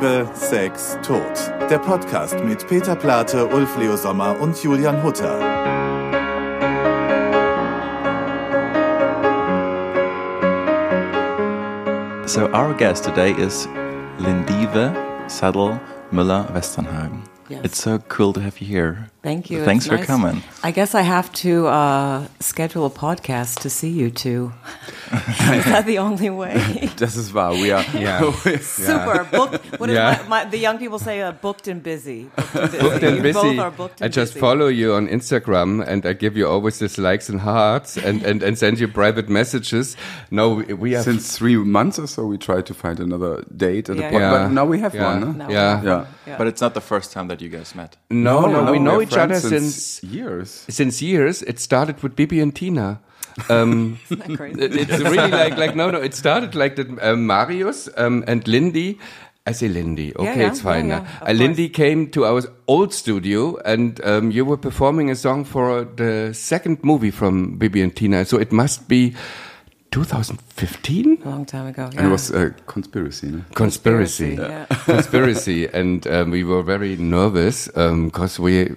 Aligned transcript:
Liebe, 0.00 0.26
Sex, 0.32 0.98
Tod. 1.02 1.20
Der 1.68 1.78
Podcast 1.78 2.42
mit 2.42 2.66
Peter 2.66 2.96
Plate, 2.96 3.46
Ulf 3.46 3.76
Leo 3.76 3.96
Sommer 3.96 4.34
und 4.40 4.56
Julian 4.62 5.02
Hutter. 5.02 5.38
So 12.26 12.46
our 12.52 12.72
guest 12.74 13.04
today 13.04 13.32
is 13.32 13.68
Lindive 14.18 14.94
Saddle 15.26 15.78
Müller 16.10 16.48
Westernhagen. 16.54 17.22
Yes. 17.50 17.60
It's 17.64 17.82
so 17.82 17.98
cool 18.08 18.32
to 18.34 18.40
have 18.40 18.60
you 18.60 18.66
here. 18.68 19.10
Thank 19.22 19.50
you. 19.50 19.64
Thanks 19.64 19.84
It's 19.84 19.90
for 19.92 19.96
nice. 19.98 20.06
coming. 20.06 20.42
I 20.62 20.70
guess 20.70 20.94
I 20.94 21.02
have 21.02 21.30
to 21.42 21.66
uh, 21.66 22.26
schedule 22.38 22.86
a 22.86 22.90
podcast 22.90 23.60
to 23.62 23.68
see 23.68 23.90
you 23.90 24.10
two. 24.10 24.52
is 25.12 25.64
that 25.64 25.84
the 25.84 25.98
only 25.98 26.30
way? 26.30 26.54
Das 26.96 27.16
ist 27.16 27.34
wahr. 27.34 27.52
We 27.52 27.72
are. 27.72 27.84
Yeah. 27.98 28.30
Super. 28.60 29.24
Booked, 29.30 29.78
what 29.80 29.88
do 29.88 29.92
Yeah. 29.94 30.22
my, 30.28 30.44
my, 30.44 30.50
the 30.50 30.58
young 30.58 30.78
people 30.78 30.98
say? 30.98 31.20
Uh, 31.20 31.32
booked 31.32 31.66
and 31.68 31.82
busy. 31.82 32.30
Booked 32.36 32.54
and 32.54 32.70
busy. 32.70 32.82
Booked 32.82 33.02
and 33.02 33.16
you 33.16 33.22
busy. 33.22 33.40
both 33.42 33.58
are 33.58 33.70
booked 33.70 34.00
and 34.00 34.04
I 34.06 34.08
just 34.08 34.34
busy. 34.34 34.40
follow 34.40 34.68
you 34.68 34.94
on 34.94 35.08
Instagram 35.08 35.84
and 35.86 36.06
I 36.06 36.12
give 36.14 36.36
you 36.36 36.46
always 36.48 36.78
this 36.78 36.96
likes 36.98 37.28
and 37.28 37.40
hearts 37.40 37.96
and, 37.98 38.22
and, 38.22 38.42
and 38.42 38.56
send 38.56 38.78
you 38.78 38.88
private 38.88 39.28
messages. 39.28 39.96
No, 40.30 40.54
we, 40.54 40.72
we 40.74 40.92
have. 40.92 41.04
Since 41.04 41.36
three 41.36 41.56
months 41.56 41.98
or 41.98 42.06
so, 42.06 42.24
we 42.26 42.38
try 42.38 42.62
to 42.62 42.74
find 42.74 43.00
another 43.00 43.44
date 43.54 43.90
at 43.90 43.96
Yeah, 43.96 44.02
the 44.10 44.12
pod, 44.12 44.20
yeah. 44.20 44.30
but 44.30 44.48
now 44.52 44.64
we 44.66 44.78
have 44.78 44.94
Yeah. 44.94 45.04
one. 45.18 45.38
No? 45.38 45.48
Yeah. 45.48 45.48
we 45.48 45.54
Yeah. 45.54 45.98
have- 45.98 46.08
yeah. 46.26 46.38
But 46.38 46.46
it's 46.46 46.60
not 46.60 46.74
the 46.74 46.80
first 46.80 47.12
time 47.12 47.26
that 47.28 47.39
you 47.40 47.48
guys 47.48 47.74
met. 47.74 47.96
no, 48.10 48.46
no, 48.46 48.70
we 48.70 48.78
know 48.78 48.96
we're 48.96 49.02
each 49.02 49.16
other 49.16 49.40
friends 49.40 49.74
since, 49.74 50.02
years. 50.04 50.64
since 50.68 51.02
years. 51.02 51.42
It 51.42 51.58
started 51.58 52.02
with 52.02 52.16
Bibi 52.16 52.40
and 52.40 52.54
Tina. 52.54 53.00
Um, 53.48 53.98
Isn't 54.10 54.26
that 54.28 54.36
crazy? 54.36 54.60
it's 54.60 54.98
really 54.98 55.30
like, 55.42 55.56
like, 55.56 55.76
no, 55.76 55.90
no, 55.90 55.98
it 55.98 56.14
started 56.14 56.54
like 56.54 56.76
that. 56.76 56.88
Um, 57.02 57.26
Marius 57.26 57.88
um, 57.96 58.24
and 58.26 58.46
Lindy. 58.46 58.98
I 59.46 59.52
say 59.52 59.68
Lindy. 59.68 60.14
Okay, 60.14 60.40
yeah, 60.40 60.48
it's 60.48 60.60
fine. 60.60 60.88
yeah, 60.88 60.98
now. 60.98 61.04
yeah, 61.22 61.30
uh, 61.30 61.32
Lindy 61.32 61.68
came 61.68 62.10
to 62.10 62.26
our 62.26 62.42
old 62.68 62.92
studio, 62.92 63.56
and 63.64 64.00
um, 64.04 64.30
you 64.30 64.44
were 64.44 64.58
performing 64.58 65.10
a 65.10 65.16
song 65.16 65.44
for 65.44 65.84
the 65.84 66.32
second 66.34 66.84
movie 66.84 67.10
from 67.10 67.56
Bibi 67.56 67.80
and 67.80 67.96
Tina. 67.96 68.24
So 68.24 68.38
it 68.38 68.52
must 68.52 68.86
be 68.86 69.14
2015. 69.90 71.22
A 71.24 71.28
long 71.28 71.44
time 71.44 71.66
ago. 71.66 71.90
And 71.96 72.06
it 72.06 72.10
was 72.10 72.30
a 72.30 72.50
conspiracy. 72.66 73.28
No? 73.28 73.44
Conspiracy, 73.54 74.36
Yeah. 74.38 74.64
conspiracy, 74.84 75.66
and 75.68 76.06
um, 76.06 76.30
we 76.30 76.44
were 76.44 76.62
very 76.62 76.96
nervous 76.96 77.68
because 77.68 78.38
we, 78.38 78.74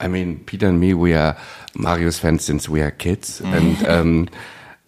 I 0.00 0.08
mean, 0.08 0.38
Peter 0.44 0.68
and 0.68 0.78
me, 0.80 0.94
we 0.94 1.14
are 1.14 1.36
Marius' 1.74 2.18
fans 2.18 2.44
since 2.44 2.68
we 2.68 2.80
are 2.82 2.90
kids, 2.90 3.40
and 3.40 3.86
um, 3.88 4.28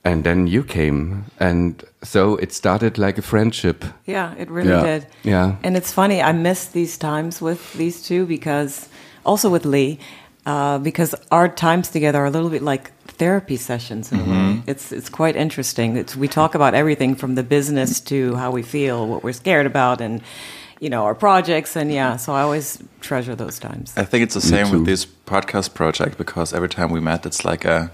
and 0.07 0.23
then 0.25 0.47
you 0.47 0.62
came, 0.62 1.25
and 1.41 1.83
so 2.03 2.37
it 2.37 2.53
started 2.53 2.98
like 2.98 3.17
a 3.17 3.23
friendship. 3.23 3.85
Yeah, 4.07 4.35
it 4.37 4.51
really 4.51 4.69
Yeah. 4.69 4.83
did. 4.85 5.07
Yeah. 5.23 5.57
And 5.62 5.77
it's 5.79 5.92
funny, 5.92 6.20
I 6.20 6.33
miss 6.33 6.67
these 6.67 6.98
times 6.98 7.41
with 7.41 7.73
these 7.73 8.03
two 8.03 8.27
because, 8.27 8.89
also 9.25 9.48
with 9.48 9.65
Lee, 9.65 9.98
uh, 10.45 10.77
because 10.79 11.15
our 11.31 11.48
times 11.48 11.89
together 11.89 12.19
are 12.20 12.27
a 12.27 12.31
little 12.31 12.51
bit 12.51 12.61
like 12.62 12.91
therapy 13.19 13.57
sessions 13.57 14.12
in 14.12 14.20
a 14.20 14.25
way. 14.25 14.62
It's 14.67 14.93
it's 14.93 15.09
quite 15.09 15.37
interesting. 15.37 15.97
It's, 15.97 16.17
we 16.17 16.29
talk 16.29 16.55
about 16.55 16.75
everything 16.75 17.15
from 17.17 17.34
the 17.34 17.43
business 17.43 18.01
to 18.01 18.34
how 18.37 18.51
we 18.51 18.62
feel, 18.62 19.07
what 19.07 19.23
we're 19.23 19.33
scared 19.33 19.67
about, 19.67 20.01
and 20.01 20.20
you 20.81 20.91
know 20.91 21.05
our 21.05 21.15
projects. 21.15 21.77
And 21.77 21.92
yeah, 21.92 22.17
so 22.17 22.33
I 22.33 22.42
always 22.42 22.79
treasure 23.01 23.35
those 23.37 23.59
times. 23.59 23.92
I 23.97 24.05
think 24.05 24.23
it's 24.25 24.35
the 24.35 24.41
same 24.41 24.70
with 24.70 24.85
this 24.87 25.07
podcast 25.27 25.75
project 25.75 26.19
because 26.19 26.53
every 26.57 26.69
time 26.69 26.91
we 26.91 27.01
met, 27.01 27.27
it's 27.27 27.45
like 27.45 27.65
a 27.65 27.91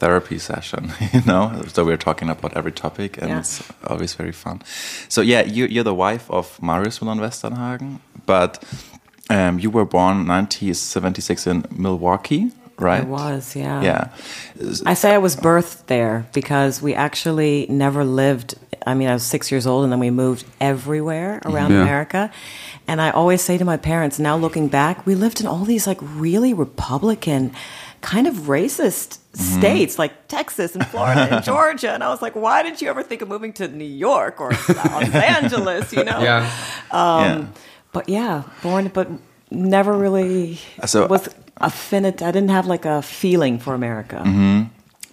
therapy 0.00 0.38
session, 0.38 0.92
you 1.12 1.22
know? 1.26 1.62
So 1.72 1.84
we're 1.84 1.96
talking 1.96 2.30
about 2.30 2.56
every 2.56 2.70
topic 2.72 3.18
and 3.18 3.28
Yeah. 3.30 3.38
it's 3.40 3.62
always 3.84 4.14
very 4.14 4.32
fun. 4.32 4.62
So 5.08 5.22
yeah, 5.22 5.42
you, 5.44 5.66
you're 5.66 5.82
the 5.84 5.94
wife 5.94 6.30
of 6.30 6.58
Marius 6.62 7.00
Willem 7.00 7.18
Westernhagen, 7.18 7.98
but 8.24 8.62
um, 9.28 9.58
you 9.58 9.70
were 9.70 9.84
born 9.84 10.24
1976 10.28 11.46
in 11.48 11.64
Milwaukee, 11.76 12.52
right? 12.78 13.02
I 13.02 13.04
was, 13.04 13.56
yeah. 13.56 13.82
Yeah. 13.82 14.08
I 14.86 14.94
say 14.94 15.14
I 15.14 15.18
was 15.18 15.36
birthed 15.36 15.86
there 15.86 16.26
because 16.32 16.80
we 16.82 16.94
actually 16.94 17.66
never 17.68 18.04
lived. 18.04 18.54
I 18.86 18.94
mean, 18.94 19.08
I 19.08 19.14
was 19.14 19.24
six 19.24 19.50
years 19.50 19.66
old 19.66 19.84
and 19.84 19.92
then 19.92 20.00
we 20.00 20.10
moved 20.10 20.44
everywhere 20.60 21.40
mm-hmm. 21.40 21.54
around 21.54 21.72
Yeah. 21.72 21.82
America. 21.82 22.30
And 22.86 23.00
I 23.00 23.10
always 23.10 23.42
say 23.42 23.58
to 23.58 23.64
my 23.64 23.76
parents, 23.76 24.18
now 24.18 24.36
looking 24.36 24.68
back, 24.68 25.04
we 25.06 25.14
lived 25.14 25.40
in 25.40 25.46
all 25.46 25.64
these 25.64 25.86
like 25.86 25.98
really 26.00 26.54
Republican, 26.54 27.52
kind 28.00 28.26
of 28.26 28.34
racist 28.34 29.18
mm-hmm. 29.18 29.58
states 29.58 29.98
like 29.98 30.28
Texas 30.28 30.74
and 30.74 30.86
Florida 30.86 31.28
and 31.36 31.44
Georgia. 31.52 31.92
And 31.92 32.02
I 32.02 32.08
was 32.08 32.22
like, 32.22 32.34
why 32.34 32.62
did 32.62 32.80
you 32.80 32.88
ever 32.88 33.02
think 33.02 33.22
of 33.22 33.28
moving 33.28 33.52
to 33.54 33.68
New 33.68 33.84
York 33.84 34.40
or 34.40 34.50
Los 34.50 34.68
Angeles, 35.14 35.92
you 35.92 36.04
know? 36.04 36.20
Yeah, 36.20 36.50
um, 36.90 37.24
yeah. 37.24 37.46
But 37.92 38.08
yeah, 38.08 38.42
born, 38.62 38.88
but 38.88 39.08
never 39.50 39.92
really 39.92 40.60
So- 40.86 41.06
was 41.06 41.28
affinity. 41.60 42.24
I 42.24 42.30
didn't 42.30 42.50
have 42.50 42.66
like 42.66 42.84
a 42.84 43.02
feeling 43.02 43.58
for 43.58 43.74
America 43.74 44.22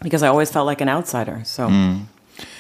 because 0.02 0.24
I 0.24 0.28
always 0.28 0.52
felt 0.52 0.66
like 0.66 0.82
an 0.82 0.90
outsider. 0.90 1.42
So 1.44 1.70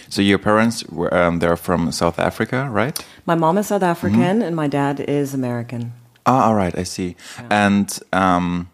So 0.09 0.21
your 0.21 0.37
parents 0.39 0.83
were 0.89 1.13
um, 1.13 1.39
they're 1.39 1.57
from 1.57 1.91
South 1.91 2.19
Africa, 2.19 2.67
right? 2.71 2.95
my 3.25 3.35
mom 3.35 3.57
is 3.57 3.67
South 3.67 3.83
African 3.83 4.41
and 4.41 4.55
my 4.55 4.67
dad 4.67 4.99
is 4.99 5.33
American. 5.33 5.91
Ah, 6.25 6.47
all 6.47 6.55
right, 6.55 6.77
I 6.77 6.83
see. 6.83 7.15
And 7.49 7.87
um, 8.13 8.67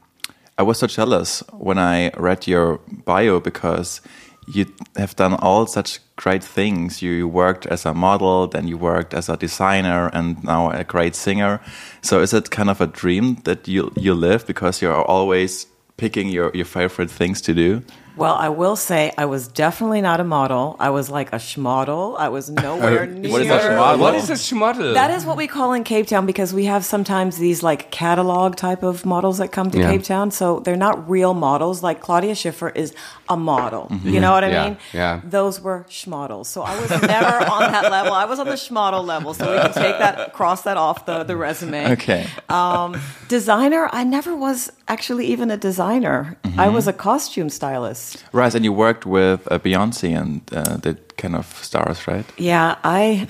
I 0.57 0.63
was 0.63 0.77
so 0.79 0.87
jealous 0.87 1.43
when 1.53 1.77
I 1.77 2.09
read 2.17 2.47
your 2.47 2.79
bio 3.05 3.39
because 3.39 4.01
you 4.47 4.65
have 4.95 5.15
done 5.15 5.33
all 5.35 5.67
such 5.67 5.99
great 6.15 6.43
things. 6.43 7.01
You 7.01 7.27
worked 7.27 7.65
as 7.67 7.85
a 7.85 7.93
model, 7.93 8.47
then 8.47 8.67
you 8.67 8.77
worked 8.77 9.13
as 9.13 9.29
a 9.29 9.37
designer, 9.37 10.09
and 10.13 10.43
now 10.43 10.71
a 10.71 10.83
great 10.83 11.15
singer. 11.15 11.61
So 12.01 12.21
is 12.21 12.33
it 12.33 12.49
kind 12.49 12.69
of 12.69 12.81
a 12.81 12.87
dream 12.87 13.35
that 13.43 13.67
you 13.67 13.91
you 13.95 14.13
live 14.13 14.45
because 14.47 14.81
you're 14.81 15.05
always 15.05 15.67
picking 15.97 16.29
your, 16.29 16.51
your 16.53 16.65
favorite 16.65 17.11
things 17.11 17.41
to 17.41 17.53
do? 17.53 17.83
Well, 18.15 18.35
I 18.35 18.49
will 18.49 18.75
say 18.75 19.11
I 19.17 19.25
was 19.25 19.47
definitely 19.47 20.01
not 20.01 20.19
a 20.19 20.23
model. 20.23 20.75
I 20.79 20.89
was 20.89 21.09
like 21.09 21.31
a 21.33 21.37
schmodel. 21.37 22.17
I 22.19 22.29
was 22.29 22.49
nowhere 22.67 23.05
near. 23.05 23.31
What 23.31 23.41
is 23.41 23.49
a 23.49 23.59
schmodel? 23.59 23.99
what 23.99 24.15
is 24.15 24.29
a 24.29 24.33
schmodel? 24.33 24.93
That 24.93 25.11
is 25.11 25.25
what 25.25 25.37
we 25.37 25.47
call 25.47 25.73
in 25.73 25.83
Cape 25.83 26.07
Town 26.07 26.25
because 26.25 26.53
we 26.53 26.65
have 26.65 26.83
sometimes 26.85 27.37
these 27.37 27.63
like 27.63 27.89
catalog 27.91 28.55
type 28.55 28.83
of 28.83 29.05
models 29.05 29.37
that 29.37 29.51
come 29.51 29.71
to 29.71 29.79
Yeah. 29.79 29.91
Cape 29.91 30.03
Town. 30.03 30.31
So 30.31 30.59
they're 30.59 30.75
not 30.75 31.09
real 31.09 31.33
models. 31.33 31.81
Like 31.83 32.01
Claudia 32.01 32.35
Schiffer 32.35 32.69
is 32.69 32.93
a 33.29 33.37
model. 33.37 33.89
You 34.03 34.19
know 34.19 34.31
what 34.33 34.43
I 34.43 34.49
Yeah, 34.49 34.63
mean? 34.65 34.77
yeah. 34.93 35.21
Those 35.23 35.61
were 35.61 35.85
schmodels. 35.89 36.47
So 36.47 36.63
I 36.63 36.79
was 36.81 36.89
never 36.89 37.49
on 37.49 37.71
that 37.71 37.89
level. 37.89 38.13
I 38.13 38.25
was 38.25 38.39
on 38.39 38.47
the 38.47 38.53
schmodel 38.55 39.05
level. 39.05 39.33
So 39.33 39.51
we 39.53 39.57
can 39.61 39.73
take 39.73 39.97
that, 39.99 40.33
cross 40.33 40.63
that 40.63 40.75
off 40.77 41.05
the, 41.05 41.23
the 41.23 41.37
resume. 41.37 41.91
Okay. 41.93 42.27
Um, 42.49 42.99
designer, 43.29 43.89
I 43.93 44.03
never 44.03 44.35
was 44.35 44.71
actually 44.93 45.25
even 45.33 45.51
a 45.51 45.57
designer. 45.57 46.35
I 46.57 46.69
was 46.69 46.87
a 46.87 46.93
costume 46.93 47.49
stylist. 47.49 48.23
Right, 48.33 48.55
and 48.55 48.63
you 48.65 48.73
worked 48.73 49.05
with 49.05 49.39
uh, 49.51 49.59
Beyonce 49.59 50.15
and 50.21 50.41
uh, 50.53 50.77
the 50.77 50.93
kind 51.17 51.35
of 51.35 51.45
stars, 51.63 52.07
right? 52.07 52.25
Yeah, 52.37 52.75
I. 52.83 53.25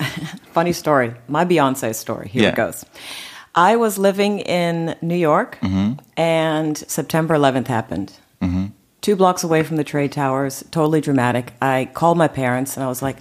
funny 0.52 0.72
story. 0.72 1.14
My 1.28 1.44
Beyonce 1.44 1.94
story. 1.94 2.28
Here 2.28 2.42
Yeah. 2.42 2.48
it 2.50 2.56
goes. 2.56 2.84
I 3.54 3.76
was 3.76 3.98
living 3.98 4.40
in 4.40 4.96
New 5.02 5.16
York, 5.30 5.58
and 6.16 6.76
September 6.78 7.34
11th 7.36 7.66
happened. 7.68 8.12
Two 9.02 9.16
blocks 9.16 9.44
away 9.44 9.62
from 9.64 9.76
the 9.76 9.84
trade 9.84 10.12
towers, 10.12 10.64
totally 10.70 11.00
dramatic. 11.00 11.52
I 11.60 11.88
called 11.92 12.16
my 12.18 12.28
parents 12.28 12.76
and 12.76 12.84
I 12.84 12.88
was 12.88 13.02
like, 13.02 13.16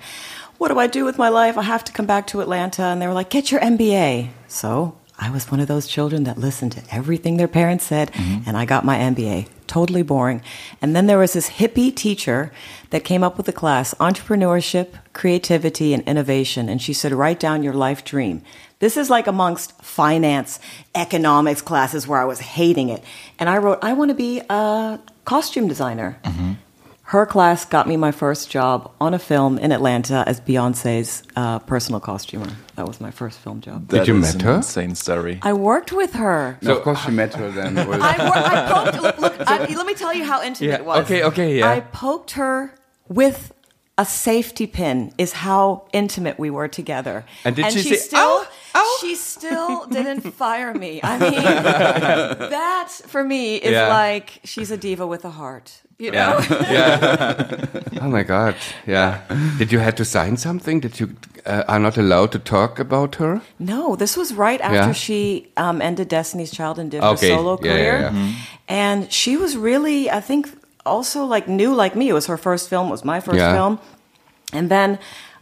What 0.60 0.68
do 0.70 0.78
I 0.78 0.88
do 0.88 1.06
with 1.06 1.18
my 1.18 1.30
life? 1.30 1.58
I 1.58 1.64
have 1.64 1.84
to 1.86 1.92
come 1.92 2.06
back 2.06 2.28
to 2.28 2.42
Atlanta. 2.42 2.84
And 2.84 3.02
they 3.02 3.08
were 3.08 3.16
like, 3.16 3.32
Get 3.32 3.52
your 3.52 3.62
MBA. 3.62 4.30
So 4.48 4.94
I 5.22 5.30
was 5.30 5.52
one 5.52 5.60
of 5.60 5.68
those 5.68 5.86
children 5.86 6.24
that 6.24 6.40
listened 6.40 6.72
to 6.72 6.84
everything 6.90 7.38
their 7.38 7.48
parents 7.48 7.86
said, 7.86 8.12
mm-hmm. 8.12 8.50
and 8.50 8.58
I 8.58 8.66
got 8.66 8.84
my 8.84 8.98
MBA. 8.98 9.48
Totally 9.68 10.02
boring. 10.02 10.42
And 10.82 10.96
then 10.96 11.06
there 11.06 11.20
was 11.20 11.34
this 11.34 11.48
hippie 11.48 11.96
teacher 11.96 12.52
that 12.90 13.04
came 13.04 13.24
up 13.24 13.38
with 13.38 13.46
the 13.46 13.54
class 13.54 13.94
entrepreneurship, 14.00 14.96
creativity, 15.14 15.94
and 15.94 16.04
innovation. 16.08 16.68
And 16.68 16.82
she 16.82 16.92
said, 16.92 17.14
Write 17.14 17.40
down 17.40 17.62
your 17.62 17.76
life 17.76 18.04
dream. 18.04 18.42
This 18.80 18.98
is 18.98 19.12
like 19.12 19.28
amongst 19.28 19.80
finance, 19.84 20.60
economics 20.96 21.62
classes 21.62 22.08
where 22.08 22.20
I 22.20 22.26
was 22.26 22.40
hating 22.40 22.90
it. 22.90 23.04
And 23.38 23.48
I 23.48 23.60
wrote, 23.60 23.78
I 23.84 23.94
want 23.94 24.10
to 24.10 24.16
be 24.16 24.42
a 24.50 25.00
costume 25.24 25.68
designer. 25.68 26.20
Mm-hmm. 26.24 26.54
Her 27.12 27.26
class 27.26 27.66
got 27.66 27.90
me 27.90 27.98
my 27.98 28.14
first 28.14 28.50
job 28.50 28.90
on 29.02 29.14
a 29.14 29.20
film 29.20 29.58
in 29.58 29.74
Atlanta 29.74 30.24
as 30.28 30.40
Beyonce's 30.40 31.24
uh, 31.36 31.60
personal 31.60 32.00
costumer. 32.00 32.48
That 32.78 32.88
was 32.88 33.02
my 33.02 33.12
first 33.12 33.38
film 33.40 33.60
job. 33.60 33.90
Did 33.90 34.08
you 34.08 34.14
That 34.22 34.36
met 34.38 34.42
her? 34.44 34.52
an 34.52 34.56
Insane 34.58 34.96
story. 34.96 35.38
I 35.42 35.52
worked 35.52 35.92
with 35.92 36.14
her. 36.14 36.58
No, 36.62 36.78
of 36.78 36.84
course, 36.84 37.06
you 37.06 37.12
met 37.12 37.34
her 37.34 37.52
then. 37.52 37.78
I, 37.80 37.86
wor- 37.86 37.96
I 38.02 38.72
poked. 38.72 39.02
Look, 39.04 39.18
look 39.20 39.34
I, 39.46 39.66
let 39.76 39.86
me 39.86 39.94
tell 39.94 40.14
you 40.14 40.24
how 40.24 40.42
intimate 40.42 40.70
Yeah, 40.70 40.76
it 40.78 40.86
was. 40.86 41.04
okay, 41.04 41.22
okay, 41.24 41.60
yeah. 41.60 41.70
I 41.70 41.82
poked 41.82 42.32
her 42.32 42.74
with 43.10 43.52
a 43.98 44.06
safety 44.06 44.66
pin. 44.66 45.12
Is 45.18 45.34
how 45.34 45.90
intimate 45.92 46.40
we 46.40 46.50
were 46.50 46.70
together. 46.70 47.26
And 47.44 47.58
did 47.58 47.74
she 47.74 47.82
she 47.82 47.90
say, 47.90 47.96
still? 47.98 48.46
"Ow"? 48.76 48.98
she 49.02 49.16
still 49.16 49.86
didn't 49.88 50.22
fire 50.44 50.74
me. 50.74 51.00
I 51.04 51.18
mean, 51.20 51.42
that 52.50 52.90
for 53.08 53.24
me 53.24 53.56
is 53.56 53.72
Yeah. 53.72 53.88
like 54.02 54.40
she's 54.44 54.72
a 54.72 54.78
diva 54.78 55.06
with 55.08 55.26
a 55.26 55.32
heart. 55.32 55.82
You 56.00 56.12
know? 56.12 56.40
Oh 58.02 58.10
my 58.10 58.24
God! 58.24 58.56
Yeah. 58.88 59.20
Did 59.60 59.72
you 59.72 59.80
have 59.80 59.94
to 59.96 60.06
sign 60.06 60.38
something? 60.38 60.80
Did 60.82 61.00
you 61.00 61.08
uh, 61.46 61.64
are 61.68 61.80
not 61.80 61.98
allowed 61.98 62.32
to 62.32 62.40
talk 62.40 62.80
about 62.80 63.16
her? 63.16 63.42
No, 63.60 63.96
this 63.96 64.18
was 64.18 64.34
right 64.34 64.60
after 64.62 64.76
Yeah. 64.88 64.94
she 64.94 65.48
um, 65.58 65.82
ended 65.82 66.08
Destiny's 66.08 66.52
Child 66.52 66.80
and 66.80 66.90
did 66.92 67.04
Okay, 67.04 67.30
her 67.30 67.36
solo 67.38 67.60
yeah, 67.62 67.66
yeah, 67.72 67.74
career. 67.78 68.00
yeah. 68.02 68.10
Mhm. 68.12 68.34
And 68.68 69.12
she 69.12 69.38
was 69.38 69.56
really, 69.56 70.10
I 70.10 70.22
think, 70.22 70.48
also 70.86 71.26
like 71.26 71.48
new 71.48 71.76
like 71.76 71.96
me. 71.96 72.06
It 72.10 72.14
was 72.14 72.26
her 72.28 72.38
first 72.38 72.70
film, 72.70 72.88
it 72.88 72.92
was 72.92 73.04
my 73.06 73.20
first 73.20 73.38
Yeah. 73.38 73.54
film. 73.54 73.78
And 74.54 74.70
then 74.70 74.98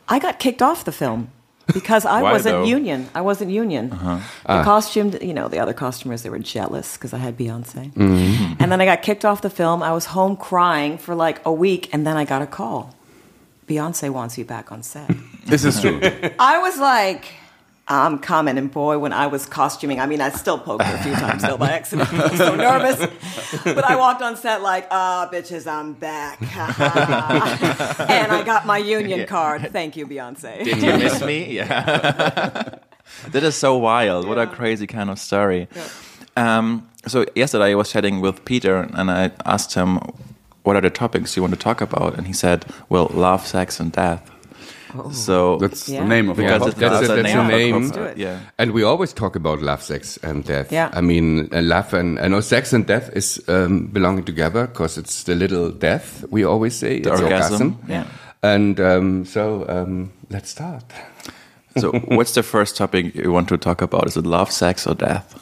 I 0.10 0.20
got 0.20 0.40
kicked 0.40 0.62
off 0.62 0.84
the 0.84 0.92
film 0.92 1.30
because 1.74 2.06
I 2.06 2.22
Why, 2.22 2.32
wasn't 2.34 2.54
though? 2.54 2.62
Uh-huh. 2.62 2.70
union. 2.78 3.10
I 3.14 3.22
wasn't 3.22 3.52
union. 3.52 3.92
Ah. 3.94 4.32
The 4.46 4.64
costume, 4.64 5.14
you 5.22 5.34
know, 5.34 5.48
the 5.48 5.60
other 5.60 5.74
costumers, 5.74 6.24
they 6.24 6.30
were 6.30 6.40
jealous 6.40 6.98
because 6.98 7.14
I 7.14 7.18
had 7.18 7.38
Beyonce. 7.38 7.94
Mm-hmm. 7.94 8.54
And 8.60 8.72
then 8.72 8.82
I 8.82 8.86
got 8.86 9.02
kicked 9.02 9.26
off 9.26 9.42
the 9.42 9.50
film. 9.50 9.84
I 9.84 9.92
was 9.94 10.06
home 10.06 10.36
crying 10.36 10.98
for 10.98 11.16
like 11.16 11.42
a 11.46 11.52
week, 11.52 11.94
and 11.94 12.06
then 12.06 12.18
I 12.18 12.26
got 12.26 12.42
a 12.42 12.48
call. 12.48 12.96
Beyonce 13.68 14.10
wants 14.10 14.38
you 14.38 14.46
back 14.46 14.72
on 14.72 14.82
set. 14.84 15.10
This 15.46 15.64
is 15.64 15.80
true. 15.82 16.00
I 16.40 16.60
was 16.60 16.78
like, 16.80 17.26
I'm 17.90 18.20
coming. 18.20 18.60
And 18.60 18.72
boy, 18.72 19.00
when 19.00 19.12
I 19.14 19.26
was 19.28 19.48
costuming, 19.48 20.00
I 20.00 20.06
mean, 20.06 20.22
I 20.22 20.30
still 20.30 20.60
poked 20.60 20.84
her 20.84 20.96
a 20.96 21.04
few 21.04 21.14
times 21.14 21.42
still 21.42 21.58
by 21.58 21.72
accident. 21.72 22.14
I 22.14 22.28
was 22.28 22.38
so 22.38 22.56
nervous. 22.56 23.00
But 23.64 23.84
I 23.84 23.96
walked 23.96 24.22
on 24.22 24.38
set 24.38 24.62
like, 24.62 24.88
ah, 24.92 25.28
bitches, 25.34 25.66
I'm 25.66 25.94
back. 25.94 26.40
and 26.42 28.32
I 28.32 28.44
got 28.46 28.68
my 28.68 28.78
union 28.78 29.26
card. 29.26 29.72
Thank 29.72 29.98
you, 29.98 30.06
Beyonce. 30.06 30.64
Did 30.64 30.84
you 30.84 30.98
miss 30.98 31.22
me? 31.24 31.56
Yeah. 31.56 32.76
that 33.32 33.44
is 33.44 33.56
so 33.56 33.76
wild. 33.76 34.28
What 34.28 34.38
a 34.38 34.46
crazy 34.46 34.86
kind 34.86 35.10
of 35.10 35.18
story. 35.18 35.68
Um, 36.38 36.88
so 37.08 37.26
yesterday 37.36 37.72
I 37.72 37.76
was 37.76 37.92
chatting 37.92 38.22
with 38.22 38.46
Peter 38.46 38.88
and 38.94 39.10
I 39.10 39.32
asked 39.46 39.74
him, 39.74 40.00
what 40.64 40.76
are 40.76 40.82
the 40.82 40.92
topics 40.92 41.36
you 41.36 41.42
want 41.42 41.56
to 41.56 41.60
talk 41.60 41.82
about? 41.82 42.16
And 42.18 42.28
he 42.28 42.34
said, 42.34 42.66
well, 42.88 43.10
love, 43.12 43.48
sex, 43.48 43.80
and 43.80 43.92
death. 43.92 44.30
So 45.12 45.58
That's 45.58 45.88
Yeah. 45.88 46.02
the 46.02 46.08
name 46.08 46.30
of 46.30 46.38
because 46.38 46.62
our 46.62 46.70
it's, 46.70 46.78
podcast. 46.78 46.80
That's 46.80 47.08
that's 47.08 47.08
the 47.08 47.24
that's 47.24 47.36
name. 47.36 47.48
name. 47.48 47.82
Let's 47.84 47.92
do 47.92 48.04
it. 48.04 48.18
Yeah. 48.18 48.40
And 48.58 48.72
we 48.72 48.84
always 48.84 49.14
talk 49.14 49.36
about 49.36 49.62
love, 49.62 49.82
sex, 49.84 50.18
and 50.24 50.44
death. 50.44 50.72
Yeah. 50.72 50.90
I 50.94 51.02
mean, 51.02 51.50
uh, 51.54 51.62
love 51.62 51.94
and 51.94 52.20
I 52.20 52.28
know 52.28 52.42
sex 52.42 52.74
and 52.74 52.86
death 52.86 53.10
is 53.16 53.42
um, 53.48 53.88
belonging 53.88 54.26
together 54.26 54.68
because 54.68 54.98
it's 54.98 55.24
the 55.24 55.36
little 55.36 55.70
death 55.72 56.26
we 56.30 56.44
always 56.44 56.76
say. 56.76 57.02
The 57.02 57.12
it's 57.14 57.22
orgasm. 57.22 57.78
Yeah. 57.88 58.06
And 58.42 58.80
um, 58.80 59.26
so 59.26 59.66
um, 59.68 60.12
let's 60.30 60.50
start. 60.50 60.84
So 61.78 61.92
what's 62.08 62.34
the 62.34 62.44
first 62.44 62.76
topic 62.78 63.14
you 63.16 63.32
want 63.32 63.48
to 63.50 63.58
talk 63.58 63.82
about? 63.82 64.08
Is 64.08 64.18
it 64.18 64.26
love, 64.26 64.52
sex, 64.52 64.88
or 64.88 64.96
death? 64.96 65.36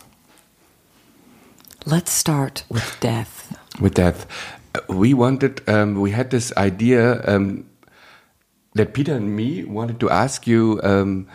Let's 1.85 2.11
start 2.11 2.63
with 2.69 2.97
death. 2.99 3.55
With 3.79 3.93
death, 3.93 4.25
uh, 4.75 4.79
we 4.93 5.13
wanted, 5.13 5.61
um, 5.69 6.01
we 6.01 6.11
had 6.11 6.31
this 6.31 6.51
idea 6.57 7.21
um, 7.27 7.65
that 8.77 8.93
Peter 8.93 9.13
and 9.15 9.35
me 9.35 9.63
wanted 9.65 9.99
to 9.99 10.09
ask 10.09 10.47
you 10.47 10.79
um, 10.83 11.27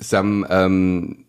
some. 0.00 0.44
Um, 0.50 1.24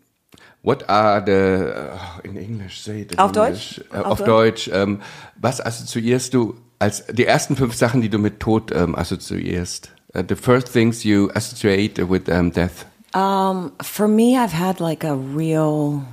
what 0.62 0.84
are 0.90 1.22
the 1.22 1.94
uh, 1.94 2.22
in 2.24 2.38
English 2.38 2.82
say 2.82 3.02
it 3.02 3.12
in 3.12 3.20
Auf 3.20 3.36
English. 3.36 3.76
Deutsch? 3.76 3.82
Äh, 3.94 3.98
Auf 4.00 4.06
auf 4.06 4.24
Deutsch. 4.24 4.68
ähm, 4.74 5.00
was 5.40 5.62
assoziierst 5.62 6.34
du 6.34 6.56
als 6.80 7.06
die 7.06 7.26
ersten 7.26 7.56
fünf 7.56 7.76
Sachen, 7.76 8.02
die 8.02 8.10
du 8.10 8.18
mit 8.18 8.40
Tod 8.40 8.72
ähm, 8.74 8.96
assoziierst? 8.96 9.92
Uh, 10.16 10.24
the 10.28 10.36
first 10.36 10.70
things 10.74 11.04
you 11.04 11.30
associate 11.36 12.00
with 12.10 12.28
um, 12.30 12.52
death. 12.52 12.86
For 13.14 14.08
me, 14.08 14.38
I've 14.38 14.54
had 14.54 14.80
like 14.80 15.06
a 15.06 15.16
real. 15.16 16.04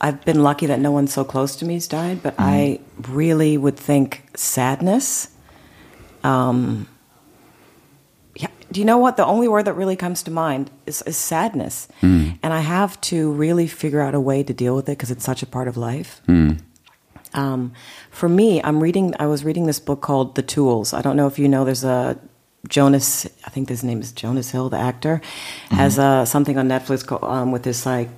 I've 0.00 0.24
been 0.24 0.42
lucky 0.42 0.66
that 0.66 0.80
no 0.80 0.90
one 0.90 1.06
so 1.06 1.24
close 1.24 1.56
to 1.56 1.64
me 1.64 1.74
has 1.74 1.86
died, 1.88 2.22
but 2.22 2.34
I 2.38 2.80
really 3.08 3.56
would 3.56 3.76
think 3.76 4.22
sadness. 4.34 5.28
Um, 6.22 6.86
do 8.74 8.80
you 8.80 8.84
know 8.84 8.98
what? 8.98 9.16
The 9.16 9.24
only 9.24 9.46
word 9.46 9.66
that 9.66 9.74
really 9.74 9.94
comes 9.94 10.24
to 10.24 10.32
mind 10.32 10.68
is, 10.84 11.00
is 11.02 11.16
sadness, 11.16 11.86
and 12.02 12.52
I 12.52 12.58
have 12.60 13.00
to 13.02 13.30
really 13.32 13.68
figure 13.68 14.00
out 14.00 14.14
a 14.14 14.20
way 14.20 14.42
to 14.42 14.52
deal 14.52 14.74
with 14.74 14.88
it 14.88 14.98
because 14.98 15.12
it's 15.12 15.24
such 15.24 15.42
a 15.42 15.46
part 15.46 15.68
of 15.68 15.76
life. 15.76 16.20
Um, 17.34 17.72
for 18.10 18.28
me, 18.28 18.60
I'm 18.62 18.82
reading. 18.82 19.14
I 19.20 19.26
was 19.26 19.44
reading 19.44 19.66
this 19.66 19.78
book 19.78 20.00
called 20.02 20.34
The 20.34 20.42
Tools. 20.42 20.92
I 20.92 21.02
don't 21.02 21.16
know 21.16 21.28
if 21.28 21.38
you 21.38 21.48
know. 21.48 21.64
There's 21.64 21.84
a 21.84 22.18
Jonas. 22.68 23.26
I 23.46 23.50
think 23.50 23.68
his 23.68 23.84
name 23.84 24.00
is 24.00 24.12
Jonas 24.12 24.50
Hill, 24.50 24.68
the 24.70 24.78
actor, 24.78 25.20
has 25.70 25.98
uh, 25.98 26.24
something 26.24 26.58
on 26.58 26.68
Netflix 26.68 27.06
called, 27.06 27.22
um, 27.22 27.52
with 27.52 27.64
his 27.64 27.76
psych, 27.76 28.08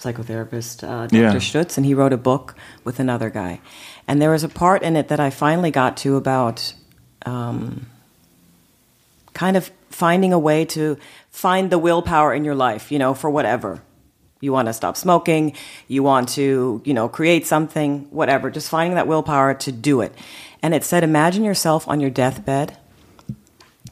psychotherapist 0.00 0.82
uh, 0.82 1.08
Dr. 1.08 1.16
Yeah. 1.16 1.32
Stutz, 1.34 1.76
and 1.76 1.84
he 1.84 1.92
wrote 1.92 2.14
a 2.14 2.18
book 2.18 2.54
with 2.84 3.00
another 3.00 3.28
guy. 3.28 3.60
And 4.08 4.20
there 4.22 4.30
was 4.30 4.44
a 4.44 4.48
part 4.48 4.82
in 4.82 4.96
it 4.96 5.08
that 5.08 5.20
I 5.20 5.28
finally 5.28 5.70
got 5.70 5.96
to 5.98 6.16
about 6.16 6.72
um, 7.26 7.86
kind 9.36 9.54
of 9.54 9.70
finding 9.90 10.32
a 10.32 10.38
way 10.38 10.64
to 10.64 10.96
find 11.28 11.70
the 11.70 11.78
willpower 11.78 12.32
in 12.32 12.42
your 12.42 12.54
life, 12.54 12.90
you 12.90 12.98
know, 12.98 13.12
for 13.12 13.28
whatever. 13.28 13.82
You 14.40 14.50
want 14.50 14.68
to 14.68 14.72
stop 14.72 14.96
smoking, 14.96 15.54
you 15.88 16.02
want 16.02 16.30
to, 16.30 16.80
you 16.84 16.94
know, 16.94 17.06
create 17.06 17.46
something, 17.46 18.06
whatever, 18.10 18.50
just 18.50 18.70
finding 18.70 18.94
that 18.94 19.06
willpower 19.06 19.52
to 19.52 19.72
do 19.72 20.00
it. 20.00 20.14
And 20.62 20.74
it 20.74 20.84
said, 20.84 21.04
imagine 21.04 21.44
yourself 21.44 21.86
on 21.86 22.00
your 22.00 22.08
deathbed 22.08 22.78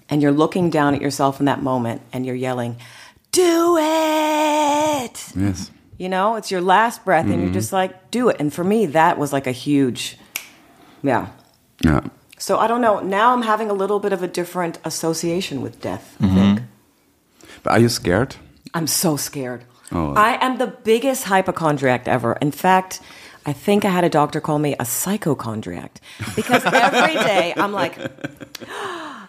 and 0.08 0.22
you're 0.22 0.32
looking 0.32 0.70
down 0.70 0.94
at 0.94 1.02
yourself 1.02 1.40
in 1.40 1.46
that 1.46 1.62
moment 1.62 2.00
and 2.10 2.24
you're 2.24 2.34
yelling, 2.34 2.76
Do 3.30 3.76
it! 3.78 5.32
Yes. 5.36 5.70
You 5.98 6.08
know, 6.08 6.36
it's 6.36 6.50
your 6.50 6.62
last 6.62 7.04
breath 7.04 7.26
and 7.26 7.34
you're 7.34 7.44
mm-hmm. 7.44 7.52
just 7.52 7.72
like, 7.72 8.10
Do 8.10 8.30
it. 8.30 8.36
And 8.40 8.52
for 8.52 8.64
me, 8.64 8.86
that 8.86 9.18
was 9.18 9.30
like 9.30 9.46
a 9.46 9.52
huge, 9.52 10.16
yeah. 11.02 11.28
Yeah. 11.82 12.00
So 12.44 12.58
I 12.58 12.66
don't 12.66 12.82
know. 12.82 13.00
Now 13.00 13.32
I'm 13.32 13.40
having 13.40 13.70
a 13.70 13.72
little 13.72 13.98
bit 13.98 14.12
of 14.12 14.22
a 14.22 14.28
different 14.28 14.78
association 14.84 15.62
with 15.62 15.80
death, 15.80 16.14
I 16.20 16.26
think. 16.26 16.60
But 17.62 17.70
are 17.72 17.78
you 17.78 17.88
scared? 17.88 18.36
I'm 18.74 18.86
so 18.86 19.16
scared. 19.16 19.64
Oh. 19.90 20.12
I 20.12 20.36
am 20.44 20.58
the 20.58 20.66
biggest 20.66 21.24
hypochondriac 21.24 22.06
ever. 22.06 22.34
In 22.42 22.50
fact, 22.50 23.00
I 23.46 23.54
think 23.54 23.86
I 23.86 23.88
had 23.88 24.04
a 24.04 24.10
doctor 24.10 24.42
call 24.42 24.58
me 24.58 24.76
a 24.78 24.84
psychochondriac 24.84 26.02
because 26.36 26.66
every 26.66 27.14
day 27.14 27.54
I'm 27.56 27.72
like, 27.72 27.96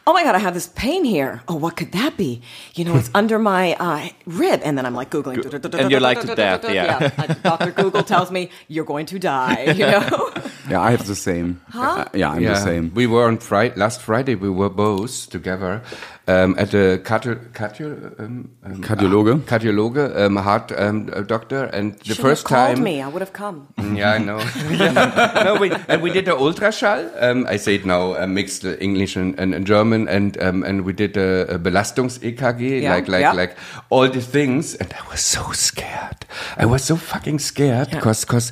oh 0.08 0.14
my 0.14 0.24
God, 0.26 0.36
I 0.36 0.40
have 0.40 0.54
this 0.54 0.68
pain 0.68 1.06
here. 1.06 1.42
Oh, 1.48 1.56
what 1.56 1.78
could 1.78 1.94
that 1.94 2.18
be? 2.18 2.42
You 2.74 2.84
know, 2.84 2.98
it's 2.98 3.10
under 3.16 3.40
my 3.40 3.76
uh, 3.76 4.10
rib. 4.26 4.60
And 4.66 4.78
then 4.78 4.86
I'm 4.86 4.94
like 4.94 5.10
Googling. 5.10 5.40
And 5.80 5.90
you're 5.90 6.02
like 6.02 6.20
to 6.20 6.36
death, 6.36 6.66
yeah. 6.70 7.12
Uh, 7.18 7.34
Dr. 7.36 7.72
Google 7.72 8.04
tells 8.04 8.30
me 8.30 8.50
you're 8.68 8.84
going 8.84 9.06
to 9.06 9.20
die, 9.20 9.72
you 9.72 9.86
know? 9.86 10.34
Yeah, 10.70 10.82
I 10.82 10.92
have 10.92 11.06
the 11.06 11.16
same. 11.16 11.62
Uh, 11.74 12.06
yeah, 12.14 12.32
I'm 12.32 12.44
the 12.44 12.56
same. 12.56 12.92
We 12.94 13.06
were 13.08 13.26
on 13.28 13.38
Friday, 13.38 13.76
last 13.76 14.02
Friday. 14.02 14.36
We 14.36 14.50
were 14.50 14.70
both 14.70 15.30
together 15.30 15.82
um, 16.28 16.56
at 16.58 16.74
a 16.74 16.98
cardio, 17.04 17.36
cardio, 17.54 18.20
um, 18.20 18.50
um, 18.64 18.82
Cardiologe? 18.82 19.42
cardiologe, 19.42 20.18
um, 20.18 20.38
heart 20.38 20.72
um, 20.78 21.10
uh, 21.14 21.22
doctor, 21.22 21.66
and 21.66 21.94
the 22.00 22.06
Should've 22.06 22.22
first 22.22 22.46
called 22.46 22.76
time. 22.76 22.84
me. 22.84 23.02
I 23.02 23.08
would 23.08 23.22
have 23.22 23.34
come. 23.34 23.68
Yeah, 23.78 24.14
I 24.14 24.18
know. 24.18 24.38
no, 25.44 25.58
we, 25.60 25.72
and 25.88 26.02
we 26.02 26.10
did 26.12 26.26
the 26.26 26.32
ultraschall. 26.32 27.12
Um, 27.22 27.46
I 27.48 27.58
say 27.58 27.76
it 27.76 27.86
now, 27.86 28.16
uh, 28.16 28.26
mixed 28.26 28.66
uh, 28.66 28.76
English 28.80 29.16
and, 29.16 29.40
and, 29.40 29.54
and 29.54 29.68
German, 29.68 30.08
and 30.08 30.36
um, 30.42 30.64
and 30.64 30.82
we 30.84 30.94
did 30.94 31.16
a, 31.16 31.56
a 31.56 31.60
Belastungs 31.60 32.18
EKG, 32.20 32.82
Yeah, 32.82 32.96
like 32.96 33.08
like 33.08 33.22
yeah. 33.22 33.34
like 33.34 33.56
all 33.92 34.10
the 34.10 34.22
things, 34.22 34.74
and 34.76 34.92
I 34.94 35.08
was 35.12 35.22
so 35.22 35.52
scared. 35.52 36.26
I 36.58 36.66
was 36.66 36.84
so 36.84 36.96
fucking 36.96 37.40
scared 37.40 37.92
because 37.92 38.26
because. 38.26 38.52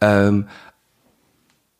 Um, 0.00 0.48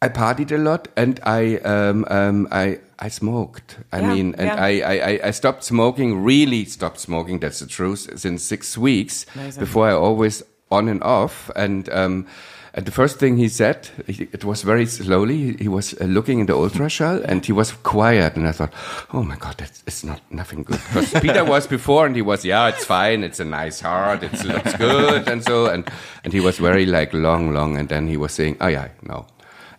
I 0.03 0.09
partied 0.09 0.51
a 0.53 0.59
lot 0.59 0.89
and 0.97 1.21
I 1.25 1.57
um, 1.59 2.05
um, 2.11 2.49
I 2.51 2.79
I 2.99 3.09
smoked. 3.11 3.79
I 3.93 4.01
Yeah, 4.01 4.15
mean, 4.15 4.35
and 4.39 4.47
yeah. 4.49 4.57
I, 4.69 4.71
I 4.95 5.11
I- 5.13 5.21
I 5.29 5.33
stopped 5.33 5.65
smoking. 5.65 6.25
Really 6.25 6.65
stopped 6.67 6.99
smoking. 7.01 7.41
That's 7.41 7.59
the 7.61 7.67
truth. 7.67 8.09
Since 8.17 8.43
six 8.43 8.77
weeks. 8.79 9.27
Amazing. 9.35 9.61
Before 9.65 9.89
I 9.89 9.93
always 9.95 10.43
on 10.71 10.89
and 10.89 11.03
off. 11.03 11.51
And 11.57 11.89
um, 11.91 12.27
and 12.75 12.87
the 12.87 12.93
first 12.93 13.19
thing 13.19 13.37
he 13.37 13.49
said, 13.49 13.89
it 14.09 14.45
was 14.45 14.63
very 14.65 14.87
slowly. 14.87 15.57
He, 15.59 15.69
was 15.69 15.93
uh, 16.01 16.05
looking 16.07 16.41
in 16.41 16.47
the 16.47 16.55
ultrasound 16.55 17.23
and 17.29 17.45
he 17.45 17.53
was 17.53 17.73
quiet. 17.83 18.37
And 18.37 18.49
I 18.49 18.53
thought, 18.53 18.73
oh 19.13 19.23
my 19.23 19.37
god, 19.37 19.57
that's 19.59 19.83
it's 19.87 20.03
not 20.05 20.21
nothing 20.31 20.63
good. 20.65 20.81
Because 20.89 21.13
Peter 21.21 21.45
was 21.45 21.67
before 21.67 22.07
and 22.07 22.17
he 22.17 22.23
was, 22.23 22.45
yeah, 22.47 22.69
it's 22.69 22.85
fine. 22.87 23.25
It's 23.25 23.41
a 23.41 23.45
nice 23.45 23.81
heart. 23.83 24.23
It 24.23 24.45
looks 24.45 24.75
good 24.79 25.29
and 25.29 25.45
so. 25.45 25.67
And 25.67 25.85
and 26.25 26.33
he 26.33 26.41
was 26.41 26.59
very 26.59 26.87
like 26.87 27.13
long, 27.13 27.53
long. 27.53 27.77
And 27.79 27.89
then 27.89 28.09
he 28.09 28.17
was 28.17 28.33
saying, 28.33 28.57
oh 28.61 28.69
yeah, 28.69 28.89
no. 29.03 29.27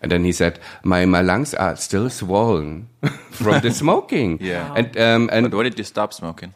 And 0.03 0.11
then 0.11 0.23
he 0.25 0.31
said, 0.33 0.59
"My 0.83 1.05
my 1.05 1.21
lungs 1.21 1.53
are 1.55 1.75
still 1.77 2.09
swollen 2.09 2.87
from 3.31 3.61
the 3.61 3.71
smoking." 3.81 4.37
Yeah. 4.41 4.73
And 4.75 4.97
um 4.97 5.29
and 5.31 5.49
But 5.49 5.57
when 5.57 5.63
did 5.65 5.77
you 5.79 5.85
stop 5.85 6.13
smoking? 6.13 6.53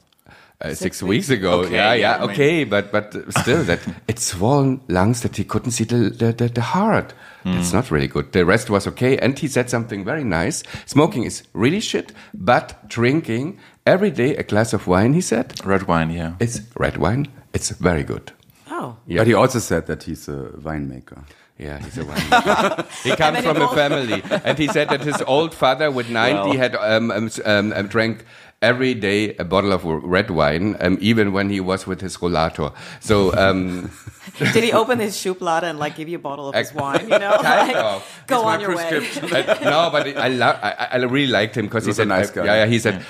uh, 0.60 0.74
six, 0.74 1.04
weeks 1.04 1.30
ago. 1.30 1.62
Okay, 1.62 1.76
yeah, 1.76 1.94
yeah, 1.94 2.00
yeah, 2.00 2.16
I 2.16 2.20
mean- 2.22 2.30
okay, 2.32 2.64
but 2.66 2.92
but 2.92 3.14
still, 3.42 3.64
that 3.64 3.80
it's 4.08 4.24
swollen 4.24 4.82
lungs 4.88 5.22
that 5.22 5.38
he 5.38 5.44
couldn't 5.44 5.72
see 5.72 5.86
the 5.86 6.10
the, 6.10 6.34
the, 6.34 6.48
the 6.50 6.62
heart. 6.62 7.14
That's 7.46 7.72
not 7.72 7.92
really 7.92 8.08
good. 8.10 8.32
The 8.34 8.44
rest 8.44 8.70
was 8.70 8.88
okay, 8.88 9.18
and 9.20 9.40
he 9.40 9.48
said 9.48 9.70
something 9.70 10.04
very 10.04 10.24
nice. 10.26 10.64
Smoking 10.86 11.24
is 11.24 11.44
really 11.54 11.80
shit, 11.80 12.12
but 12.34 12.76
drinking 12.90 13.58
every 13.86 14.12
day 14.12 14.36
a 14.36 14.44
glass 14.44 14.74
of 14.74 14.86
wine, 14.88 15.14
he 15.14 15.22
said, 15.22 15.54
Red 15.66 15.84
wine, 15.88 16.10
yeah. 16.12 16.34
it's 16.42 16.60
red 16.76 16.98
wine. 16.98 17.28
It's 17.54 17.70
very 17.80 18.04
good. 18.04 18.34
Oh. 18.70 18.98
Yeah. 19.08 19.20
But 19.22 19.28
he 19.28 19.34
also 19.34 19.60
said 19.60 19.86
that 19.86 20.04
he's 20.04 20.28
a 20.28 20.52
winemaker. 20.62 21.24
Yeah, 21.58 21.80
he's 21.80 21.98
a 21.98 22.04
winemaker. 22.06 23.04
he 23.04 23.16
comes 23.16 23.40
from 23.40 23.58
a 23.62 23.68
family, 23.76 24.22
and 24.44 24.58
he 24.58 24.68
said 24.68 24.90
that 24.90 25.02
his 25.02 25.22
old 25.24 25.54
father, 25.56 25.90
with 25.90 26.10
ninety, 26.10 26.50
Well. 26.50 26.58
had 26.58 26.76
um, 26.76 27.10
um, 27.12 27.30
um, 27.46 27.74
um, 27.74 27.88
drank 27.88 28.26
every 28.62 28.94
day 28.94 29.36
a 29.38 29.44
bottle 29.44 29.72
of 29.72 29.84
red 29.86 30.30
wine, 30.30 30.76
um, 30.82 30.98
even 31.02 31.32
when 31.34 31.50
he 31.50 31.60
was 31.60 31.88
with 31.88 32.02
his 32.02 32.18
rollator. 32.18 32.74
So 33.00 33.34
um, 33.36 33.90
Did 34.54 34.64
he 34.64 34.72
open 34.72 35.00
his 35.00 35.16
schublade 35.16 35.64
and 35.64 35.80
like 35.80 35.96
give 35.96 36.10
you 36.10 36.18
a 36.18 36.22
bottle 36.22 36.50
of 36.50 36.56
his 36.56 36.74
wine? 36.74 37.04
You 37.10 37.18
know, 37.18 37.38
kind 37.42 37.74
like, 37.74 37.76
of. 37.76 38.24
go 38.28 38.36
It's 38.38 38.46
on 38.46 38.60
your 38.62 38.76
way. 38.76 38.88
prescription. 38.90 39.30
No, 39.64 39.90
but 39.92 40.16
I 40.16 40.28
love. 40.28 40.60
I, 40.62 40.90
I 40.92 40.98
really 40.98 41.32
liked 41.32 41.58
him 41.58 41.66
because 41.66 41.86
he 41.86 41.90
was 41.90 41.98
a 42.00 42.02
said, 42.02 42.08
nice 42.08 42.30
I- 42.32 42.36
guy. 42.36 42.46
Yeah, 42.46 42.56
yeah. 42.56 42.66
He 42.68 42.80
said. 42.80 43.04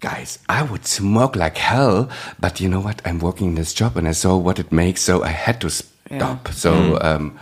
Guys, 0.00 0.38
I 0.50 0.62
would 0.62 0.84
smoke 0.86 1.34
like 1.36 1.56
hell, 1.56 2.10
but 2.38 2.60
you 2.60 2.68
know 2.68 2.80
what? 2.80 3.00
I'm 3.06 3.18
working 3.18 3.54
this 3.54 3.72
job 3.72 3.96
and 3.96 4.06
I 4.06 4.12
saw 4.12 4.36
what 4.36 4.58
it 4.58 4.70
makes, 4.70 5.00
so 5.00 5.22
I 5.22 5.28
had 5.30 5.58
to 5.62 5.70
stop. 5.70 6.48
So 6.52 6.98
um, 7.00 7.38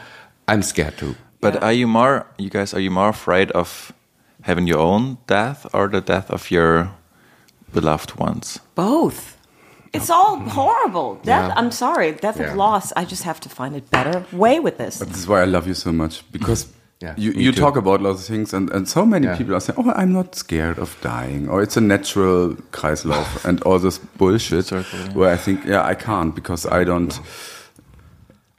I'm 0.48 0.62
scared 0.62 0.96
too. 0.98 1.14
But 1.40 1.54
Yeah. 1.54 1.64
are 1.66 1.72
you 1.72 1.86
more, 1.86 2.26
you 2.38 2.50
guys, 2.50 2.74
are 2.74 2.80
you 2.80 2.90
more 2.90 3.08
afraid 3.10 3.50
of 3.52 3.92
having 4.42 4.66
your 4.68 4.80
own 4.80 5.16
death 5.26 5.66
or 5.72 5.88
the 5.88 6.00
death 6.00 6.30
of 6.30 6.50
your 6.50 6.88
beloved 7.72 8.18
ones? 8.18 8.58
Both. 8.74 9.36
It's 9.92 10.10
all 10.10 10.36
horrible. 10.48 11.14
Death. 11.22 11.48
Yeah. 11.48 11.54
I'm 11.56 11.70
sorry. 11.70 12.12
Death 12.12 12.38
Yeah. 12.40 12.50
of 12.50 12.56
loss. 12.56 12.92
I 12.96 13.04
just 13.04 13.22
have 13.22 13.38
to 13.40 13.48
find 13.48 13.76
a 13.76 13.80
better 13.80 14.24
way 14.32 14.58
with 14.60 14.76
this. 14.78 14.98
But 14.98 15.08
this 15.08 15.18
is 15.18 15.26
why 15.28 15.42
I 15.42 15.46
love 15.46 15.66
you 15.68 15.74
so 15.74 15.92
much 15.92 16.22
because 16.32 16.66
Yeah, 17.00 17.14
you, 17.18 17.32
you 17.32 17.52
too. 17.52 17.60
talk 17.60 17.76
about 17.76 18.00
lots 18.00 18.20
of 18.20 18.26
things, 18.34 18.54
and, 18.54 18.70
and 18.70 18.88
so 18.88 19.04
many 19.04 19.26
Yeah. 19.26 19.36
people 19.36 19.54
are 19.54 19.60
saying, 19.60 19.76
"Oh, 19.78 19.92
I'm 19.94 20.12
not 20.12 20.34
scared 20.36 20.78
of 20.78 20.96
dying," 21.02 21.48
or 21.50 21.60
"It's 21.62 21.76
a 21.76 21.80
natural 21.80 22.54
Kreislauf," 22.72 23.44
and 23.44 23.60
all 23.62 23.78
this 23.78 23.98
bullshit. 23.98 24.66
Circle, 24.66 24.98
yeah. 24.98 25.12
Where 25.12 25.30
I 25.34 25.36
think, 25.36 25.64
yeah, 25.66 25.84
I 25.84 25.94
can't 25.94 26.34
because 26.34 26.64
I 26.66 26.84
don't. 26.84 27.12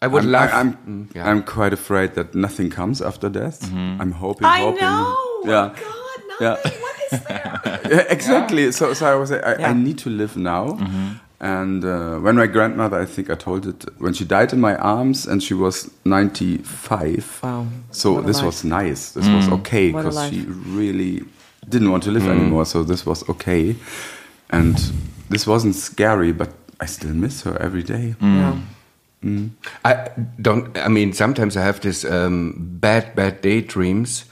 I 0.06 0.08
would 0.08 0.24
I'm, 0.24 0.32
love. 0.32 0.50
I, 0.54 0.60
am 0.60 0.74
Mm, 0.88 1.16
yeah. 1.16 1.30
I'm 1.30 1.44
quite 1.44 1.74
afraid 1.74 2.14
that 2.14 2.36
nothing 2.36 2.70
comes 2.70 3.02
after 3.02 3.30
death. 3.30 3.60
Mm-hmm. 3.62 4.02
I'm 4.02 4.12
hoping. 4.12 4.46
I 4.46 4.60
hoping, 4.60 4.82
know. 4.82 5.42
Yeah. 5.46 5.70
Oh 5.70 5.82
God, 5.82 6.42
Yeah. 6.42 6.56
What 6.84 6.96
is 7.12 7.24
there? 7.28 7.80
Yeah, 7.90 8.06
exactly. 8.10 8.72
So, 8.72 8.94
so 8.94 9.06
I 9.14 9.16
was 9.16 9.32
I, 9.32 9.38
Yeah. 9.38 9.70
I 9.70 9.74
need 9.74 9.98
to 10.00 10.10
live 10.10 10.38
now. 10.38 10.78
Mm-hmm. 10.78 11.08
And 11.40 11.84
uh, 11.84 12.18
when 12.26 12.36
my 12.36 12.48
grandmother, 12.48 13.02
I 13.02 13.06
think 13.06 13.30
I 13.30 13.36
told 13.36 13.66
it 13.68 13.86
when 13.98 14.14
she 14.14 14.26
died 14.26 14.54
in 14.54 14.60
my 14.60 14.76
arms, 14.76 15.28
and 15.28 15.44
she 15.44 15.54
was 15.54 15.92
95. 16.06 17.40
Wow. 17.44 17.68
So 17.92 18.14
What 18.14 18.26
this 18.26 18.38
life. 18.38 18.46
was 18.46 18.64
nice. 18.64 19.12
This 19.12 19.28
was 19.28 19.48
mm. 19.48 19.60
okay 19.60 19.92
because 19.92 20.30
she 20.30 20.42
really 20.82 21.24
didn't 21.70 21.92
want 21.92 22.04
to 22.04 22.12
live 22.12 22.24
mm. 22.24 22.36
anymore. 22.36 22.66
So 22.66 22.84
this 22.84 23.06
was 23.06 23.28
okay, 23.30 23.76
and 24.50 24.76
this 25.30 25.46
wasn't 25.46 25.76
scary, 25.76 26.32
but 26.32 26.50
I 26.80 26.86
still 26.88 27.14
miss 27.14 27.44
her 27.44 27.58
every 27.62 27.84
day. 27.84 28.16
Mm. 28.22 28.38
Yeah. 28.40 28.56
I 29.24 30.10
don't. 30.40 30.78
I 30.78 30.88
mean, 30.88 31.14
sometimes 31.14 31.58
I 31.58 31.62
have 31.62 31.80
this 31.82 32.06
um, 32.06 32.54
bad, 32.80 33.16
bad 33.16 33.42
daydreams 33.42 34.26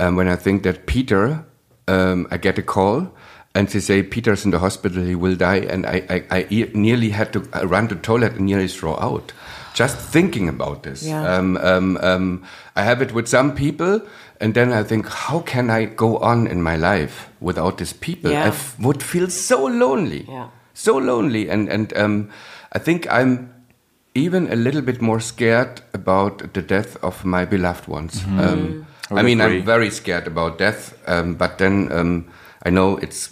um, 0.00 0.16
when 0.16 0.28
I 0.28 0.36
think 0.36 0.62
that 0.62 0.86
Peter. 0.86 1.44
Um, 1.86 2.26
I 2.30 2.38
get 2.38 2.56
a 2.58 2.62
call, 2.62 3.12
and 3.54 3.68
they 3.68 3.78
say 3.80 4.02
Peter's 4.02 4.46
in 4.46 4.52
the 4.52 4.58
hospital. 4.58 5.04
He 5.04 5.14
will 5.14 5.36
die, 5.36 5.56
and 5.68 5.84
I, 5.84 6.24
I 6.30 6.46
nearly 6.72 7.10
had 7.10 7.30
to 7.34 7.46
uh, 7.52 7.66
run 7.66 7.88
to 7.88 7.94
toilet 7.96 8.32
and 8.36 8.46
nearly 8.46 8.68
throw 8.68 8.96
out. 8.96 9.34
Just 9.74 9.98
thinking 9.98 10.48
about 10.48 10.82
this. 10.82 11.02
Yeah. 11.02 11.22
Um, 11.36 11.58
um, 11.58 11.98
um, 11.98 12.42
I 12.74 12.84
have 12.84 13.02
it 13.02 13.12
with 13.12 13.28
some 13.28 13.54
people, 13.54 14.00
and 14.40 14.54
then 14.54 14.72
I 14.72 14.82
think, 14.82 15.06
how 15.08 15.40
can 15.40 15.68
I 15.68 15.84
go 15.84 16.16
on 16.18 16.46
in 16.46 16.62
my 16.62 16.76
life 16.76 17.28
without 17.40 17.76
these 17.76 17.92
people? 17.92 18.30
Yeah. 18.30 18.50
I 18.50 18.82
would 18.82 19.02
feel 19.02 19.28
so 19.28 19.66
lonely 19.66 20.24
Yeah. 20.26 20.48
so 20.72 20.96
lonely 20.96 21.50
and 21.50 21.68
and 21.68 21.92
um, 21.98 22.30
I 22.72 22.78
think 22.78 23.06
I'm 23.12 23.53
even 24.14 24.46
a 24.52 24.56
little 24.56 24.82
bit 24.82 25.00
more 25.02 25.20
scared 25.20 25.80
about 25.92 26.52
the 26.54 26.62
death 26.62 26.96
of 27.02 27.24
my 27.24 27.44
beloved 27.44 27.88
ones. 27.88 28.24
Um, 28.38 28.86
I 29.10 29.20
I 29.20 29.22
mean, 29.22 29.40
agree. 29.40 29.58
I'm 29.58 29.64
very 29.66 29.90
scared 29.90 30.26
about 30.26 30.58
death, 30.58 30.94
um, 31.06 31.34
but 31.34 31.58
then 31.58 31.92
um, 31.92 32.24
I 32.66 32.70
know 32.70 32.96
it's 33.02 33.30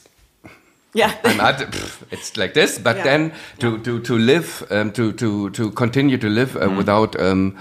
Yeah. 0.94 1.14
I'm 1.24 1.40
at, 1.40 1.58
pff, 1.58 2.02
it's 2.10 2.36
like 2.36 2.52
this. 2.52 2.78
But 2.78 2.96
Yeah. 2.96 3.04
then 3.04 3.32
to 3.58 3.78
to 3.78 4.00
to 4.00 4.18
live, 4.18 4.66
um, 4.70 4.90
to 4.92 5.12
to 5.12 5.50
to 5.50 5.70
continue 5.70 6.18
to 6.18 6.28
live 6.28 6.56
uh, 6.56 6.68
without. 6.76 7.16
Um, 7.20 7.56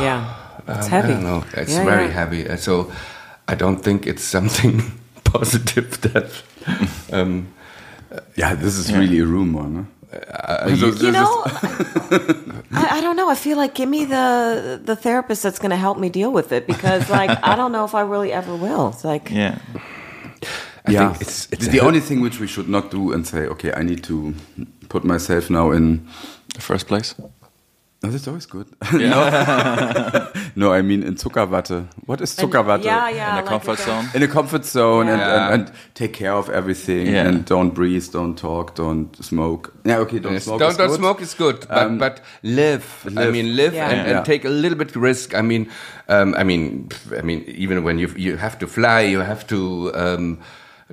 yeah. 0.00 0.24
It's 0.68 0.86
um, 0.86 0.90
heavy. 0.90 1.08
I 1.08 1.12
don't 1.14 1.22
know. 1.24 1.44
It's 1.56 1.72
Yeah, 1.72 1.84
very 1.84 2.04
yeah. 2.06 2.12
heavy. 2.14 2.48
Uh, 2.48 2.56
So 2.56 2.92
I 3.48 3.56
don't 3.56 3.82
think 3.82 4.06
it's 4.06 4.22
something 4.30 4.82
positive 5.24 6.00
that. 6.02 6.42
Um, 7.12 7.46
Yeah, 8.36 8.54
this 8.54 8.78
is 8.78 8.92
really 8.92 9.18
a 9.20 9.26
rumor. 9.26 9.68
No? 9.68 9.86
Uh, 10.12 10.76
so 10.76 10.90
this 10.90 11.02
You 11.02 11.12
know, 11.12 11.42
I, 12.72 12.98
I 12.98 13.00
don't 13.00 13.16
know. 13.16 13.30
I 13.30 13.34
feel 13.34 13.56
like 13.56 13.74
give 13.74 13.88
me 13.88 14.04
the 14.04 14.80
the 14.84 14.96
therapist 14.96 15.42
that's 15.42 15.58
going 15.58 15.70
to 15.70 15.76
help 15.76 15.98
me 15.98 16.08
deal 16.10 16.32
with 16.32 16.52
it 16.52 16.66
because, 16.66 17.08
like, 17.10 17.30
I 17.42 17.56
don't 17.56 17.72
know 17.72 17.84
if 17.84 17.94
I 17.94 18.02
really 18.02 18.32
ever 18.32 18.54
will. 18.56 18.88
It's 18.90 19.04
like, 19.04 19.30
Yeah. 19.30 19.58
I 20.88 20.90
yeah, 20.92 21.08
think 21.08 21.20
it's- 21.22 21.48
it's 21.52 21.68
the 21.68 21.80
only 21.80 22.00
thing 22.00 22.20
which 22.22 22.40
we 22.40 22.46
should 22.48 22.68
not 22.68 22.90
do 22.90 23.12
and 23.12 23.24
say, 23.26 23.46
okay, 23.46 23.72
I 23.72 23.82
need 23.84 24.02
to 24.04 24.34
put 24.88 25.04
myself 25.04 25.48
now 25.50 25.70
in. 25.72 26.00
The 26.54 26.60
first 26.60 26.86
place. 26.86 27.14
No, 28.02 28.10
that's 28.10 28.26
always 28.26 28.46
good. 28.46 28.66
no, 28.92 30.30
no, 30.56 30.72
I 30.72 30.82
mean 30.82 31.04
in 31.04 31.14
Zuckerwatte. 31.14 31.86
What 32.06 32.20
is 32.20 32.34
Zuckerwatte? 32.36 32.82
yeah, 32.84 33.08
yeah, 33.08 33.28
In 33.28 33.32
a 33.34 33.36
like 33.36 33.46
comfort 33.46 33.76
the- 33.78 33.84
zone. 33.84 34.08
In 34.14 34.22
a 34.24 34.26
comfort 34.28 34.64
zone 34.64 35.08
and, 35.08 35.20
Yeah. 35.20 35.52
and, 35.52 35.62
and 35.68 35.72
take 35.94 36.12
care 36.12 36.32
of 36.32 36.50
everything 36.50 37.06
Yeah. 37.06 37.28
and 37.28 37.44
don't 37.44 37.70
breathe, 37.74 38.10
don't 38.12 38.36
talk, 38.36 38.74
don't 38.74 39.14
smoke. 39.24 39.72
Yeah, 39.84 39.98
okay, 39.98 40.18
don't 40.18 40.32
Yes, 40.32 40.44
smoke. 40.44 40.58
don't 40.58 40.70
is 40.72 40.76
don't 40.76 40.88
good. 40.88 40.98
smoke 40.98 41.22
is 41.22 41.34
good, 41.34 41.60
but 41.68 41.78
Um, 41.86 41.98
but 41.98 42.20
live. 42.42 42.84
I 43.16 43.30
mean, 43.30 43.54
live 43.54 43.72
Yeah. 43.74 43.88
and, 43.90 44.00
and 44.00 44.10
Yeah. 44.10 44.22
take 44.24 44.44
a 44.44 44.50
little 44.50 44.78
bit 44.78 44.96
risk. 44.96 45.34
I 45.34 45.42
mean, 45.42 45.68
um, 46.08 46.34
I 46.36 46.42
mean, 46.42 46.88
I 47.16 47.22
mean, 47.22 47.44
even 47.46 47.84
when 47.84 47.98
you 47.98 48.08
you 48.16 48.36
have 48.36 48.58
to 48.58 48.66
fly, 48.66 49.02
you 49.12 49.20
have 49.20 49.46
to 49.46 49.92
um, 49.94 50.38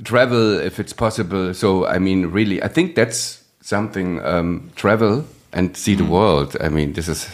travel 0.03 0.59
if 0.59 0.79
it's 0.79 0.93
possible. 0.93 1.53
So 1.55 1.87
I 1.87 1.97
mean, 1.97 2.27
really, 2.31 2.61
I 2.61 2.67
think 2.67 2.93
that's 2.95 3.41
something. 3.61 4.19
Um, 4.23 4.69
travel 4.75 5.23
and 5.51 5.75
see 5.77 5.95
the 5.95 6.03
mm. 6.03 6.09
world. 6.09 6.55
I 6.61 6.69
mean, 6.69 6.93
this 6.93 7.07
is, 7.07 7.27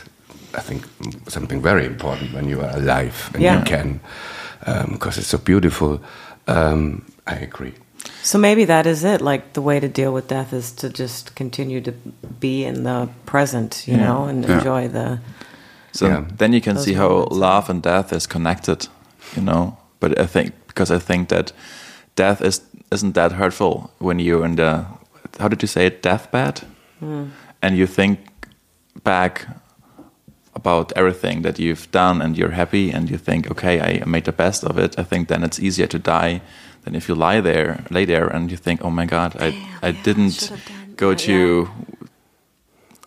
I 0.54 0.62
think, 0.62 0.86
something 1.28 1.62
very 1.62 1.86
important 1.86 2.34
when 2.34 2.50
you 2.50 2.62
are 2.62 2.76
alive 2.76 3.32
and 3.34 3.44
Yeah. 3.44 3.60
you 3.60 3.66
can, 3.66 4.00
um, 4.66 4.92
because 4.92 5.18
it's 5.18 5.28
so 5.30 5.38
beautiful. 5.38 6.00
Um, 6.48 7.02
I 7.28 7.36
agree. 7.36 7.74
So 8.22 8.38
maybe 8.38 8.66
that 8.66 8.86
is 8.86 9.04
it. 9.04 9.22
Like 9.22 9.54
the 9.54 9.62
way 9.62 9.80
to 9.80 9.88
deal 9.88 10.14
with 10.14 10.28
death 10.28 10.54
is 10.54 10.72
to 10.72 10.90
just 10.90 11.36
continue 11.36 11.82
to 11.82 11.92
be 12.40 12.64
in 12.64 12.84
the 12.84 13.08
present, 13.26 13.84
you 13.88 13.98
know, 13.98 14.26
and 14.26 14.44
Yeah. 14.46 14.58
enjoy 14.58 14.88
the. 14.88 15.20
So 15.92 16.08
Yeah. 16.08 16.24
then 16.38 16.54
you 16.54 16.62
can 16.62 16.76
Those 16.76 16.86
see 16.86 16.94
how 16.94 17.28
love 17.32 17.70
and 17.70 17.82
death 17.84 18.14
is 18.14 18.28
connected, 18.28 18.88
you 19.36 19.44
know. 19.44 19.78
But 20.00 20.20
I 20.20 20.28
think 20.28 20.54
because 20.68 20.96
I 20.96 21.00
think 21.00 21.30
that 21.30 21.54
death 22.16 22.42
is 22.42 22.62
isn't 22.92 23.14
that 23.14 23.32
hurtful 23.32 23.90
when 24.00 24.20
you're 24.20 24.46
in 24.46 24.56
the 24.56 24.86
how 25.40 25.48
did 25.48 25.62
you 25.62 25.68
say 25.68 25.86
it 25.86 26.04
deathbed, 26.04 26.62
mm. 27.02 27.30
And 27.66 27.76
you 27.76 27.88
think 27.88 28.20
back 29.04 29.48
about 30.54 30.94
everything 30.96 31.42
that 31.42 31.58
you've 31.58 31.90
done 31.92 32.22
and 32.22 32.38
you're 32.38 32.52
happy 32.52 32.92
and 32.92 33.10
you 33.10 33.18
think 33.18 33.50
okay 33.52 33.82
I 33.82 34.06
made 34.06 34.26
the 34.26 34.32
best 34.32 34.64
of 34.64 34.78
it. 34.78 35.00
I 35.00 35.04
think 35.04 35.28
then 35.28 35.44
it's 35.44 35.60
easier 35.60 35.88
to 35.88 36.00
die 36.00 36.42
than 36.84 36.96
if 36.96 37.10
you 37.10 37.16
lie 37.16 37.42
there, 37.42 37.84
lay 37.90 38.06
there, 38.06 38.28
and 38.28 38.52
you 38.52 38.58
think 38.58 38.86
oh 38.86 38.92
my 38.92 39.06
god 39.06 39.36
I 39.40 39.48
I 39.82 39.90
yeah, 39.90 40.04
didn't 40.04 40.50
done 40.50 40.60
go 40.96 41.16
to 41.16 41.68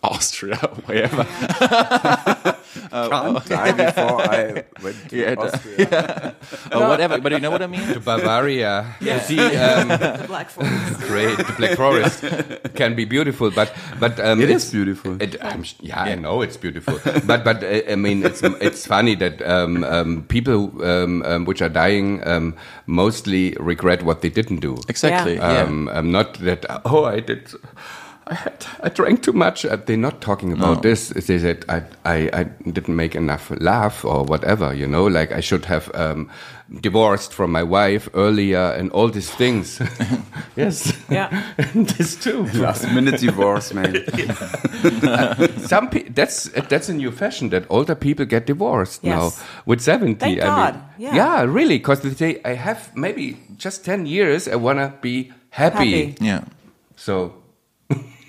Austria, 0.03 0.55
wherever. 0.85 1.23
Can't 2.91 3.45
die 3.45 3.71
before 3.71 4.21
I 4.21 4.63
went 4.83 5.09
to 5.09 5.15
Yeah, 5.17 5.35
Austria. 5.37 6.35
or 6.71 6.87
whatever. 6.87 7.19
But 7.19 7.31
you 7.33 7.39
know 7.39 7.51
what 7.51 7.61
I 7.61 7.67
mean? 7.67 7.81
To 7.93 7.99
Bavaria, 7.99 8.95
you 9.01 9.19
see. 9.19 9.39
Um, 9.39 9.87
The 9.89 10.23
Black 10.27 10.49
Forest. 10.49 11.01
great. 11.01 11.37
The 11.37 11.53
Black 11.57 11.75
Forest 11.77 12.23
can 12.75 12.95
be 12.95 13.05
beautiful, 13.05 13.51
but 13.51 13.73
but 13.99 14.19
um, 14.19 14.41
it's 14.41 14.71
beautiful. 14.71 15.21
It, 15.21 15.35
I'm, 15.43 15.63
sh- 15.63 15.75
yeah, 15.81 16.01
I 16.01 16.15
know 16.15 16.41
it's 16.41 16.57
beautiful, 16.57 16.99
but 17.25 17.43
but 17.43 17.63
uh, 17.63 17.81
I 17.91 17.95
mean 17.95 18.23
it's 18.25 18.41
it's 18.61 18.85
funny 18.85 19.15
that 19.15 19.41
um, 19.41 19.83
um, 19.83 20.23
people 20.29 20.71
um, 20.83 21.21
um, 21.23 21.45
which 21.45 21.61
are 21.61 21.69
dying 21.69 22.25
um, 22.27 22.55
mostly 22.87 23.55
regret 23.59 24.03
what 24.03 24.21
they 24.21 24.29
didn't 24.29 24.61
do. 24.61 24.77
Exactly. 24.87 25.35
Yeah. 25.35 25.63
Um, 25.63 25.87
um, 25.89 26.11
not 26.11 26.35
that 26.39 26.65
oh 26.85 27.05
I 27.05 27.19
did. 27.19 27.51
I 28.29 28.35
had 28.35 28.65
I 28.83 28.89
drank 28.89 29.23
too 29.23 29.33
much. 29.33 29.65
Uh, 29.65 29.77
they're 29.85 29.97
not 29.97 30.21
talking 30.21 30.51
about 30.53 30.75
No. 30.83 30.89
this. 30.89 31.09
They 31.09 31.39
said 31.39 31.65
I, 31.67 31.81
I 32.05 32.29
I 32.33 32.43
didn't 32.71 32.95
make 32.95 33.15
enough 33.17 33.51
laugh 33.59 34.05
or 34.05 34.23
whatever. 34.23 34.73
You 34.73 34.87
know, 34.87 35.05
like 35.07 35.31
I 35.31 35.41
should 35.41 35.65
have 35.65 35.89
um, 35.95 36.29
divorced 36.81 37.33
from 37.33 37.51
my 37.51 37.63
wife 37.63 38.07
earlier 38.13 38.75
and 38.77 38.91
all 38.91 39.09
these 39.09 39.31
things. 39.35 39.81
yes. 40.55 40.93
Yeah. 41.09 41.29
this 41.75 42.15
too. 42.15 42.43
Last 42.53 42.85
minute 42.93 43.19
divorce, 43.19 43.73
man. 43.73 43.95
Some 45.67 45.89
pe- 45.89 46.09
that's 46.09 46.49
that's 46.69 46.89
a 46.89 46.93
new 46.93 47.11
fashion 47.11 47.49
that 47.49 47.63
older 47.69 47.95
people 47.95 48.25
get 48.25 48.45
divorced 48.45 49.03
Yes. 49.03 49.15
now 49.17 49.31
with 49.65 49.81
seventy. 49.81 50.15
Thank 50.19 50.41
I 50.41 50.45
mean, 50.45 50.55
God. 50.55 50.81
Yeah. 50.97 51.43
really, 51.43 51.77
because 51.77 52.01
they 52.01 52.11
say 52.13 52.41
I 52.45 52.53
have 52.55 52.95
maybe 52.95 53.37
just 53.57 53.85
ten 53.85 54.05
years. 54.05 54.47
I 54.47 54.55
wanna 54.55 54.93
be 55.01 55.31
happy. 55.49 56.05
Happy. 56.09 56.15
yeah. 56.25 56.41
So 56.95 57.33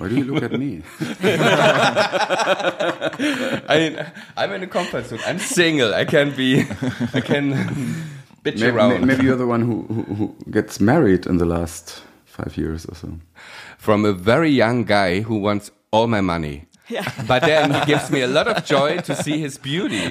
Why 0.00 0.08
do 0.08 0.14
you 0.16 0.24
look 0.24 0.42
at 0.42 0.52
me? 0.58 0.82
I, 3.68 4.10
I'm 4.36 4.52
in 4.52 4.62
a 4.62 4.66
comfort 4.66 5.04
zone. 5.06 5.18
I'm 5.26 5.38
single. 5.38 5.92
I 5.94 6.04
can 6.06 6.34
be. 6.34 6.60
I 7.12 7.20
can 7.20 7.52
bitch 8.44 8.60
Maybe, 8.60 8.66
around. 8.68 9.06
maybe 9.06 9.24
you're 9.24 9.36
the 9.36 9.46
one 9.46 9.60
who, 9.60 9.82
who, 9.82 10.02
who 10.14 10.34
gets 10.50 10.80
married 10.80 11.26
in 11.26 11.36
the 11.36 11.44
last 11.44 12.02
five 12.24 12.56
years 12.56 12.86
or 12.86 12.94
so. 12.94 13.18
From 13.76 14.04
a 14.06 14.12
very 14.14 14.48
young 14.50 14.84
guy 14.84 15.20
who 15.20 15.36
wants 15.36 15.70
all 15.90 16.06
my 16.06 16.20
money. 16.22 16.64
Yeah. 16.88 17.04
But 17.28 17.42
then 17.42 17.72
he 17.74 17.84
gives 17.84 18.10
me 18.10 18.22
a 18.22 18.26
lot 18.26 18.48
of 18.48 18.64
joy 18.64 18.98
to 19.02 19.14
see 19.14 19.38
his 19.38 19.58
beauty. 19.58 20.06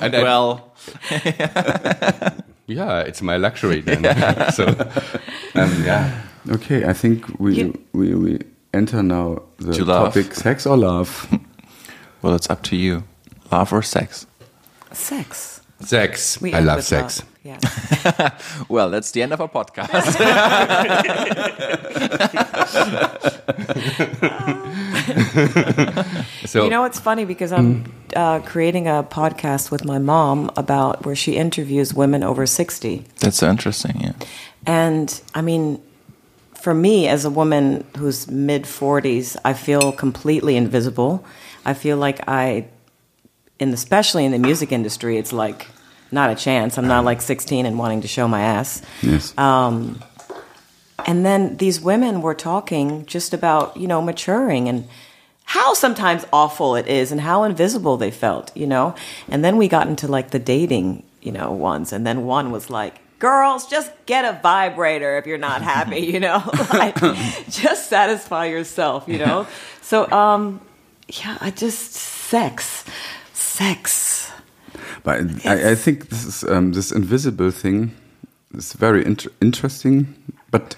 and 0.00 0.14
I, 0.14 0.22
Well, 0.22 0.72
yeah, 2.66 3.00
it's 3.00 3.22
my 3.22 3.36
luxury 3.38 3.80
then. 3.80 4.04
so, 4.52 4.66
um, 5.54 5.82
yeah. 5.84 6.22
Okay, 6.50 6.84
I 6.86 6.92
think 6.92 7.26
we 7.40 7.56
You- 7.56 7.74
we, 7.92 8.14
we 8.14 8.38
enter 8.74 9.02
now 9.02 9.42
the 9.58 9.72
To 9.74 9.84
love. 9.84 10.14
topic 10.14 10.34
sex 10.34 10.66
or 10.66 10.76
love. 10.76 11.28
well, 12.22 12.34
it's 12.34 12.48
up 12.50 12.62
to 12.64 12.76
you. 12.76 13.04
Love 13.50 13.72
or 13.72 13.82
sex? 13.82 14.26
Sex. 14.92 15.60
Sex. 15.80 16.40
We 16.40 16.52
I 16.54 16.60
love 16.60 16.82
sex. 16.82 17.20
love. 17.20 17.28
Yeah. 17.44 17.58
Well, 18.68 18.90
that's 18.90 19.12
the 19.12 19.22
end 19.22 19.32
of 19.32 19.40
our 19.40 19.48
podcast. 19.48 20.18
So, 26.46 26.64
you 26.64 26.70
know, 26.70 26.84
it's 26.84 26.98
funny 27.00 27.24
because 27.24 27.52
I'm 27.52 27.84
uh, 28.14 28.40
creating 28.40 28.86
a 28.88 29.02
podcast 29.08 29.70
with 29.70 29.84
my 29.84 29.98
mom 29.98 30.50
about 30.56 31.04
where 31.04 31.16
she 31.16 31.36
interviews 31.36 31.92
women 31.94 32.22
over 32.22 32.46
60. 32.46 33.04
that's 33.20 33.38
so 33.38 33.48
interesting. 33.50 34.00
Yeah. 34.00 34.12
And 34.66 35.20
I 35.34 35.42
mean, 35.42 35.80
for 36.60 36.74
me, 36.74 37.08
as 37.08 37.24
a 37.24 37.30
woman 37.30 37.84
who's 37.96 38.28
mid 38.28 38.64
40s, 38.64 39.36
I 39.44 39.52
feel 39.52 39.92
completely 39.92 40.56
invisible. 40.56 41.24
I 41.64 41.74
feel 41.74 41.96
like 41.96 42.28
I, 42.28 42.66
in 43.58 43.72
especially 43.72 44.24
in 44.24 44.32
the 44.32 44.38
music 44.38 44.72
industry, 44.72 45.18
it's 45.18 45.32
like 45.32 45.68
not 46.10 46.30
a 46.30 46.34
chance. 46.34 46.78
I'm 46.78 46.88
not 46.88 47.04
like 47.04 47.20
16 47.20 47.66
and 47.66 47.78
wanting 47.78 48.00
to 48.02 48.08
show 48.08 48.26
my 48.26 48.40
ass. 48.40 48.82
Yes. 49.02 49.36
Um, 49.38 50.02
and 51.06 51.24
then 51.24 51.56
these 51.58 51.80
women 51.80 52.22
were 52.22 52.34
talking 52.34 53.06
just 53.06 53.32
about, 53.32 53.76
you 53.76 53.86
know, 53.86 54.02
maturing 54.02 54.68
and 54.68 54.88
how 55.44 55.74
sometimes 55.74 56.26
awful 56.32 56.76
it 56.76 56.86
is 56.86 57.12
and 57.12 57.20
how 57.20 57.44
invisible 57.44 57.96
they 57.96 58.10
felt, 58.10 58.54
you 58.56 58.66
know? 58.66 58.94
And 59.28 59.44
then 59.44 59.56
we 59.56 59.68
got 59.68 59.86
into 59.86 60.08
like 60.08 60.30
the 60.30 60.38
dating, 60.38 61.04
you 61.22 61.32
know, 61.32 61.52
ones. 61.52 61.92
And 61.92 62.06
then 62.06 62.26
one 62.26 62.50
was 62.50 62.68
like, 62.68 63.00
girls, 63.18 63.66
just 63.66 63.90
get 64.06 64.24
a 64.24 64.38
vibrator 64.40 65.18
if 65.18 65.26
you're 65.26 65.38
not 65.38 65.62
happy, 65.62 66.00
you 66.12 66.20
know? 66.20 66.42
like, 66.72 66.96
just 67.48 67.88
satisfy 67.88 68.46
yourself, 68.46 69.04
you 69.06 69.18
know? 69.18 69.46
So, 69.82 70.10
um, 70.10 70.60
yeah, 71.08 71.38
I 71.40 71.50
just, 71.50 71.92
sex, 71.92 72.84
sex. 73.32 74.30
But 75.02 75.20
I, 75.46 75.70
I 75.70 75.74
think 75.74 76.08
this 76.08 76.24
is 76.24 76.44
um, 76.44 76.72
this 76.72 76.92
invisible 76.92 77.50
thing 77.50 77.92
is 78.54 78.72
very 78.74 79.04
inter 79.04 79.30
interesting. 79.40 80.14
But 80.50 80.76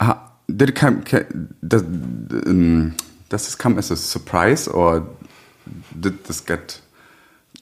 uh, 0.00 0.14
did 0.54 0.70
it 0.70 0.74
come? 0.74 1.02
Ca 1.02 1.24
does, 1.66 1.82
um, 1.82 2.96
does 3.28 3.46
this 3.46 3.54
come 3.54 3.78
as 3.78 3.90
a 3.90 3.96
surprise, 3.96 4.68
or 4.68 5.06
did 5.98 6.24
this 6.24 6.40
get 6.40 6.80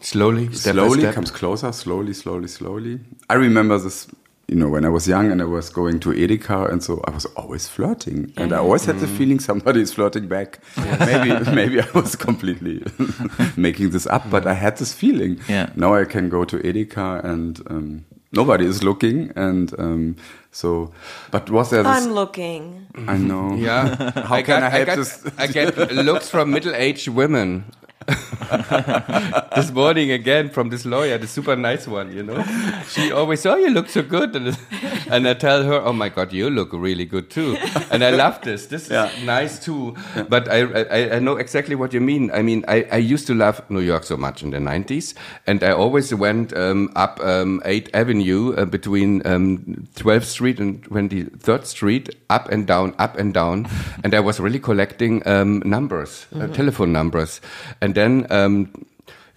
slowly, 0.01 0.53
step 0.53 0.77
by 0.77 0.83
slowly 0.83 1.01
step. 1.01 1.15
comes 1.15 1.31
closer? 1.31 1.73
Slowly, 1.73 2.15
slowly, 2.15 2.49
slowly. 2.49 3.01
I 3.29 3.35
remember 3.35 3.79
this. 3.79 4.09
You 4.51 4.57
know, 4.57 4.69
when 4.71 4.87
I 4.87 4.89
was 4.89 5.07
young 5.07 5.31
and 5.31 5.43
I 5.43 5.45
was 5.45 5.69
going 5.69 6.01
to 6.01 6.09
Edeka, 6.09 6.73
and 6.73 6.83
so 6.83 7.05
I 7.07 7.11
was 7.11 7.27
always 7.37 7.69
flirting, 7.69 8.33
and 8.39 8.55
I 8.55 8.57
always 8.57 8.87
had 8.87 8.99
the 8.99 9.07
feeling 9.07 9.41
somebody 9.41 9.83
is 9.83 9.93
flirting 9.93 10.27
back. 10.27 10.61
maybe, 11.01 11.51
maybe 11.55 11.83
I 11.83 11.91
was 11.93 12.17
completely 12.17 12.83
making 13.59 13.91
this 13.91 14.07
up, 14.07 14.31
but 14.31 14.47
I 14.47 14.55
had 14.55 14.79
this 14.79 14.95
feeling. 14.95 15.39
Yeah. 15.51 15.69
Now 15.77 15.93
I 15.93 16.07
can 16.07 16.31
go 16.31 16.47
to 16.47 16.57
Edeka 16.61 17.23
and 17.23 17.61
um, 17.69 18.07
nobody 18.33 18.65
is 18.65 18.83
looking, 18.83 19.33
and 19.37 19.79
um, 19.79 20.17
so. 20.51 20.93
But 21.31 21.51
was 21.51 21.71
there 21.71 21.83
this? 21.83 21.93
I'm 21.93 22.13
looking. 22.13 22.87
I 23.07 23.17
know. 23.17 23.55
Yeah. 23.55 24.11
How 24.25 24.43
can 24.43 24.63
I 24.63 24.71
help 24.71 24.87
got, 24.87 24.97
this? 24.97 25.27
I 25.39 25.47
get 25.47 25.77
looks 25.93 26.29
from 26.29 26.51
middle-aged 26.51 27.09
women. 27.09 27.65
this 29.55 29.71
morning 29.73 30.11
again 30.11 30.49
from 30.49 30.71
this 30.71 30.87
lawyer, 30.87 31.19
the 31.19 31.27
super 31.27 31.57
nice 31.57 31.87
one, 31.87 32.13
you 32.15 32.23
know. 32.23 32.43
She 32.89 33.13
always, 33.13 33.45
oh, 33.45 33.57
you 33.57 33.71
look 33.71 33.89
so 33.89 34.03
good, 34.03 34.35
and, 34.35 34.57
and 35.11 35.29
I 35.29 35.35
tell 35.35 35.63
her, 35.65 35.75
oh 35.75 35.93
my 35.93 36.09
God, 36.09 36.33
you 36.33 36.49
look 36.51 36.73
really 36.73 37.05
good 37.05 37.31
too. 37.31 37.57
And 37.91 38.03
I 38.03 38.11
love 38.11 38.41
this. 38.43 38.67
This 38.67 38.89
Yeah. 38.91 39.11
is 39.11 39.25
nice 39.25 39.59
too. 39.59 39.95
But 40.29 40.49
I, 40.49 40.61
I, 40.63 41.17
I 41.17 41.19
know 41.19 41.37
exactly 41.37 41.75
what 41.75 41.93
you 41.93 42.01
mean. 42.01 42.31
I 42.33 42.43
mean, 42.43 42.65
I, 42.69 42.87
I 42.91 42.97
used 42.97 43.27
to 43.27 43.35
love 43.35 43.61
New 43.71 43.81
York 43.81 44.05
so 44.05 44.17
much 44.17 44.43
in 44.43 44.51
the 44.51 44.59
'90s, 44.59 45.15
and 45.47 45.63
I 45.63 45.73
always 45.73 46.13
went 46.15 46.57
um, 46.57 46.91
up 46.97 47.21
um, 47.21 47.61
8th 47.65 47.91
Avenue 47.95 48.55
uh, 48.57 48.65
between 48.65 49.27
um, 49.27 49.87
12th 49.97 50.25
Street 50.25 50.61
and 50.61 50.83
23rd 50.85 51.65
Street, 51.67 52.09
up 52.31 52.49
and 52.51 52.67
down, 52.67 52.95
up 52.99 53.17
and 53.19 53.35
down, 53.35 53.69
and 54.05 54.15
I 54.15 54.21
was 54.21 54.41
really 54.41 54.61
collecting 54.61 55.27
um, 55.27 55.63
numbers, 55.65 56.27
uh, 56.35 56.47
telephone 56.49 56.93
numbers, 56.93 57.41
and 57.83 57.98
then. 57.99 58.27
Um, 58.31 58.71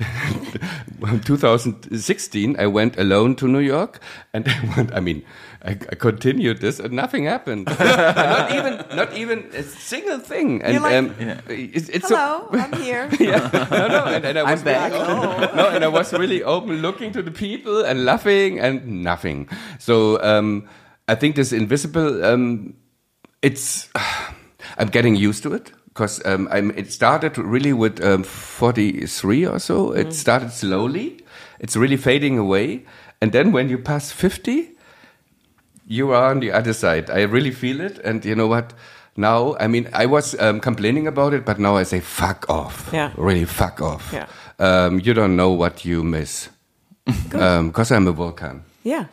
2016, 1.26 2.60
I 2.60 2.66
went 2.66 2.98
alone 2.98 3.36
to 3.36 3.48
New 3.48 3.60
York, 3.60 4.00
and 4.34 4.48
I 4.48 4.74
went. 4.76 4.94
I 4.94 5.00
mean, 5.00 5.22
I, 5.64 5.72
I 5.72 5.96
continued 5.96 6.60
this, 6.60 6.80
and 6.80 6.94
nothing 6.94 7.26
happened. 7.26 7.66
not 7.80 8.52
even, 8.52 8.74
not 8.96 9.14
even 9.14 9.38
a 9.54 9.62
single 9.64 10.20
thing. 10.20 10.62
And 10.64 10.74
You're 10.74 10.82
like, 10.82 10.96
um, 10.96 11.14
it's, 11.50 11.90
it's 11.90 12.08
so- 12.08 12.16
Hello, 12.16 12.50
I'm 12.54 12.74
here. 12.82 13.10
yeah, 13.20 13.50
no, 13.70 13.88
no, 13.88 14.04
and, 14.06 14.26
and 14.26 14.40
I 14.40 14.44
was 14.52 14.64
back. 14.64 14.92
Really 14.92 15.06
open, 15.06 15.58
no, 15.58 15.70
and 15.70 15.84
I 15.84 15.88
was 15.88 16.14
really 16.14 16.42
open, 16.44 16.82
looking 16.82 17.12
to 17.14 17.22
the 17.22 17.32
people 17.32 17.86
and 17.86 18.06
laughing, 18.06 18.60
and 18.60 19.04
nothing. 19.04 19.50
So 19.78 20.22
um, 20.24 20.68
I 21.08 21.16
think 21.16 21.36
this 21.36 21.54
invisible. 21.54 22.24
Um, 22.26 22.74
it's. 23.42 23.90
I'm 24.78 24.88
getting 24.90 25.16
used 25.16 25.44
to 25.44 25.54
it 25.54 25.74
because 25.94 26.26
um, 26.26 26.48
I'm. 26.52 26.72
It 26.72 26.92
started 26.92 27.38
really 27.38 27.74
with 27.74 28.02
um, 28.04 28.24
43 28.24 29.46
or 29.46 29.60
so. 29.60 29.92
It 29.92 30.14
started 30.14 30.52
slowly. 30.52 31.24
It's 31.60 31.76
really 31.76 31.98
fading 31.98 32.38
away, 32.38 32.86
and 33.22 33.32
then 33.32 33.52
when 33.52 33.70
you 33.70 33.78
pass 33.78 34.12
50, 34.12 34.72
you 35.86 36.12
are 36.12 36.32
on 36.32 36.40
the 36.40 36.52
other 36.52 36.74
side. 36.74 37.10
I 37.10 37.24
really 37.24 37.52
feel 37.52 37.82
it, 37.82 38.00
and 38.00 38.24
you 38.26 38.36
know 38.36 38.48
what? 38.48 38.74
Now, 39.18 39.56
I 39.60 39.68
mean, 39.68 39.90
I 39.94 40.06
was 40.06 40.40
um, 40.40 40.60
complaining 40.62 41.06
about 41.08 41.34
it, 41.34 41.46
but 41.46 41.60
now 41.60 41.76
I 41.76 41.84
say, 41.84 42.00
"Fuck 42.00 42.50
off!" 42.50 42.90
Yeah. 42.94 43.12
really, 43.18 43.46
fuck 43.46 43.82
off. 43.82 44.10
Yeah. 44.14 44.28
Um, 44.60 45.00
you 45.02 45.14
don't 45.14 45.36
know 45.36 45.52
what 45.52 45.84
you 45.86 46.04
miss, 46.04 46.50
because 47.06 47.92
I'm 47.92 48.08
a 48.08 48.12
Vulcan. 48.14 48.64
Yeah. 48.84 49.06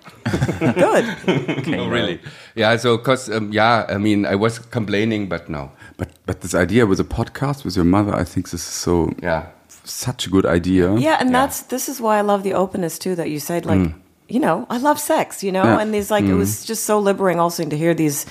Good. 0.75 1.67
no, 1.67 1.89
really. 1.89 2.21
Yeah. 2.55 2.77
So, 2.79 2.97
because 2.97 3.29
um, 3.31 3.53
yeah, 3.53 3.85
I 3.89 3.99
mean, 3.99 4.25
I 4.27 4.35
was 4.35 4.59
complaining, 4.59 5.29
but 5.29 5.49
no. 5.49 5.71
But 5.97 6.09
but 6.27 6.41
this 6.41 6.55
idea 6.55 6.87
with 6.87 7.01
a 7.01 7.05
podcast 7.05 7.65
with 7.65 7.77
your 7.77 7.85
mother, 7.85 8.15
I 8.15 8.25
think 8.25 8.47
this 8.51 8.55
is 8.55 8.63
so 8.63 9.13
Yeah. 9.23 9.43
such 9.85 10.27
a 10.27 10.31
good 10.31 10.47
idea. 10.47 10.95
Yeah, 10.97 11.19
and 11.21 11.35
that's 11.35 11.63
this 11.69 11.89
is 11.89 12.01
why 12.01 12.19
I 12.19 12.23
love 12.23 12.43
the 12.43 12.55
openness 12.55 12.99
too 12.99 13.15
that 13.17 13.29
you 13.29 13.39
said 13.41 13.67
like, 13.67 13.93
you 14.29 14.41
know, 14.41 14.67
I 14.71 14.79
love 14.79 14.99
sex, 14.99 15.43
you 15.43 15.53
know, 15.53 15.65
Yeah. 15.65 15.81
and 15.83 15.93
these 15.93 16.11
like 16.15 16.25
it 16.31 16.35
was 16.35 16.65
just 16.69 16.85
so 16.85 16.99
liberating 17.01 17.41
also 17.41 17.65
to 17.65 17.77
hear 17.77 17.95
these 17.95 18.27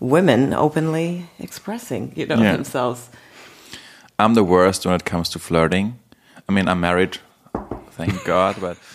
women 0.00 0.52
openly 0.54 1.26
expressing, 1.38 2.12
you 2.16 2.26
know, 2.26 2.36
Yeah. 2.42 2.52
themselves. 2.56 3.08
I'm 4.18 4.34
the 4.34 4.44
worst 4.44 4.84
when 4.86 4.94
it 4.94 5.04
comes 5.04 5.28
to 5.30 5.38
flirting. 5.38 5.94
I 6.48 6.52
mean, 6.52 6.68
I'm 6.68 6.80
married, 6.80 7.18
thank 7.96 8.24
God, 8.24 8.56
but 8.60 8.76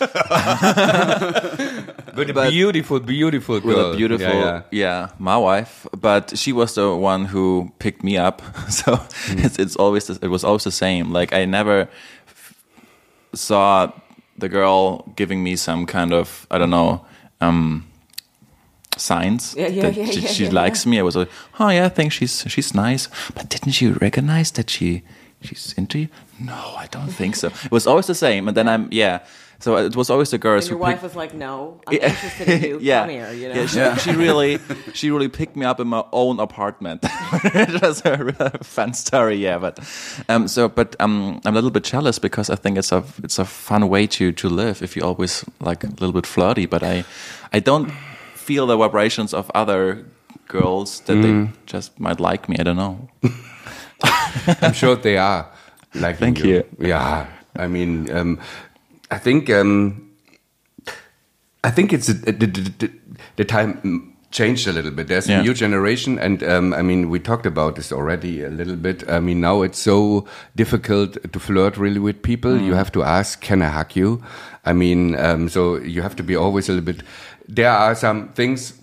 With 2.16 2.30
a 2.30 2.48
beautiful, 2.50 3.00
beautiful 3.00 3.54
with 3.56 3.64
girl. 3.64 3.92
a 3.92 3.96
beautiful, 3.96 4.26
Yeah, 4.26 4.44
yeah, 4.44 4.62
yeah. 4.70 5.08
my 5.18 5.36
wife. 5.36 5.86
But 6.00 6.36
she 6.36 6.52
was 6.52 6.74
the 6.74 6.94
one 6.94 7.26
who 7.26 7.72
picked 7.78 8.02
me 8.02 8.16
up, 8.18 8.42
so 8.68 8.96
Mm. 9.28 9.44
it's, 9.44 9.58
it's 9.58 9.76
always 9.76 10.06
the, 10.06 10.18
it 10.22 10.28
was 10.28 10.44
always 10.44 10.64
the 10.64 10.70
same. 10.72 11.12
Like 11.12 11.32
I 11.32 11.44
never 11.46 11.88
f- 12.26 12.54
saw 13.34 13.92
the 14.38 14.48
girl 14.48 15.04
giving 15.16 15.42
me 15.42 15.56
some 15.56 15.86
kind 15.86 16.12
of 16.12 16.46
I 16.50 16.58
don't 16.58 16.70
know. 16.70 17.04
Um, 17.40 17.84
signs 18.96 19.54
Yeah, 19.56 19.68
yeah, 19.68 19.82
that 19.82 19.94
yeah, 19.96 20.06
she, 20.06 20.20
yeah, 20.20 20.28
she 20.28 20.44
yeah, 20.46 20.50
likes 20.62 20.84
me. 20.84 20.98
I 20.98 21.02
was 21.02 21.14
like, 21.14 21.30
oh 21.60 21.68
yeah, 21.68 21.86
I 21.86 21.88
think 21.88 22.12
she's 22.12 22.44
she's 22.48 22.74
nice. 22.74 23.08
But 23.34 23.48
didn't 23.48 23.80
you 23.80 23.92
recognize 24.00 24.50
that 24.52 24.70
she 24.70 25.02
she's 25.42 25.74
into 25.76 25.98
you? 25.98 26.08
No, 26.40 26.74
I 26.76 26.86
don't 26.90 27.08
think 27.12 27.36
so. 27.36 27.48
It 27.48 27.70
was 27.72 27.86
always 27.86 28.06
the 28.06 28.14
same. 28.14 28.48
And 28.48 28.56
then 28.56 28.68
I'm 28.68 28.88
yeah. 28.90 29.20
So 29.60 29.76
it 29.76 29.96
was 29.96 30.08
always 30.08 30.30
the 30.30 30.36
And 30.36 30.42
girls 30.42 30.68
your 30.68 30.78
who 30.78 30.82
wife 30.84 30.92
picked- 31.00 31.02
was 31.02 31.16
like, 31.16 31.34
"No, 31.34 31.80
I'm 31.88 31.94
interested 32.00 32.48
in 32.48 32.62
you. 32.62 32.78
yeah. 32.80 33.00
Come 33.00 33.10
here," 33.10 33.32
you 33.32 33.48
know. 33.48 33.54
Yeah, 33.60 33.96
she, 33.96 34.10
she 34.10 34.16
really, 34.16 34.58
she 34.94 35.10
really 35.10 35.28
picked 35.28 35.56
me 35.56 35.66
up 35.66 35.80
in 35.80 35.88
my 35.88 36.04
own 36.12 36.38
apartment. 36.38 37.00
it 37.44 37.82
was 37.82 38.00
a 38.04 38.50
fun 38.62 38.94
story, 38.94 39.34
yeah. 39.34 39.58
But 39.58 39.80
um, 40.28 40.46
so, 40.46 40.68
but 40.68 40.94
um, 41.00 41.40
I'm 41.44 41.54
a 41.54 41.56
little 41.56 41.72
bit 41.72 41.82
jealous 41.82 42.20
because 42.20 42.50
I 42.50 42.54
think 42.54 42.78
it's 42.78 42.92
a 42.92 43.02
it's 43.24 43.40
a 43.40 43.44
fun 43.44 43.88
way 43.88 44.06
to 44.06 44.30
to 44.30 44.48
live 44.48 44.80
if 44.80 44.94
you 44.96 45.02
always 45.02 45.44
like 45.60 45.82
a 45.82 45.88
little 45.88 46.12
bit 46.12 46.26
flirty. 46.26 46.66
But 46.66 46.84
I, 46.84 47.04
I 47.52 47.58
don't 47.58 47.90
feel 48.36 48.64
the 48.66 48.76
vibrations 48.76 49.34
of 49.34 49.50
other 49.56 50.04
girls 50.46 51.00
that 51.00 51.14
they 51.20 51.48
just 51.66 51.98
might 51.98 52.20
like 52.20 52.48
me. 52.48 52.56
I 52.60 52.62
don't 52.62 52.76
know. 52.76 53.08
I'm 54.62 54.72
sure 54.72 54.96
they 54.96 55.16
are. 55.16 55.50
Like 55.94 56.18
Thank 56.18 56.44
you. 56.44 56.64
Yeah, 56.78 57.26
I 57.56 57.66
mean, 57.66 58.10
um, 58.10 58.40
I 59.10 59.18
think 59.18 59.50
um, 59.50 60.10
I 61.64 61.70
think 61.70 61.92
it's 61.92 62.08
a, 62.08 62.14
the, 62.14 62.32
the, 62.32 62.90
the, 63.36 63.44
time 63.44 64.14
changed 64.30 64.68
a 64.68 64.72
little 64.72 64.90
bit. 64.90 65.08
There's 65.08 65.28
Yeah. 65.28 65.40
a 65.40 65.42
new 65.42 65.54
generation, 65.54 66.18
and 66.18 66.42
um, 66.42 66.74
I 66.74 66.82
mean, 66.82 67.08
we 67.08 67.18
talked 67.18 67.46
about 67.46 67.76
this 67.76 67.90
already 67.90 68.44
a 68.44 68.50
little 68.50 68.76
bit. 68.76 69.08
I 69.08 69.18
mean, 69.20 69.40
now 69.40 69.62
it's 69.62 69.78
so 69.78 70.26
difficult 70.54 71.16
to 71.32 71.40
flirt 71.40 71.76
really 71.78 71.98
with 71.98 72.22
people. 72.22 72.60
You 72.60 72.74
have 72.74 72.92
to 72.92 73.02
ask, 73.02 73.40
"Can 73.40 73.62
I 73.62 73.68
hug 73.68 73.96
you?" 73.96 74.22
I 74.64 74.72
mean, 74.74 75.18
um, 75.18 75.48
so 75.48 75.76
you 75.76 76.02
have 76.02 76.14
to 76.16 76.22
be 76.22 76.36
always 76.36 76.68
a 76.68 76.72
little 76.72 76.84
bit. 76.92 77.02
There 77.48 77.70
are 77.70 77.94
some 77.94 78.28
things 78.34 78.74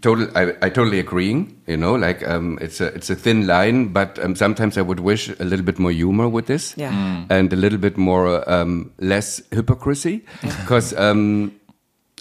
total 0.00 0.28
I, 0.34 0.54
I 0.62 0.68
totally 0.70 0.98
agreeing 0.98 1.60
you 1.66 1.76
know 1.76 1.94
like 1.94 2.26
um 2.26 2.58
it's 2.60 2.80
a 2.80 2.86
it's 2.94 3.10
a 3.10 3.14
thin 3.14 3.46
line 3.46 3.88
but 3.88 4.18
um, 4.24 4.34
sometimes 4.34 4.78
i 4.78 4.82
would 4.82 5.00
wish 5.00 5.28
a 5.28 5.44
little 5.44 5.64
bit 5.64 5.78
more 5.78 5.90
humor 5.92 6.28
with 6.28 6.46
this 6.46 6.74
Yeah. 6.76 6.92
Mm. 6.92 7.26
and 7.30 7.52
a 7.52 7.56
little 7.56 7.78
bit 7.78 7.96
more 7.98 8.48
um 8.50 8.90
less 8.98 9.42
hypocrisy 9.50 10.24
because 10.40 10.94
um 10.96 11.52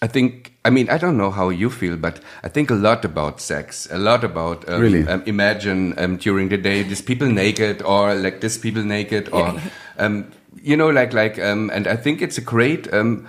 i 0.01 0.07
think 0.07 0.53
i 0.65 0.69
mean 0.69 0.89
i 0.89 0.97
don't 0.97 1.15
know 1.17 1.31
how 1.31 1.49
you 1.49 1.69
feel 1.69 1.95
but 1.95 2.19
i 2.43 2.49
think 2.49 2.71
a 2.71 2.75
lot 2.75 3.05
about 3.05 3.39
sex 3.39 3.87
a 3.91 3.97
lot 3.97 4.23
about 4.23 4.67
um, 4.67 4.81
Really? 4.81 5.07
um, 5.07 5.23
imagine 5.25 5.93
um, 5.97 6.17
during 6.17 6.49
the 6.49 6.57
day 6.57 6.83
these 6.83 7.01
people 7.01 7.27
naked 7.27 7.81
or 7.83 8.15
like 8.15 8.41
this 8.41 8.57
people 8.57 8.83
naked 8.83 9.29
or 9.31 9.55
um 9.97 10.25
you 10.61 10.75
know 10.75 10.89
like 10.89 11.13
like 11.13 11.39
um 11.39 11.69
and 11.71 11.87
i 11.87 11.95
think 11.95 12.21
it's 12.21 12.37
a 12.37 12.41
great 12.41 12.91
um 12.93 13.27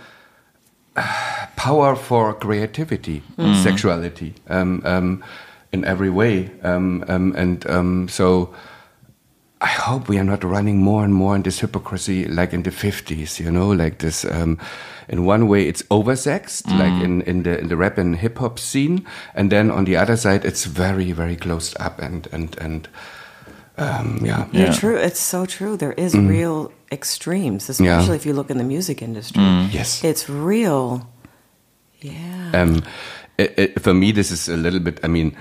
power 1.57 1.97
for 1.97 2.35
creativity, 2.35 3.23
and 3.37 3.57
sexuality, 3.57 4.35
um, 4.49 4.83
um, 4.85 5.25
in 5.73 5.85
every 5.85 6.11
way. 6.11 6.51
Um, 6.63 7.05
um, 7.09 7.35
and 7.37 7.69
um, 7.71 8.09
so 8.09 8.55
I 9.63 9.69
hope 9.69 10.09
we 10.09 10.19
are 10.19 10.25
not 10.25 10.43
running 10.43 10.83
more 10.83 11.05
and 11.05 11.15
more 11.15 11.37
in 11.37 11.43
this 11.43 11.61
hypocrisy 11.61 12.25
like 12.27 12.53
in 12.53 12.65
the 12.65 12.71
50s, 12.71 13.39
you 13.39 13.51
know, 13.51 13.71
like 13.71 13.99
this. 13.99 14.25
Um, 14.25 14.59
in 15.09 15.25
one 15.25 15.47
way, 15.47 15.69
it's 15.69 15.83
oversexed, 15.83 16.67
like 16.79 17.03
in, 17.03 17.23
in, 17.23 17.45
the, 17.45 17.59
in 17.59 17.69
the 17.69 17.77
rap 17.77 17.97
and 17.97 18.17
hip 18.17 18.39
hop 18.39 18.59
scene. 18.59 19.07
And 19.35 19.53
then 19.53 19.71
on 19.71 19.85
the 19.85 19.97
other 19.97 20.17
side, 20.17 20.45
it's 20.45 20.65
very, 20.65 21.13
very 21.13 21.37
closed 21.37 21.77
up 21.79 22.01
and, 22.01 22.27
and, 22.33 22.59
and 22.59 22.89
um, 23.83 24.19
yeah. 24.25 24.47
You're 24.53 24.67
Yeah. 24.67 24.73
true. 24.73 24.97
It's 24.97 25.21
so 25.21 25.47
true. 25.47 25.77
There 25.77 25.93
is 25.97 26.15
real 26.15 26.71
extremes, 26.91 27.69
especially 27.69 28.17
if 28.17 28.25
you 28.27 28.33
look 28.35 28.51
in 28.51 28.59
the 28.59 28.65
music 28.65 29.03
industry. 29.03 29.43
Yes. 29.73 30.03
It's 30.05 30.29
real. 30.29 31.09
Yeah. 32.01 32.51
Um, 32.55 32.83
it, 33.39 33.55
it, 33.59 33.81
for 33.83 33.95
me, 33.95 34.13
this 34.13 34.31
is 34.31 34.49
a 34.49 34.57
little 34.57 34.81
bit. 34.81 35.01
I 35.05 35.09
mean, 35.09 35.37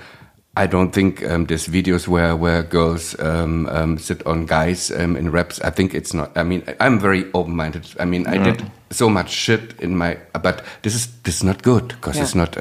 I 0.56 0.66
don't 0.66 0.92
think 0.92 1.22
um, 1.24 1.46
there's 1.46 1.66
videos 1.66 2.06
where 2.06 2.36
where 2.36 2.62
girls 2.62 3.14
um, 3.20 3.66
um, 3.68 3.98
sit 3.98 4.24
on 4.26 4.46
guys 4.46 4.90
um, 4.90 5.16
in 5.16 5.30
raps. 5.32 5.60
I 5.60 5.70
think 5.70 5.94
it's 5.94 6.12
not. 6.14 6.36
I 6.36 6.42
mean, 6.44 6.62
I'm 6.80 7.00
very 7.00 7.24
open 7.32 7.56
minded. 7.56 7.86
I 7.98 8.04
mean, 8.04 8.26
I 8.26 8.38
did 8.38 8.62
so 8.90 9.08
much 9.08 9.30
shit 9.30 9.74
in 9.80 9.96
my, 9.96 10.18
but 10.42 10.62
this 10.82 10.94
is 10.94 11.08
this 11.22 11.36
is 11.36 11.42
not 11.44 11.62
good 11.62 11.88
because 11.88 12.16
Yeah. 12.16 12.24
it's 12.24 12.34
not. 12.34 12.56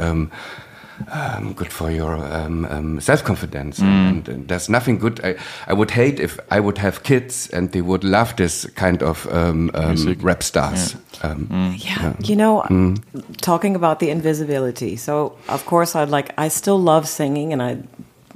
Um, 1.11 1.53
good 1.53 1.71
for 1.71 1.89
your 1.91 2.15
um, 2.15 2.65
um, 2.65 2.99
self 2.99 3.23
confidence, 3.23 3.79
and, 3.79 4.27
and 4.29 4.47
there's 4.47 4.69
nothing 4.69 4.99
good. 4.99 5.19
I, 5.23 5.35
I 5.67 5.73
would 5.73 5.91
hate 5.91 6.19
if 6.19 6.39
I 6.49 6.59
would 6.59 6.77
have 6.77 7.03
kids 7.03 7.49
and 7.49 7.71
they 7.71 7.81
would 7.81 8.03
love 8.03 8.35
this 8.35 8.65
kind 8.75 9.01
of 9.03 9.27
um, 9.31 9.71
um, 9.73 10.15
rap 10.21 10.43
stars. 10.43 10.95
Um, 11.23 11.75
Yeah, 11.77 12.13
you 12.19 12.35
know, 12.35 12.95
talking 13.41 13.75
about 13.75 13.99
the 13.99 14.09
invisibility. 14.09 14.95
So, 14.95 15.37
of 15.47 15.65
course, 15.65 15.95
I'd 15.95 16.09
like, 16.09 16.33
I 16.37 16.49
still 16.49 16.79
love 16.79 17.07
singing, 17.07 17.53
and 17.53 17.61
I 17.61 17.77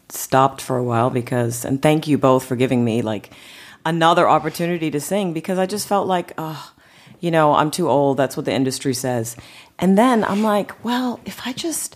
stopped 0.10 0.62
for 0.62 0.78
a 0.78 0.84
while 0.84 1.10
because, 1.10 1.65
and 1.65 1.82
thank 1.82 2.08
you 2.08 2.17
both 2.17 2.45
for 2.45 2.56
giving 2.56 2.84
me 2.84 3.01
like 3.01 3.32
another 3.86 4.28
opportunity 4.28 4.91
to 4.91 4.99
sing 4.99 5.34
because 5.34 5.60
I 5.60 5.65
just 5.65 5.88
felt 5.88 6.08
like, 6.08 6.34
oh, 6.38 6.71
you 7.19 7.32
know, 7.32 7.54
I'm 7.54 7.71
too 7.71 7.89
old. 7.89 8.17
That's 8.17 8.36
what 8.36 8.45
the 8.45 8.54
industry 8.54 8.93
says. 8.93 9.36
And 9.80 9.97
then 9.97 10.23
I'm 10.23 10.43
like, 10.43 10.84
well, 10.84 11.19
if 11.25 11.45
I 11.47 11.54
just 11.54 11.95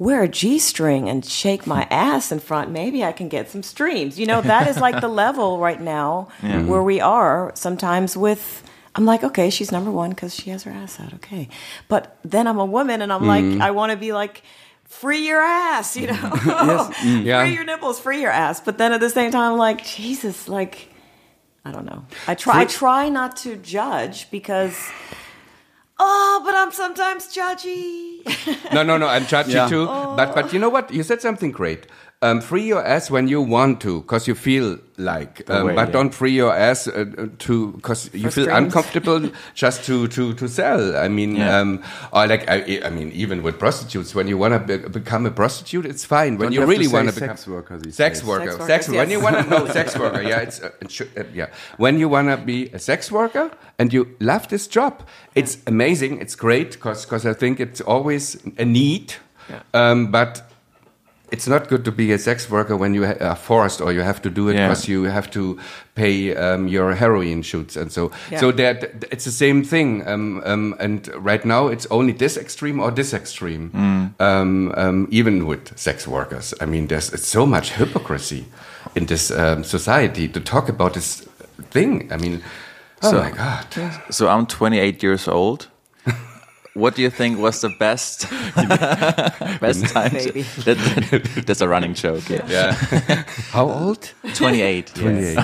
wear 0.00 0.22
a 0.22 0.28
G 0.28 0.58
string 0.58 1.08
and 1.08 1.24
shake 1.24 1.66
my 1.66 1.82
ass 1.90 2.32
in 2.32 2.40
front, 2.40 2.72
maybe 2.72 3.04
I 3.04 3.12
can 3.12 3.28
get 3.28 3.48
some 3.48 3.62
streams. 3.62 4.18
You 4.18 4.26
know, 4.26 4.40
that 4.40 4.66
is 4.66 4.78
like 4.78 5.00
the 5.00 5.08
level 5.24 5.58
right 5.58 5.80
now 5.80 6.28
mm-hmm. 6.40 6.66
where 6.66 6.82
we 6.82 7.00
are 7.00 7.52
sometimes 7.54 8.16
with. 8.16 8.64
I'm 8.96 9.06
like, 9.06 9.22
okay, 9.22 9.50
she's 9.50 9.70
number 9.70 9.92
one 9.92 10.10
because 10.10 10.34
she 10.34 10.50
has 10.50 10.64
her 10.64 10.72
ass 10.72 10.98
out. 10.98 11.14
Okay. 11.14 11.48
But 11.86 12.18
then 12.24 12.48
I'm 12.48 12.58
a 12.58 12.64
woman 12.64 13.02
and 13.02 13.12
I'm 13.12 13.24
like, 13.24 13.44
mm-hmm. 13.44 13.62
I 13.62 13.70
want 13.70 13.92
to 13.92 13.96
be 13.96 14.12
like, 14.12 14.42
free 14.86 15.28
your 15.28 15.40
ass, 15.40 15.96
you 15.96 16.08
know? 16.08 16.14
Mm-hmm. 16.40 17.26
Yeah. 17.26 17.44
Free 17.44 17.54
your 17.54 17.64
nipples, 17.64 18.00
free 18.00 18.20
your 18.20 18.32
ass. 18.32 18.60
But 18.60 18.78
then 18.78 18.92
at 18.92 18.98
the 18.98 19.08
same 19.08 19.30
time, 19.30 19.52
I'm 19.52 19.58
like, 19.58 19.84
Jesus, 19.84 20.48
like, 20.48 20.88
I 21.64 21.70
don't 21.70 21.84
know. 21.84 22.04
I 22.26 22.34
try, 22.34 22.62
I 22.62 22.64
try 22.64 23.08
not 23.08 23.36
to 23.38 23.54
judge 23.54 24.28
because, 24.32 24.76
oh, 26.02 26.42
but 26.44 26.54
I'm 26.54 26.72
sometimes 26.72 27.28
judgy. 27.34 28.24
no, 28.72 28.82
no, 28.82 28.96
no. 28.96 29.06
I'm 29.06 29.24
judgy 29.24 29.54
Yeah. 29.54 29.68
too. 29.68 29.86
But 29.86 30.28
oh. 30.30 30.34
but 30.34 30.52
you 30.52 30.58
know 30.58 30.68
what? 30.76 30.90
You 30.90 31.02
said 31.02 31.20
something 31.20 31.52
great. 31.52 31.86
Um, 32.22 32.42
free 32.42 32.64
your 32.64 32.84
ass 32.84 33.10
when 33.10 33.28
you 33.28 33.40
want 33.40 33.80
to, 33.80 34.02
because 34.02 34.28
you 34.28 34.34
feel 34.34 34.78
like. 34.98 35.42
Um, 35.48 35.68
way, 35.68 35.74
but 35.74 35.88
yeah. 35.88 35.92
don't 35.92 36.12
free 36.14 36.32
your 36.32 36.54
ass 36.54 36.86
uh, 36.86 37.06
uh, 37.16 37.26
to 37.38 37.72
because 37.72 38.10
you 38.12 38.30
feel 38.30 38.50
uncomfortable 38.50 39.30
just 39.54 39.84
to 39.86 40.06
to 40.08 40.34
to 40.34 40.46
sell. 40.46 40.98
I 40.98 41.08
mean, 41.08 41.36
Yeah. 41.36 41.58
um, 41.58 41.82
or 42.12 42.26
like 42.26 42.46
I, 42.46 42.82
I 42.84 42.90
mean, 42.90 43.10
even 43.12 43.42
with 43.42 43.58
prostitutes, 43.58 44.14
when 44.14 44.28
you 44.28 44.36
want 44.36 44.52
to 44.52 44.60
be, 44.60 44.86
become 44.88 45.24
a 45.24 45.30
prostitute, 45.30 45.86
it's 45.86 46.04
fine. 46.04 46.36
When 46.36 46.48
Don't 46.48 46.52
you 46.52 46.60
you 46.60 46.66
really 46.66 46.88
want 46.88 47.08
to 47.08 47.14
sex 47.14 47.44
become 47.46 47.54
worker 47.54 47.78
these 47.78 47.94
sex 47.94 48.22
worker, 48.22 48.50
Sex 48.52 48.66
sex, 48.66 48.88
workers, 48.88 48.98
when 48.98 49.10
you 49.10 49.20
want 49.20 49.36
to 49.36 49.48
no 49.48 49.66
sex 49.72 49.96
worker, 49.96 50.20
yeah, 50.20 50.40
it's 50.40 50.60
uh, 50.60 50.72
it 50.82 50.90
should, 50.90 51.08
uh, 51.16 51.24
yeah. 51.32 51.46
When 51.78 51.98
you 51.98 52.10
want 52.10 52.28
to 52.28 52.36
be 52.36 52.68
a 52.74 52.78
sex 52.78 53.10
worker 53.10 53.50
and 53.78 53.94
you 53.94 54.14
love 54.20 54.46
this 54.48 54.66
job, 54.68 55.08
it's 55.34 55.56
amazing. 55.66 56.20
It's 56.20 56.36
great 56.36 56.72
because 56.72 57.24
I 57.24 57.32
think 57.32 57.60
it's 57.60 57.80
always 57.80 58.36
a 58.58 58.66
need, 58.66 59.14
um, 59.72 60.10
but 60.10 60.49
it's 61.32 61.46
not 61.46 61.68
good 61.68 61.84
to 61.84 61.92
be 61.92 62.12
a 62.12 62.18
sex 62.18 62.50
worker 62.50 62.76
when 62.76 62.94
you 62.94 63.04
are 63.04 63.36
forced 63.36 63.80
or 63.80 63.92
you 63.92 64.02
have 64.02 64.20
to 64.22 64.30
do 64.30 64.48
it 64.48 64.54
Yeah. 64.54 64.68
because 64.68 64.88
you 64.88 65.04
have 65.04 65.30
to 65.30 65.58
pay 65.94 66.34
um, 66.36 66.68
your 66.68 66.94
heroin 66.94 67.42
shoots 67.42 67.76
and 67.76 67.90
so 67.92 68.10
Yeah. 68.30 68.40
so 68.40 68.52
that 68.52 69.04
it's 69.12 69.24
the 69.24 69.30
same 69.32 69.62
thing 69.64 70.06
um, 70.08 70.42
um, 70.44 70.74
and 70.80 71.08
right 71.24 71.44
now 71.44 71.68
it's 71.68 71.86
only 71.90 72.12
this 72.12 72.36
extreme 72.36 72.80
or 72.82 72.90
this 72.90 73.12
extreme 73.14 73.70
um, 74.20 74.72
um, 74.76 75.06
even 75.10 75.46
with 75.46 75.78
sex 75.78 76.06
workers 76.06 76.54
i 76.60 76.66
mean 76.66 76.86
there's 76.88 77.12
it's 77.12 77.28
so 77.28 77.46
much 77.46 77.72
hypocrisy 77.72 78.44
in 78.94 79.06
this 79.06 79.30
um, 79.30 79.64
society 79.64 80.28
to 80.28 80.40
talk 80.40 80.68
about 80.68 80.92
this 80.94 81.28
thing 81.70 82.08
i 82.12 82.16
mean 82.16 82.42
oh 83.02 83.10
So- 83.10 83.18
my 83.22 83.30
god 83.30 83.66
So 84.10 84.26
I'm 84.28 84.46
28 84.46 85.02
years 85.02 85.28
old. 85.28 85.68
What 86.74 86.94
do 86.94 87.02
you 87.02 87.10
think 87.10 87.38
was 87.38 87.60
the 87.60 87.68
best 87.78 88.28
best 89.60 89.86
time? 89.92 90.10
to- 90.10 90.32
that, 90.64 90.76
that- 91.10 91.44
that's 91.46 91.60
a 91.60 91.68
running 91.68 91.94
joke. 91.94 92.28
Yeah. 92.30 92.46
yeah 92.48 92.72
how 93.52 93.68
old 93.70 94.12
28. 94.34 94.86
28 94.94 95.38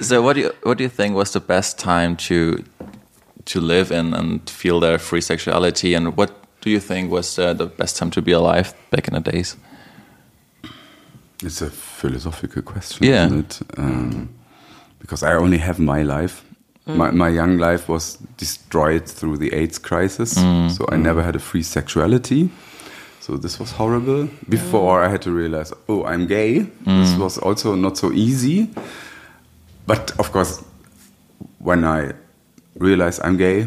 So 0.00 0.22
what 0.22 0.34
do 0.34 0.40
you 0.40 0.52
what 0.62 0.78
do 0.78 0.84
you 0.84 0.90
think 0.90 1.14
was 1.14 1.30
the 1.32 1.40
best 1.40 1.78
time 1.78 2.16
to 2.16 2.64
to 3.44 3.60
live 3.60 3.90
in 3.94 4.14
and 4.14 4.48
feel 4.50 4.80
their 4.80 4.98
free 4.98 5.20
sexuality? 5.20 5.94
And 5.94 6.16
what 6.16 6.30
do 6.60 6.70
you 6.70 6.80
think 6.80 7.10
was 7.10 7.38
uh, 7.38 7.52
the 7.54 7.66
best 7.66 7.96
time 7.96 8.10
to 8.10 8.22
be 8.22 8.32
alive 8.32 8.72
back 8.90 9.08
in 9.08 9.14
the 9.14 9.20
days? 9.32 9.56
It's 11.44 11.62
a 11.62 11.70
philosophical 11.70 12.62
question, 12.62 13.06
Yeah. 13.06 13.26
isn't 13.26 13.60
it? 13.60 13.78
Um, 13.78 14.28
because 14.98 15.22
I 15.22 15.34
only 15.36 15.58
have 15.58 15.78
my 15.78 16.02
life. 16.02 16.42
My, 16.88 17.10
my 17.10 17.28
young 17.28 17.58
life 17.58 17.88
was 17.88 18.16
destroyed 18.38 19.06
through 19.06 19.36
the 19.36 19.52
AIDS 19.52 19.78
crisis, 19.78 20.32
so 20.76 20.86
I 20.90 20.96
never 20.96 21.22
had 21.22 21.36
a 21.36 21.38
free 21.38 21.62
sexuality. 21.62 22.48
So 23.20 23.36
this 23.36 23.58
was 23.60 23.72
horrible. 23.72 24.28
Before 24.48 25.04
I 25.04 25.08
had 25.10 25.20
to 25.22 25.30
realize, 25.30 25.72
oh, 25.88 26.04
I'm 26.04 26.26
gay. 26.26 26.60
This 26.84 27.14
was 27.18 27.38
also 27.38 27.74
not 27.74 27.98
so 27.98 28.10
easy. 28.12 28.70
But 29.86 30.12
of 30.18 30.32
course, 30.32 30.64
when 31.58 31.84
I 31.84 32.12
realized 32.78 33.20
I'm 33.22 33.36
gay, 33.36 33.66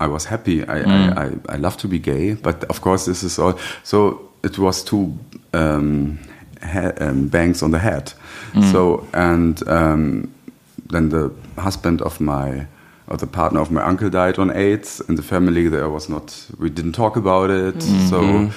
I 0.00 0.06
was 0.08 0.24
happy. 0.24 0.64
I, 0.66 0.78
I, 0.80 1.24
I, 1.26 1.30
I 1.50 1.56
love 1.56 1.76
to 1.78 1.88
be 1.88 1.98
gay, 1.98 2.34
but 2.34 2.64
of 2.64 2.80
course, 2.80 3.04
this 3.06 3.22
is 3.22 3.38
all. 3.38 3.58
So 3.84 4.30
it 4.42 4.58
was 4.58 4.82
two 4.82 5.16
um, 5.52 6.18
um, 7.00 7.28
bangs 7.28 7.62
on 7.62 7.70
the 7.70 7.78
head. 7.78 8.12
So 8.72 9.06
and 9.14 9.62
um, 9.68 10.32
then 10.90 11.08
the 11.10 11.30
husband 11.56 12.02
of 12.02 12.20
my 12.20 12.66
or 13.06 13.16
the 13.16 13.26
partner 13.26 13.60
of 13.60 13.70
my 13.70 13.82
uncle 13.82 14.08
died 14.08 14.38
on 14.38 14.50
AIDS. 14.56 15.00
In 15.08 15.16
the 15.16 15.22
family, 15.22 15.68
there 15.68 15.88
was 15.88 16.08
not. 16.08 16.46
We 16.58 16.70
didn't 16.70 16.92
talk 16.92 17.16
about 17.16 17.50
it. 17.50 17.82
So, 18.08 18.50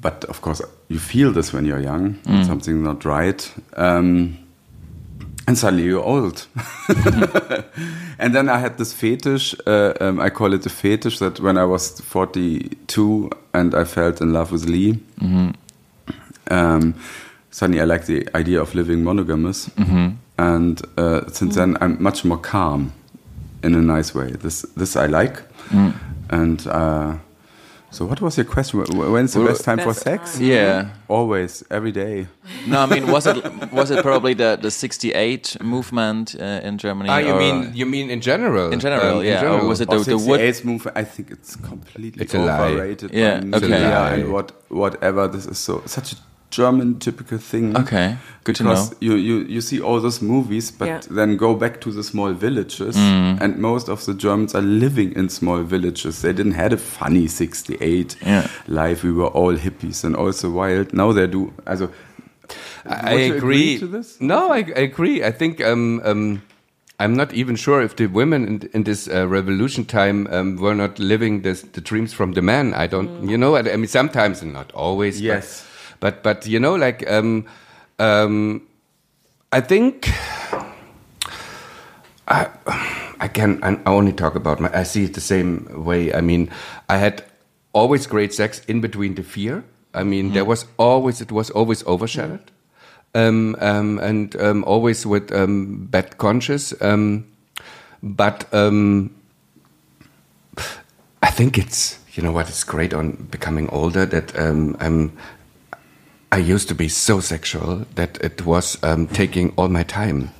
but 0.00 0.24
of 0.24 0.40
course, 0.40 0.62
you 0.88 0.98
feel 0.98 1.30
this 1.32 1.52
when 1.52 1.66
you're 1.66 1.80
young. 1.82 2.16
Something's 2.44 2.82
not 2.82 3.04
right. 3.04 3.52
Um, 3.76 4.38
and 5.46 5.56
suddenly 5.58 5.84
you're 5.84 6.02
old. 6.02 6.46
and 8.18 8.34
then 8.34 8.48
I 8.48 8.58
had 8.58 8.78
this 8.78 8.92
fetish. 8.94 9.54
Uh, 9.66 9.92
um, 10.00 10.20
I 10.20 10.30
call 10.30 10.54
it 10.54 10.64
a 10.66 10.70
fetish 10.70 11.18
that 11.18 11.38
when 11.40 11.56
I 11.58 11.64
was 11.64 12.00
42 12.00 13.30
and 13.52 13.74
I 13.74 13.84
felt 13.84 14.20
in 14.20 14.32
love 14.32 14.52
with 14.52 14.64
Lee, 14.64 14.98
um, 16.50 16.94
suddenly 17.50 17.80
I 17.80 17.84
liked 17.84 18.06
the 18.06 18.26
idea 18.34 18.60
of 18.60 18.74
living 18.74 19.04
monogamous. 19.04 19.70
And 20.38 20.80
uh, 20.98 21.20
since 21.30 21.54
then, 21.54 21.76
I'm 21.80 22.02
much 22.02 22.24
more 22.24 22.38
calm 22.38 22.92
in 23.62 23.74
a 23.74 23.80
nice 23.80 24.14
way. 24.14 24.32
This 24.32 24.62
this 24.76 24.96
I 24.96 25.06
like. 25.06 25.42
And 26.28 26.66
uh, 26.66 27.14
so, 27.90 28.04
what 28.04 28.20
was 28.20 28.36
your 28.36 28.44
question? 28.44 28.80
When's 28.80 29.32
the 29.32 29.38
Well, 29.40 29.48
best 29.48 29.64
time 29.64 29.78
for 29.78 29.94
sex? 29.94 30.34
time. 30.34 30.42
Yeah. 30.44 30.88
Always, 31.08 31.64
every 31.70 31.92
day. 31.92 32.26
No, 32.66 32.80
I 32.80 32.86
mean, 32.86 33.06
was 33.12 33.26
it 33.26 33.36
was 33.72 33.90
it 33.90 34.02
probably 34.02 34.34
the 34.34 34.58
the 34.60 34.70
'68 34.70 35.56
movement 35.62 36.34
uh, 36.40 36.66
in 36.68 36.78
Germany? 36.78 37.08
Ah, 37.10 37.18
you 37.18 37.32
or- 37.32 37.38
mean 37.38 37.70
you 37.74 37.86
mean 37.86 38.10
in 38.10 38.20
general? 38.20 38.72
In 38.72 38.80
general, 38.80 39.18
Um, 39.18 39.24
yeah. 39.24 39.44
Or 39.52 39.66
was 39.68 39.80
it 39.80 39.88
the, 39.88 39.96
Or 39.96 40.04
the 40.04 40.16
wood? 40.18 40.40
68's 40.40 40.64
movement, 40.64 40.96
I 40.98 41.04
think 41.04 41.30
it's 41.30 41.56
completely 41.56 42.22
It's 42.22 42.34
a 42.34 42.38
lie. 42.38 42.72
overrated. 42.72 43.10
Yeah, 43.14 43.40
by 43.40 43.58
okay. 43.58 43.68
media 43.68 43.90
Lie. 44.00 44.14
And 44.20 44.32
what, 44.32 44.52
whatever. 44.68 45.28
This 45.28 45.46
is 45.46 45.58
so 45.58 45.82
such 45.86 46.12
a 46.12 46.16
German 46.56 46.98
typical 46.98 47.38
thing. 47.38 47.76
Okay, 47.76 48.16
good 48.44 48.56
to 48.56 48.64
because 48.64 48.90
know. 48.90 48.96
You, 49.00 49.14
you, 49.16 49.36
you 49.54 49.60
see 49.60 49.80
all 49.80 50.00
those 50.00 50.22
movies, 50.24 50.70
but 50.78 50.86
Yeah. 50.88 51.00
then 51.16 51.36
go 51.36 51.54
back 51.54 51.80
to 51.80 51.90
the 51.92 52.02
small 52.02 52.32
villages, 52.32 52.96
Mm. 52.96 53.40
and 53.42 53.58
most 53.58 53.88
of 53.88 54.04
the 54.06 54.14
Germans 54.14 54.54
are 54.54 54.62
living 54.80 55.12
in 55.16 55.28
small 55.28 55.62
villages. 55.64 56.20
They 56.22 56.32
didn't 56.32 56.54
had 56.54 56.72
a 56.72 56.76
funny 56.78 57.28
68 57.28 58.16
Yeah. 58.26 58.46
life. 58.66 59.06
We 59.06 59.12
were 59.12 59.32
all 59.34 59.56
hippies 59.58 60.04
and 60.04 60.16
also 60.16 60.50
wild. 60.50 60.92
Now 60.92 61.12
they 61.12 61.26
do. 61.26 61.52
Also, 61.66 61.88
I 62.86 63.14
would 63.14 63.20
you 63.26 63.34
agree. 63.36 63.78
to 63.78 63.86
this? 63.86 64.16
No, 64.20 64.52
I, 64.52 64.58
I 64.76 64.82
agree. 64.90 65.24
I 65.24 65.32
think 65.32 65.60
um, 65.60 66.00
um, 66.04 66.42
I'm 66.98 67.14
not 67.16 67.32
even 67.34 67.56
sure 67.56 67.82
if 67.82 67.94
the 67.96 68.06
women 68.06 68.46
in, 68.46 68.70
in 68.72 68.84
this 68.84 69.08
uh, 69.08 69.26
revolution 69.28 69.84
time 69.84 70.26
um, 70.30 70.56
were 70.56 70.74
not 70.74 70.98
living 70.98 71.42
this, 71.42 71.62
the 71.62 71.80
dreams 71.80 72.12
from 72.14 72.32
the 72.32 72.42
men. 72.42 72.72
I 72.74 72.86
don't, 72.86 73.28
you 73.28 73.36
know. 73.36 73.56
I, 73.56 73.60
I 73.72 73.76
mean, 73.76 73.88
sometimes 73.88 74.42
and 74.42 74.52
not 74.52 74.72
always. 74.72 75.20
Yes. 75.20 75.62
But 75.62 75.75
but, 76.00 76.22
but 76.22 76.46
you 76.46 76.60
know, 76.60 76.74
like 76.74 77.08
um, 77.10 77.46
um, 77.98 78.66
I 79.52 79.60
think. 79.60 80.10
I, 82.28 82.48
I 83.20 83.28
can 83.28 83.62
I 83.62 83.78
only 83.86 84.12
talk 84.12 84.34
about 84.34 84.60
my. 84.60 84.70
I 84.76 84.82
see 84.82 85.04
it 85.04 85.14
the 85.14 85.20
same 85.20 85.84
way. 85.84 86.12
I 86.12 86.20
mean, 86.20 86.50
I 86.88 86.98
had 86.98 87.24
always 87.72 88.06
great 88.06 88.34
sex 88.34 88.60
in 88.66 88.80
between 88.80 89.14
the 89.14 89.22
fear. 89.22 89.64
I 89.94 90.02
mean, 90.02 90.32
there 90.32 90.44
was 90.44 90.66
always 90.76 91.20
it 91.20 91.32
was 91.32 91.50
always 91.50 91.86
overshadowed, 91.86 92.50
um, 93.14 93.56
um, 93.60 93.98
and 93.98 94.36
um, 94.36 94.64
always 94.64 95.06
with 95.06 95.32
um, 95.32 95.86
bad 95.90 96.18
conscience. 96.18 96.74
Um, 96.82 97.26
but 98.02 98.52
um, 98.52 99.14
I 101.22 101.30
think 101.30 101.56
it's 101.56 101.98
you 102.12 102.22
know 102.22 102.32
what 102.32 102.50
is 102.50 102.64
great 102.64 102.92
on 102.92 103.12
becoming 103.30 103.68
older 103.70 104.04
that 104.06 104.38
um, 104.38 104.76
I'm. 104.80 105.16
I 106.32 106.38
used 106.38 106.68
to 106.68 106.74
be 106.74 106.88
so 106.88 107.20
sexual 107.20 107.86
that 107.94 108.18
it 108.22 108.44
was 108.44 108.78
um, 108.82 109.06
taking 109.06 109.52
all 109.56 109.68
my 109.68 109.84
time. 109.84 110.30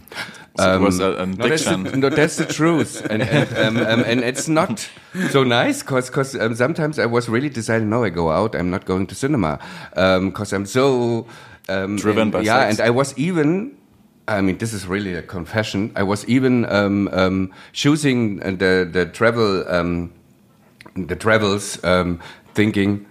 So 0.58 0.80
was 0.80 1.00
a- 1.00 1.12
an 1.18 1.32
no, 1.32 1.48
that's 1.48 1.64
the, 1.64 1.76
no, 1.76 2.08
that's 2.08 2.36
the 2.36 2.46
truth, 2.46 3.04
and 3.10 3.22
and, 3.22 3.52
um, 3.58 3.76
um, 3.76 4.02
and 4.06 4.24
it's 4.24 4.48
not 4.48 4.88
so 5.30 5.44
nice 5.44 5.82
because 5.82 6.34
um, 6.34 6.54
sometimes 6.54 6.98
I 6.98 7.04
was 7.04 7.28
really 7.28 7.50
deciding, 7.50 7.90
no, 7.90 8.04
I 8.04 8.08
go 8.08 8.30
out, 8.30 8.54
I'm 8.54 8.70
not 8.70 8.86
going 8.86 9.06
to 9.08 9.14
cinema 9.14 9.58
because 9.94 10.54
I'm 10.54 10.64
so 10.64 11.26
um, 11.68 11.96
Driven 11.96 12.22
and- 12.22 12.32
by 12.32 12.40
yeah, 12.40 12.68
sex. 12.70 12.78
and 12.78 12.86
I 12.88 12.90
was 12.90 13.12
even. 13.18 13.76
I 14.28 14.40
mean, 14.40 14.58
this 14.58 14.72
is 14.72 14.86
really 14.88 15.14
a 15.14 15.22
confession. 15.22 15.92
I 15.94 16.02
was 16.02 16.24
even 16.26 16.64
um, 16.72 17.08
um, 17.12 17.52
choosing 17.72 18.38
the 18.58 18.88
the 18.90 19.06
travel 19.12 19.62
um, 19.68 20.10
the 20.96 21.16
travels, 21.16 21.78
um, 21.84 22.18
thinking 22.54 23.06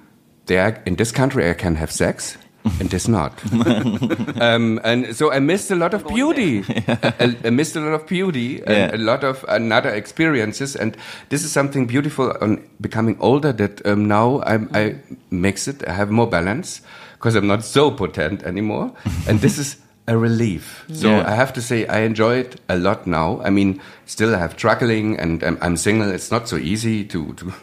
there 0.48 0.82
in 0.86 0.96
this 0.96 1.12
country 1.12 1.50
I 1.50 1.54
can 1.54 1.76
have 1.76 1.92
sex. 1.92 2.38
And 2.80 2.90
this 2.90 3.08
not, 3.08 3.32
um, 4.42 4.80
and 4.84 5.16
so 5.16 5.32
I 5.32 5.40
missed 5.40 5.70
a 5.72 5.76
lot 5.76 5.94
of 5.94 6.08
beauty. 6.08 6.64
I, 6.88 7.38
I 7.46 7.50
missed 7.52 7.76
a 7.76 7.80
lot 7.80 7.94
of 7.94 8.08
beauty 8.08 8.58
and 8.66 8.76
Yeah. 8.76 8.96
a 8.96 8.98
lot 8.98 9.24
of 9.24 9.46
another 9.48 9.90
experiences. 9.90 10.76
And 10.76 10.98
this 11.30 11.44
is 11.44 11.52
something 11.52 11.86
beautiful 11.88 12.34
on 12.42 12.68
becoming 12.82 13.18
older. 13.20 13.54
That 13.54 13.86
um, 13.86 14.08
now 14.08 14.42
I'm, 14.46 14.70
I 14.74 14.96
mix 15.30 15.68
it. 15.68 15.88
I 15.88 15.94
have 15.94 16.10
more 16.10 16.28
balance 16.28 16.82
because 17.14 17.36
I'm 17.36 17.48
not 17.48 17.64
so 17.64 17.92
potent 17.92 18.44
anymore. 18.44 18.92
and 19.28 19.40
this 19.42 19.58
is 19.60 19.78
a 20.08 20.18
relief. 20.18 20.86
So 20.94 21.10
Yeah. 21.10 21.24
I 21.32 21.36
have 21.36 21.54
to 21.54 21.62
say 21.62 21.86
I 21.88 22.00
enjoy 22.02 22.38
it 22.38 22.60
a 22.68 22.78
lot 22.78 23.06
now. 23.08 23.42
I 23.46 23.50
mean, 23.52 23.80
still 24.06 24.34
I 24.36 24.40
have 24.40 24.54
struggling 24.54 25.20
and 25.20 25.44
I'm, 25.44 25.58
I'm 25.62 25.78
single. 25.78 26.10
It's 26.12 26.32
not 26.32 26.48
so 26.50 26.58
easy 26.58 27.04
to 27.06 27.34
to. 27.34 27.54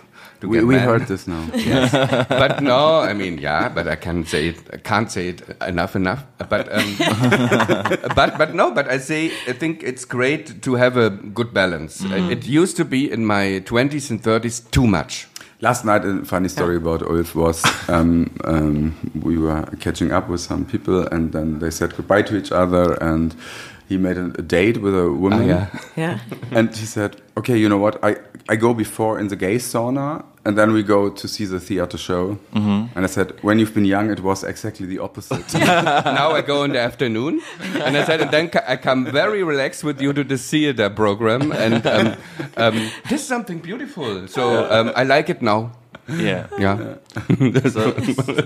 To 0.42 0.48
we, 0.48 0.58
get 0.58 0.66
we 0.66 0.74
man. 0.74 0.88
heard 0.88 1.06
this 1.06 1.26
now. 1.28 1.46
but 2.28 2.60
no, 2.62 2.98
I 3.00 3.14
mean, 3.14 3.38
yeah, 3.38 3.68
but 3.68 3.86
I 3.86 3.94
can't 3.94 4.28
say 4.28 4.48
it. 4.48 4.58
I 4.72 4.76
can't 4.76 5.10
say 5.10 5.28
it 5.28 5.40
enough, 5.66 5.94
enough. 5.94 6.24
But 6.38 6.70
um, 6.72 6.96
but 8.16 8.36
but 8.36 8.52
no, 8.52 8.72
but 8.72 8.88
I 8.88 8.98
say 8.98 9.30
I 9.46 9.52
think 9.52 9.82
it's 9.84 10.04
great 10.04 10.62
to 10.62 10.74
have 10.74 10.96
a 10.96 11.10
good 11.10 11.54
balance. 11.54 12.02
It 12.04 12.44
used 12.46 12.76
to 12.76 12.84
be 12.84 13.10
in 13.10 13.24
my 13.24 13.60
twenties 13.60 14.10
and 14.10 14.22
thirties 14.22 14.60
too 14.60 14.86
much. 14.86 15.28
Last 15.60 15.84
night, 15.84 16.04
a 16.04 16.24
funny 16.24 16.48
story 16.48 16.74
about 16.76 17.02
Ulf 17.02 17.36
was 17.36 17.62
um, 17.88 18.34
um, 18.42 18.96
we 19.22 19.38
were 19.38 19.62
catching 19.78 20.10
up 20.10 20.28
with 20.28 20.40
some 20.40 20.64
people, 20.64 21.06
and 21.06 21.30
then 21.32 21.60
they 21.60 21.70
said 21.70 21.94
goodbye 21.94 22.22
to 22.22 22.36
each 22.36 22.50
other, 22.50 22.94
and 22.94 23.36
he 23.92 23.98
made 23.98 24.18
a, 24.18 24.26
a 24.38 24.42
date 24.42 24.76
with 24.84 24.94
a 24.94 25.08
woman. 25.24 25.48
yeah. 25.48 25.66
Yeah. 25.96 26.18
And 26.58 26.68
he 26.80 26.86
said, 26.86 27.10
"Okay, 27.36 27.56
you 27.62 27.68
know 27.68 27.80
what? 27.84 27.94
I 28.08 28.16
I 28.52 28.56
go 28.56 28.74
before 28.74 29.20
in 29.20 29.28
the 29.28 29.36
gay 29.36 29.58
sauna, 29.58 30.22
and 30.44 30.56
then 30.58 30.72
we 30.72 30.82
go 30.82 31.10
to 31.20 31.28
see 31.28 31.46
the 31.46 31.60
theater 31.60 31.98
show." 31.98 32.36
And 32.96 33.04
I 33.04 33.08
said, 33.08 33.28
"When 33.42 33.58
you've 33.58 33.74
been 33.74 33.88
young, 33.96 34.10
it 34.10 34.20
was 34.20 34.44
exactly 34.44 34.86
the 34.86 34.98
opposite." 35.02 35.46
now 36.22 36.38
I 36.38 36.42
go 36.42 36.64
in 36.64 36.72
the 36.72 36.80
afternoon, 36.80 37.40
and 37.86 37.96
I 37.96 38.04
said, 38.04 38.20
and 38.20 38.30
then 38.30 38.50
I 38.68 38.76
come 38.76 39.00
very 39.12 39.42
relaxed 39.44 39.84
with 39.84 40.00
you 40.02 40.12
to 40.12 40.24
the 40.24 40.36
theater 40.38 40.90
program, 40.90 41.52
and 41.52 41.86
um, 41.86 42.06
um, 42.56 42.74
this 43.08 43.20
is 43.22 43.26
something 43.28 43.60
beautiful. 43.62 44.26
So 44.28 44.42
um, 44.76 44.92
I 44.96 45.04
like 45.04 45.30
it 45.32 45.42
now. 45.42 45.70
Yeah. 46.08 46.46
Yeah. 46.58 46.94
So, 47.70 47.92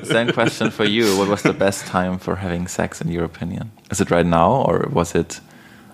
same 0.05 0.33
question 0.33 0.71
for 0.71 0.85
you. 0.85 1.17
What 1.19 1.29
was 1.29 1.43
the 1.43 1.53
best 1.53 1.87
time 1.87 2.19
for 2.19 2.37
having 2.37 2.69
sex 2.69 3.01
in 3.01 3.11
your 3.11 3.25
opinion? 3.25 3.71
Is 3.91 4.01
it 4.01 4.11
right 4.11 4.27
now, 4.27 4.63
or 4.63 4.89
was 4.93 5.15
it, 5.15 5.41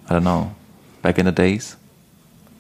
I 0.09 0.15
don't 0.15 0.25
know, 0.25 0.55
back 1.03 1.19
in 1.19 1.27
the 1.27 1.33
days? 1.33 1.77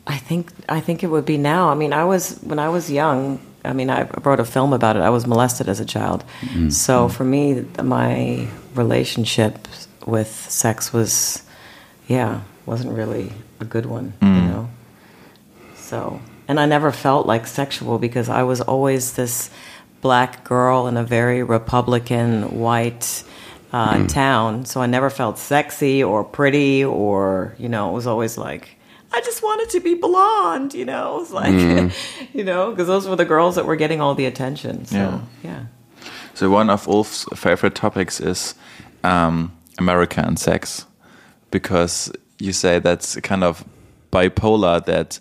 I 0.06 0.18
think 0.18 0.50
I 0.68 0.80
think 0.80 1.02
it 1.02 1.08
would 1.08 1.24
be 1.24 1.38
now. 1.38 1.70
I 1.70 1.74
mean, 1.74 1.92
I 1.92 2.04
was 2.04 2.38
when 2.42 2.58
I 2.58 2.68
was 2.68 2.90
young. 2.90 3.38
I 3.64 3.72
mean, 3.72 3.90
I 3.90 4.08
wrote 4.24 4.40
a 4.40 4.44
film 4.44 4.72
about 4.72 4.96
it. 4.96 5.02
I 5.02 5.10
was 5.10 5.26
molested 5.26 5.68
as 5.68 5.78
a 5.78 5.84
child, 5.84 6.24
so 6.68 7.08
for 7.08 7.24
me, 7.24 7.64
my 7.80 8.48
relationship 8.74 9.68
with 10.04 10.28
sex 10.50 10.92
was, 10.92 11.42
yeah, 12.08 12.40
wasn't 12.66 12.92
really 12.92 13.32
a 13.60 13.64
good 13.64 13.86
one. 13.86 14.14
You 14.20 14.28
mm. 14.28 14.48
know, 14.48 14.68
so 15.76 16.20
and 16.52 16.60
I 16.60 16.66
never 16.66 16.92
felt 16.92 17.26
like 17.26 17.46
sexual 17.46 17.98
because 17.98 18.28
I 18.28 18.42
was 18.42 18.60
always 18.60 19.14
this 19.14 19.48
black 20.02 20.44
girl 20.44 20.86
in 20.86 20.98
a 20.98 21.02
very 21.04 21.42
Republican 21.42 22.60
white. 22.60 23.24
Uh, 23.74 24.06
town, 24.06 24.66
so 24.66 24.82
I 24.82 24.86
never 24.86 25.08
felt 25.08 25.38
sexy 25.38 26.04
or 26.04 26.24
pretty, 26.24 26.84
or 26.84 27.54
you 27.56 27.70
know, 27.70 27.88
it 27.88 27.94
was 27.94 28.06
always 28.06 28.36
like 28.36 28.76
I 29.14 29.20
just 29.22 29.42
wanted 29.42 29.70
to 29.70 29.80
be 29.80 29.94
blonde, 29.94 30.74
you 30.74 30.84
know. 30.84 31.16
It 31.16 31.20
was 31.20 31.32
like, 31.32 31.92
you 32.34 32.44
know, 32.44 32.70
because 32.70 32.86
those 32.86 33.08
were 33.08 33.16
the 33.16 33.24
girls 33.24 33.54
that 33.56 33.64
were 33.64 33.76
getting 33.76 34.00
all 34.02 34.14
the 34.14 34.26
attention. 34.26 34.84
So, 34.84 34.96
Yeah. 34.96 35.20
yeah. 35.42 35.62
So 36.34 36.50
one 36.50 36.68
of 36.68 36.86
Ulf's 36.88 37.24
favorite 37.34 37.74
topics 37.74 38.20
is 38.20 38.54
um, 39.04 39.52
America 39.78 40.22
and 40.26 40.38
sex, 40.38 40.84
because 41.50 42.12
you 42.38 42.52
say 42.52 42.78
that's 42.78 43.16
kind 43.20 43.42
of 43.44 43.64
bipolar. 44.10 44.84
That 44.84 45.18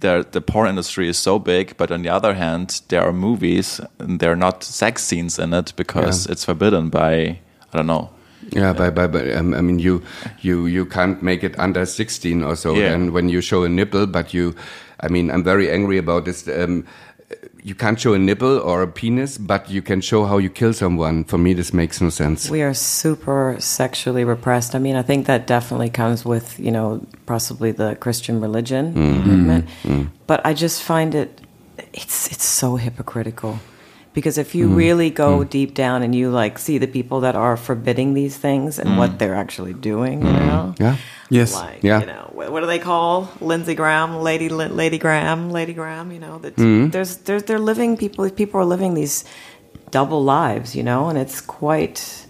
there, 0.00 0.22
the 0.22 0.40
porn 0.40 0.68
industry 0.68 1.08
is 1.08 1.18
so 1.18 1.38
big, 1.38 1.76
but 1.76 1.90
on 1.90 2.02
the 2.02 2.10
other 2.10 2.34
hand, 2.34 2.82
there 2.88 3.02
are 3.02 3.12
movies 3.12 3.80
and 3.98 4.20
there 4.20 4.30
are 4.32 4.36
not 4.36 4.62
sex 4.64 5.02
scenes 5.04 5.38
in 5.38 5.52
it 5.54 5.72
because 5.76 6.26
Yeah. 6.26 6.32
it's 6.32 6.44
forbidden 6.44 6.90
by 6.90 7.38
I 7.72 7.76
don't 7.78 7.86
know. 7.86 8.10
Yeah, 8.52 8.72
by 8.74 8.90
by 8.90 9.06
by. 9.08 9.32
um, 9.32 9.54
I 9.54 9.60
mean, 9.60 9.78
you 9.80 10.02
you 10.40 10.66
you 10.66 10.86
can't 10.86 11.22
make 11.22 11.42
it 11.42 11.58
under 11.58 11.84
sixteen 11.86 12.44
or 12.44 12.54
so. 12.56 12.74
Yeah. 12.76 12.92
And 12.92 13.10
when 13.12 13.28
you 13.28 13.40
show 13.40 13.64
a 13.64 13.68
nipple, 13.68 14.06
but 14.06 14.32
you, 14.32 14.54
I 15.00 15.08
mean, 15.08 15.30
I'm 15.30 15.42
very 15.42 15.68
angry 15.70 15.98
about 15.98 16.24
this. 16.26 16.46
Um, 16.46 16.84
you 17.62 17.74
can't 17.74 17.98
show 17.98 18.14
a 18.14 18.18
nipple 18.18 18.58
or 18.58 18.82
a 18.82 18.86
penis, 18.86 19.38
but 19.38 19.68
you 19.68 19.82
can 19.82 20.00
show 20.00 20.24
how 20.24 20.38
you 20.38 20.48
kill 20.48 20.72
someone. 20.72 21.24
For 21.24 21.38
me, 21.38 21.54
this 21.54 21.72
makes 21.72 22.00
no 22.00 22.10
sense. 22.10 22.48
We 22.48 22.62
are 22.62 22.74
super 22.74 23.56
sexually 23.58 24.24
repressed. 24.24 24.74
I 24.74 24.78
mean, 24.78 24.94
I 24.94 25.02
think 25.02 25.26
that 25.26 25.46
definitely 25.46 25.90
comes 25.90 26.24
with, 26.24 26.58
you 26.60 26.70
know, 26.70 27.04
possibly 27.26 27.72
the 27.72 27.96
Christian 27.96 28.40
religion 28.40 28.94
mm-hmm. 28.94 29.28
movement. 29.28 29.66
Mm-hmm. 29.82 30.04
But 30.26 30.46
I 30.46 30.54
just 30.54 30.82
find 30.82 31.14
it, 31.14 31.40
it's, 31.92 32.30
it's 32.30 32.44
so 32.44 32.76
hypocritical 32.76 33.58
Because 34.16 34.38
if 34.38 34.54
you 34.54 34.64
mm-hmm. 34.66 34.76
really 34.76 35.10
go 35.10 35.44
deep 35.44 35.74
down 35.74 36.02
and 36.02 36.14
you 36.14 36.30
like 36.30 36.58
see 36.58 36.78
the 36.78 36.86
people 36.86 37.20
that 37.20 37.36
are 37.36 37.54
forbidding 37.54 38.14
these 38.14 38.34
things 38.38 38.78
and 38.78 38.96
what 38.96 39.10
mm. 39.10 39.18
they're 39.18 39.34
actually 39.34 39.74
doing, 39.74 40.24
you 40.24 40.32
know, 40.32 40.74
Yeah. 40.80 40.96
Yes. 41.30 41.54
like 41.54 41.82
Yeah. 41.82 42.00
you 42.00 42.06
know 42.06 42.30
what, 42.32 42.52
what 42.52 42.60
do 42.60 42.66
they 42.66 42.78
call 42.78 43.30
Lindsey 43.40 43.74
Graham, 43.74 44.16
Lady 44.22 44.48
Lin- 44.48 44.76
Lady 44.76 44.98
Graham, 44.98 45.50
Lady 45.50 45.72
Graham? 45.72 46.12
You 46.12 46.20
know 46.20 46.38
that 46.38 46.56
mm-hmm. 46.56 46.90
there's 46.90 47.18
there's 47.18 47.44
they're 47.44 47.58
living 47.58 47.96
people 47.96 48.28
people 48.30 48.60
are 48.60 48.64
living 48.64 48.94
these 48.94 49.24
double 49.90 50.22
lives, 50.22 50.74
you 50.74 50.82
know, 50.82 51.08
and 51.08 51.18
it's 51.18 51.40
quite. 51.40 52.22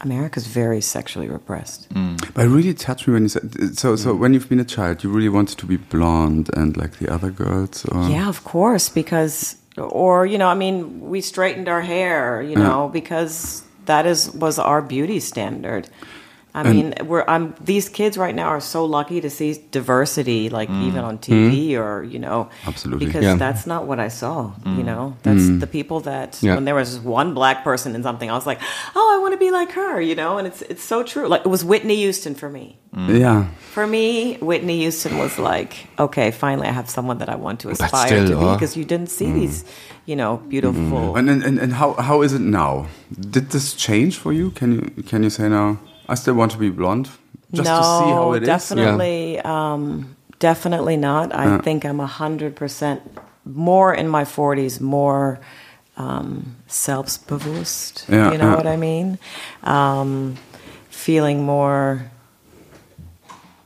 America's 0.00 0.46
very 0.46 0.80
sexually 0.80 1.28
repressed. 1.28 1.88
Mm. 1.92 2.32
But 2.32 2.44
it 2.44 2.50
really 2.50 2.72
touched 2.72 3.08
me 3.08 3.14
when 3.14 3.24
you 3.24 3.28
said 3.28 3.76
so. 3.76 3.96
So 3.96 4.14
mm. 4.14 4.18
when 4.20 4.32
you've 4.32 4.48
been 4.48 4.60
a 4.60 4.64
child, 4.64 5.02
you 5.02 5.10
really 5.10 5.28
wanted 5.28 5.58
to 5.58 5.66
be 5.66 5.76
blonde 5.76 6.50
and 6.56 6.76
like 6.76 6.98
the 6.98 7.12
other 7.12 7.32
girls. 7.32 7.84
Or? 7.86 8.08
Yeah, 8.08 8.28
of 8.28 8.44
course, 8.44 8.88
because 8.88 9.56
or 9.76 10.24
you 10.24 10.38
know, 10.38 10.46
I 10.46 10.54
mean, 10.54 11.00
we 11.00 11.20
straightened 11.20 11.68
our 11.68 11.80
hair, 11.80 12.40
you 12.42 12.54
know, 12.54 12.88
because 12.92 13.64
that 13.86 14.06
is 14.06 14.30
was 14.30 14.58
our 14.58 14.82
beauty 14.82 15.18
standard. 15.20 15.88
I 16.54 16.72
mean, 16.72 16.94
we're 17.04 17.24
I'm 17.28 17.54
these 17.60 17.88
kids 17.88 18.16
right 18.18 18.34
now 18.34 18.48
are 18.48 18.60
so 18.60 18.84
lucky 18.84 19.20
to 19.20 19.30
see 19.30 19.62
diversity, 19.70 20.48
like 20.48 20.68
mm. 20.68 20.88
even 20.88 21.04
on 21.04 21.18
mm-hmm. 21.18 21.50
TV 21.50 21.78
or 21.78 22.02
you 22.02 22.18
know, 22.18 22.48
Absolutely. 22.66 23.06
because 23.06 23.22
Yeah. 23.22 23.34
that's 23.34 23.66
not 23.66 23.86
what 23.86 24.00
I 24.00 24.08
saw. 24.08 24.52
You 24.64 24.82
mm. 24.82 24.84
know, 24.84 25.16
that's 25.22 25.42
mm. 25.42 25.60
the 25.60 25.66
people 25.66 26.00
that 26.00 26.38
Yeah. 26.40 26.54
when 26.54 26.64
there 26.64 26.74
was 26.74 26.98
one 26.98 27.34
black 27.34 27.64
person 27.64 27.94
in 27.94 28.02
something, 28.02 28.30
I 28.30 28.34
was 28.34 28.46
like, 28.46 28.60
oh, 28.96 29.14
I 29.14 29.18
want 29.22 29.34
to 29.34 29.38
be 29.38 29.50
like 29.50 29.72
her, 29.72 30.00
you 30.00 30.14
know, 30.14 30.38
and 30.38 30.46
it's 30.46 30.62
it's 30.62 30.82
so 30.82 31.02
true. 31.02 31.28
Like 31.28 31.42
it 31.42 31.48
was 31.48 31.64
Whitney 31.64 31.96
Houston 31.96 32.34
for 32.34 32.48
me. 32.48 32.78
Yeah. 32.96 33.48
For 33.72 33.86
me, 33.86 34.38
Whitney 34.38 34.78
Houston 34.78 35.18
was 35.18 35.38
like, 35.38 35.86
okay, 35.98 36.30
finally, 36.30 36.66
I 36.66 36.72
have 36.72 36.88
someone 36.88 37.18
that 37.18 37.28
I 37.28 37.36
want 37.36 37.60
to 37.60 37.68
aspire 37.70 38.08
still, 38.08 38.28
to 38.28 38.36
be 38.36 38.52
because 38.54 38.76
you 38.76 38.84
didn't 38.84 39.10
see 39.10 39.30
these, 39.30 39.64
you 40.06 40.16
know, 40.16 40.38
beautiful. 40.48 41.16
And, 41.16 41.28
and 41.28 41.42
and 41.44 41.58
and 41.58 41.72
how 41.74 41.92
how 41.94 42.22
is 42.22 42.32
it 42.32 42.40
now? 42.40 42.86
Did 43.12 43.50
this 43.50 43.74
change 43.74 44.16
for 44.16 44.32
you? 44.32 44.50
Can 44.50 44.72
you 44.96 45.02
can 45.02 45.22
you 45.22 45.30
say 45.30 45.48
now? 45.48 45.78
I 46.08 46.14
still 46.14 46.34
want 46.34 46.52
to 46.52 46.58
be 46.58 46.70
blonde, 46.70 47.10
just 47.52 47.68
no, 47.68 47.76
to 47.76 47.82
see 47.82 48.12
how 48.12 48.32
it 48.32 48.42
is. 48.42 48.46
definitely, 48.46 49.38
um, 49.40 50.16
definitely 50.38 50.96
not. 50.96 51.34
I 51.34 51.58
think 51.58 51.84
I'm 51.84 52.00
a 52.00 52.06
hundred 52.06 52.56
percent 52.56 53.02
more 53.44 53.94
in 53.94 54.08
my 54.08 54.24
forties, 54.24 54.80
more 54.80 55.40
um, 55.96 56.56
selbstbewusst. 56.68 58.08
Yeah, 58.08 58.32
you 58.32 58.38
know 58.38 58.50
yeah. 58.50 58.56
what 58.56 58.66
I 58.66 58.76
mean? 58.76 59.18
Um, 59.62 60.36
feeling 60.88 61.44
more, 61.44 62.10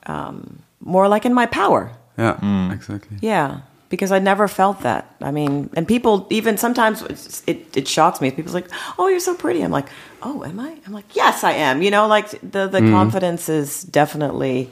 um, 0.06 0.62
more 0.80 1.08
like 1.08 1.24
in 1.24 1.34
my 1.34 1.46
power. 1.46 1.92
Yeah, 2.18 2.72
exactly. 2.72 3.18
Yeah, 3.20 3.60
because 3.92 4.10
I 4.10 4.18
never 4.18 4.48
felt 4.48 4.80
that. 4.80 5.04
I 5.20 5.30
mean, 5.30 5.68
and 5.76 5.86
people 5.86 6.26
even 6.30 6.56
sometimes 6.56 7.02
it, 7.46 7.76
it 7.76 7.86
shocks 7.86 8.22
me. 8.22 8.30
People's 8.30 8.54
like, 8.54 8.70
"Oh, 8.98 9.06
you're 9.08 9.20
so 9.20 9.34
pretty." 9.34 9.60
I'm 9.62 9.70
like, 9.70 9.88
"Oh, 10.22 10.42
am 10.44 10.58
I?" 10.58 10.70
I'm 10.86 10.94
like, 10.94 11.14
"Yes, 11.14 11.44
I 11.44 11.52
am." 11.52 11.82
You 11.82 11.90
know, 11.90 12.06
like 12.08 12.30
the 12.40 12.66
the 12.68 12.80
confidence 12.80 13.50
is 13.50 13.82
definitely 13.84 14.70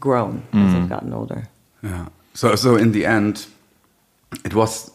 grown 0.00 0.42
as 0.54 0.74
I've 0.74 0.88
gotten 0.88 1.12
older. 1.12 1.40
Yeah. 1.82 2.06
So 2.32 2.56
so 2.56 2.76
in 2.76 2.92
the 2.92 3.04
end, 3.04 3.46
it 4.44 4.54
was. 4.54 4.90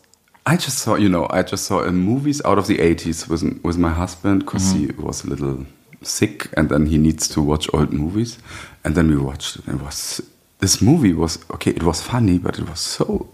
I 0.46 0.56
just 0.56 0.80
saw, 0.80 0.96
you 0.96 1.10
know, 1.10 1.28
I 1.30 1.44
just 1.44 1.66
saw 1.66 1.86
uh, 1.86 1.92
movies 1.92 2.42
out 2.44 2.58
of 2.58 2.66
the 2.66 2.78
80s 2.80 3.30
with 3.30 3.44
with 3.64 3.78
my 3.78 3.94
husband 4.02 4.40
because 4.46 4.72
he 4.72 4.88
was 4.98 5.24
a 5.24 5.28
little 5.28 5.66
sick 6.02 6.48
and 6.58 6.70
then 6.70 6.88
he 6.88 6.98
needs 6.98 7.28
to 7.28 7.42
watch 7.42 7.70
old 7.74 7.94
movies, 7.94 8.40
and 8.84 8.96
then 8.96 9.08
we 9.10 9.18
watched 9.18 9.58
it. 9.58 9.68
And 9.68 9.80
it 9.80 9.86
was 9.86 10.22
this 10.60 10.82
movie 10.82 11.14
was 11.14 11.38
okay. 11.52 11.72
It 11.72 11.84
was 11.84 12.02
funny, 12.02 12.40
but 12.40 12.58
it 12.60 12.66
was 12.70 12.80
so 12.80 13.28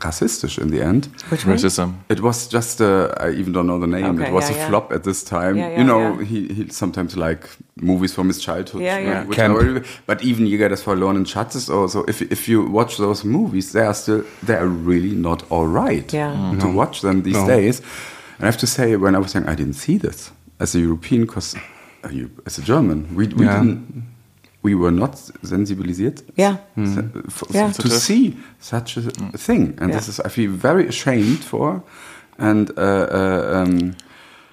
racistisch 0.00 0.58
in 0.58 0.70
the 0.70 0.80
end. 0.82 1.08
Which 1.28 1.46
one? 1.46 1.56
Racism. 1.56 1.94
It 2.08 2.20
was 2.20 2.48
just 2.48 2.80
uh, 2.80 3.08
I 3.20 3.30
even 3.30 3.52
don't 3.52 3.66
know 3.66 3.78
the 3.78 3.86
name. 3.86 4.18
Okay, 4.20 4.28
it 4.28 4.32
was 4.32 4.48
yeah, 4.50 4.56
a 4.56 4.58
yeah. 4.58 4.68
flop 4.68 4.92
at 4.92 5.02
this 5.02 5.22
time. 5.24 5.56
Yeah, 5.56 5.70
yeah, 5.70 5.78
you 5.78 5.84
know, 5.84 6.18
yeah. 6.18 6.24
he 6.24 6.48
he 6.54 6.68
sometimes 6.70 7.16
like 7.16 7.48
movies 7.80 8.12
from 8.14 8.28
his 8.28 8.40
childhood. 8.40 8.82
Yeah, 8.82 8.98
yeah. 8.98 9.24
which 9.26 9.36
Camp. 9.38 9.54
are 9.56 9.64
really- 9.64 9.86
but 10.06 10.22
even 10.22 10.46
Jäger 10.46 10.68
des 10.68 10.82
verlorenen 10.84 11.24
Schatzes 11.26 11.68
also, 11.70 12.04
if 12.08 12.22
if 12.22 12.48
you 12.48 12.62
watch 12.72 12.96
those 12.96 13.24
movies, 13.26 13.72
they 13.72 13.84
are 13.86 13.94
still 13.94 14.22
they 14.46 14.56
are 14.56 14.68
really 14.68 15.14
not 15.14 15.42
all 15.50 15.66
right. 15.66 16.12
Yeah. 16.12 16.34
Mm. 16.52 16.60
To 16.60 16.68
watch 16.72 17.00
them 17.00 17.22
these 17.22 17.38
No. 17.40 17.46
days, 17.46 17.80
and 18.38 18.42
I 18.42 18.46
have 18.46 18.58
to 18.58 18.66
say, 18.66 18.96
when 18.96 19.14
I 19.14 19.18
was 19.18 19.34
young, 19.34 19.48
I 19.48 19.54
didn't 19.54 19.76
see 19.76 19.98
this 19.98 20.30
as 20.60 20.74
a 20.74 20.78
European, 20.78 21.22
because 21.26 21.56
as 22.46 22.58
a 22.58 22.62
German, 22.62 23.06
we 23.14 23.26
we 23.36 23.44
Yeah. 23.44 23.60
didn't. 23.62 24.04
We 24.68 24.74
were 24.74 24.90
not 24.94 25.12
sensibilized 25.42 26.22
Yeah. 26.36 26.56
se- 26.76 27.08
f- 27.28 27.54
Yeah. 27.54 27.72
to 27.72 27.88
see 27.88 28.36
such 28.60 28.96
a 28.98 29.00
thing, 29.38 29.74
and 29.80 29.90
Yeah. 29.90 29.98
this 29.98 30.08
is 30.08 30.20
I 30.20 30.28
feel 30.28 30.50
very 30.50 30.86
ashamed 30.88 31.38
for, 31.44 31.82
and 32.38 32.70
uh, 32.76 33.06
uh, 33.20 33.62
um, 33.62 33.94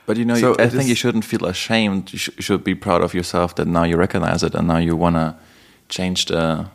But 0.08 0.18
you 0.18 0.26
know, 0.26 0.36
So 0.40 0.48
you, 0.50 0.56
I 0.66 0.70
think 0.70 0.88
you 0.88 0.96
shouldn't 0.96 1.26
feel 1.26 1.46
ashamed. 1.46 2.12
You, 2.14 2.20
sh 2.20 2.30
you 2.38 2.42
should 2.44 2.64
be 2.64 2.76
proud 2.76 3.02
of 3.04 3.14
yourself 3.14 3.54
that 3.56 3.68
now 3.68 3.84
you 3.86 3.98
recognize 4.00 4.46
it 4.46 4.56
and 4.56 4.68
now 4.68 4.78
you 4.78 4.96
want 5.00 5.16
to 5.16 5.34
change 5.90 6.26
the 6.26 6.66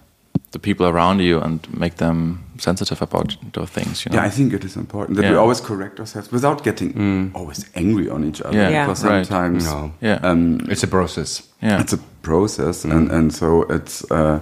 the 0.53 0.59
people 0.59 0.87
around 0.87 1.21
you 1.21 1.41
and 1.41 1.61
make 1.79 1.95
them 1.97 2.39
sensitive 2.59 3.01
about 3.03 3.37
those 3.53 3.71
things. 3.71 4.05
You 4.05 4.11
know? 4.11 4.19
yeah, 4.23 4.27
I 4.27 4.31
think 4.31 4.53
it 4.53 4.65
is 4.65 4.77
important 4.77 5.17
that 5.19 5.31
we 5.31 5.37
always 5.37 5.61
correct 5.61 6.01
ourselves 6.01 6.33
without 6.33 6.65
getting 6.65 7.31
always 7.35 7.65
angry 7.75 8.09
on 8.11 8.25
each 8.25 8.41
other. 8.43 8.57
Yeah. 8.59 8.71
Yeah. 8.71 8.87
because 8.87 9.05
Right. 9.05 9.27
sometimes 9.27 9.65
No. 9.65 9.93
Yeah. 10.01 10.19
um, 10.31 10.59
It's 10.69 10.83
a 10.85 10.89
process. 10.89 11.43
yeah. 11.63 11.81
it's 11.81 11.93
a 11.93 11.99
process, 12.23 12.85
and 12.85 13.11
and 13.13 13.33
so 13.33 13.63
it's 13.71 14.05
uh, 14.11 14.41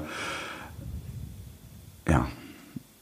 yeah. 2.08 2.26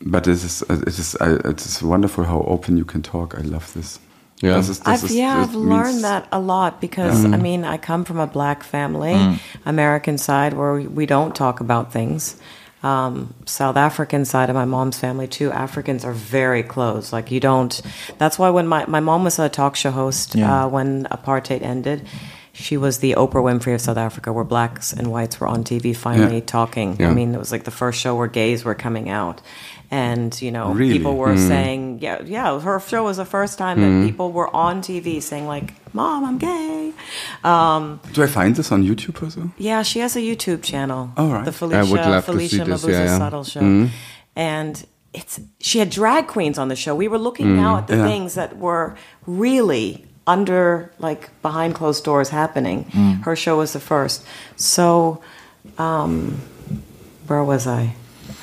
But 0.01 0.27
it 0.27 0.33
is 0.45 0.63
uh, 0.71 0.75
it 0.87 0.99
is 0.99 1.15
uh, 1.21 1.39
it 1.45 1.61
is 1.65 1.83
wonderful 1.83 2.25
how 2.25 2.41
open 2.47 2.77
you 2.77 2.85
can 2.85 3.03
talk. 3.03 3.35
I 3.39 3.43
love 3.43 3.73
this. 3.73 3.99
Yeah. 4.43 4.57
This 4.59 4.69
is- 4.69 4.79
this 4.81 4.89
I've, 4.89 5.05
is- 5.11 5.15
yeah, 5.17 5.43
I've 5.43 5.55
means- 5.55 5.69
learned 5.71 6.05
that 6.05 6.27
a 6.31 6.39
lot 6.39 6.81
because 6.81 7.25
I 7.25 7.37
mean 7.37 7.65
I 7.65 7.79
come 7.79 8.05
from 8.05 8.19
a 8.21 8.27
black 8.27 8.63
family, 8.65 9.39
American 9.65 10.19
side 10.19 10.53
where 10.55 10.75
we, 10.75 10.87
we 10.87 11.07
don't 11.07 11.35
talk 11.35 11.61
about 11.61 11.93
things. 11.93 12.37
Um, 12.83 13.35
South 13.47 13.77
African 13.77 14.25
side 14.25 14.49
of 14.51 14.55
my 14.55 14.65
mom's 14.67 14.99
family 14.99 15.27
too. 15.27 15.51
Africans 15.51 16.05
are 16.05 16.13
very 16.13 16.63
close. 16.63 17.13
Like 17.13 17.31
you 17.31 17.41
don't. 17.41 17.81
That's 18.19 18.39
why 18.39 18.51
when 18.51 18.67
my 18.69 18.85
my 18.87 19.01
mom 19.01 19.25
was 19.25 19.39
a 19.39 19.49
talk 19.49 19.77
show 19.77 19.91
host 19.91 20.35
Yeah. 20.35 20.65
uh, 20.65 20.69
when 20.69 21.05
apartheid 21.07 21.63
ended, 21.63 22.07
she 22.53 22.77
was 22.77 22.99
the 22.99 23.15
Oprah 23.17 23.43
Winfrey 23.43 23.75
of 23.75 23.81
South 23.81 23.97
Africa, 23.97 24.33
where 24.33 24.45
blacks 24.45 24.93
and 24.93 25.11
whites 25.11 25.41
were 25.41 25.49
on 25.49 25.65
TV 25.65 25.97
finally 25.97 26.37
Yeah. 26.37 26.45
talking. 26.47 26.97
Yeah. 27.01 27.09
I 27.11 27.15
mean, 27.15 27.35
it 27.35 27.39
was 27.39 27.51
like 27.51 27.65
the 27.65 27.71
first 27.71 27.99
show 28.01 28.15
where 28.15 28.29
gays 28.29 28.65
were 28.65 28.75
coming 28.75 29.09
out, 29.09 29.41
and 29.91 30.41
you 30.43 30.51
know 30.51 30.73
Really? 30.73 30.93
people 30.95 31.17
were 31.17 31.35
hmm. 31.35 31.49
saying, 31.49 31.99
yeah, 32.01 32.23
yeah. 32.23 32.59
Her 32.61 32.81
show 32.81 33.05
was 33.05 33.17
the 33.19 33.25
first 33.25 33.59
time 33.59 33.81
that 33.81 33.89
hmm. 33.89 34.07
people 34.07 34.33
were 34.33 34.55
on 34.55 34.83
TV 34.83 35.23
saying 35.23 35.47
like, 35.47 35.75
"Mom, 35.95 36.25
I'm 36.25 36.39
gay." 36.39 36.93
Um, 37.45 38.01
Do 38.13 38.23
I 38.23 38.27
find 38.27 38.57
this 38.57 38.73
on 38.73 38.83
YouTube 38.83 39.23
also? 39.23 39.51
yeah, 39.59 39.83
she 39.83 40.01
has 40.01 40.17
a 40.17 40.21
YouTube 40.21 40.63
channel. 40.63 41.11
All 41.17 41.29
right. 41.29 41.45
The 41.45 41.53
Felicia 41.53 41.91
would 41.91 42.01
love 42.01 42.25
to 42.25 42.33
Felicia 42.33 42.65
Mabuza 42.65 42.89
yeah, 42.89 43.05
yeah. 43.05 43.19
Suttle 43.19 43.45
show. 43.51 43.61
Hmm. 43.61 43.87
And 44.35 44.85
it's 45.13 45.41
she 45.61 45.79
had 45.79 45.91
drag 45.91 46.27
queens 46.27 46.59
on 46.59 46.69
the 46.69 46.77
show. 46.77 46.95
We 46.95 47.09
were 47.09 47.19
looking 47.19 47.57
now 47.57 47.79
at 47.79 47.87
the 47.87 47.97
Yeah. 47.97 48.07
things 48.07 48.35
that 48.35 48.59
were 48.59 48.97
really 49.27 50.05
under 50.27 50.93
like 50.99 51.31
behind 51.41 51.75
closed 51.75 52.05
doors 52.05 52.29
happening. 52.31 52.85
Her 53.25 53.37
show 53.37 53.59
was 53.59 53.73
the 53.73 53.81
first. 53.81 54.25
So 54.57 55.23
um 55.79 56.41
where 57.29 57.43
was 57.43 57.67
I? 57.67 57.95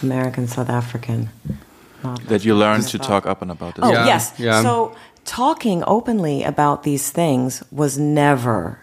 American 0.03 0.47
South 0.47 0.69
African. 0.69 1.29
Not 2.03 2.21
that 2.27 2.43
you 2.45 2.53
learned 2.55 2.83
to 2.83 2.97
Stop. 2.97 3.07
talk 3.07 3.25
up 3.25 3.41
and 3.41 3.51
about 3.51 3.75
this. 3.75 3.85
Oh, 3.85 3.91
Yeah, 3.91 4.05
yes. 4.05 4.33
yeah. 4.37 4.61
So 4.61 4.93
talking 5.25 5.83
openly 5.87 6.43
about 6.43 6.83
these 6.83 7.09
things 7.11 7.63
was 7.71 7.97
never 7.97 8.77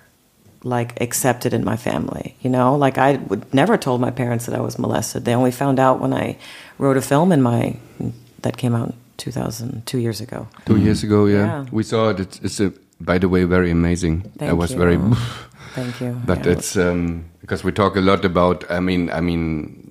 like 0.64 1.00
accepted 1.00 1.52
in 1.52 1.64
my 1.64 1.76
family, 1.76 2.34
you 2.40 2.50
know? 2.50 2.74
Like 2.76 2.98
I 2.98 3.16
would 3.28 3.42
never 3.52 3.76
told 3.78 4.00
my 4.00 4.10
parents 4.10 4.46
that 4.46 4.54
I 4.54 4.60
was 4.60 4.78
molested. 4.78 5.24
They 5.24 5.34
only 5.34 5.50
found 5.52 5.78
out 5.78 6.00
when 6.00 6.12
I 6.12 6.36
wrote 6.78 6.96
a 6.96 7.02
film 7.02 7.32
in 7.32 7.40
my 7.42 7.76
that 8.42 8.56
came 8.56 8.74
out 8.74 8.88
in 8.88 8.94
2000 9.18 9.82
2 9.86 9.98
years 9.98 10.20
ago. 10.20 10.46
Two 10.64 10.76
years 10.78 11.02
ago, 11.02 11.26
yeah. 11.26 11.44
Yeah. 11.46 11.64
we 11.72 11.82
saw 11.82 12.10
it. 12.10 12.20
It's, 12.20 12.40
it's 12.42 12.60
a, 12.60 12.72
by 13.00 13.18
the 13.18 13.28
way, 13.28 13.44
very 13.44 13.70
amazing. 13.70 14.24
I 14.40 14.52
was 14.52 14.70
you. 14.72 14.78
very, 14.78 14.96
Thank 15.74 16.00
you. 16.00 16.12
but 16.26 16.44
Yeah. 16.44 16.52
it's 16.52 16.76
um, 16.76 17.24
because 17.40 17.64
we 17.64 17.72
talk 17.72 17.96
a 17.96 18.00
lot 18.00 18.24
about. 18.24 18.64
I 18.70 18.80
mean, 18.80 19.10
I 19.10 19.20
mean, 19.20 19.89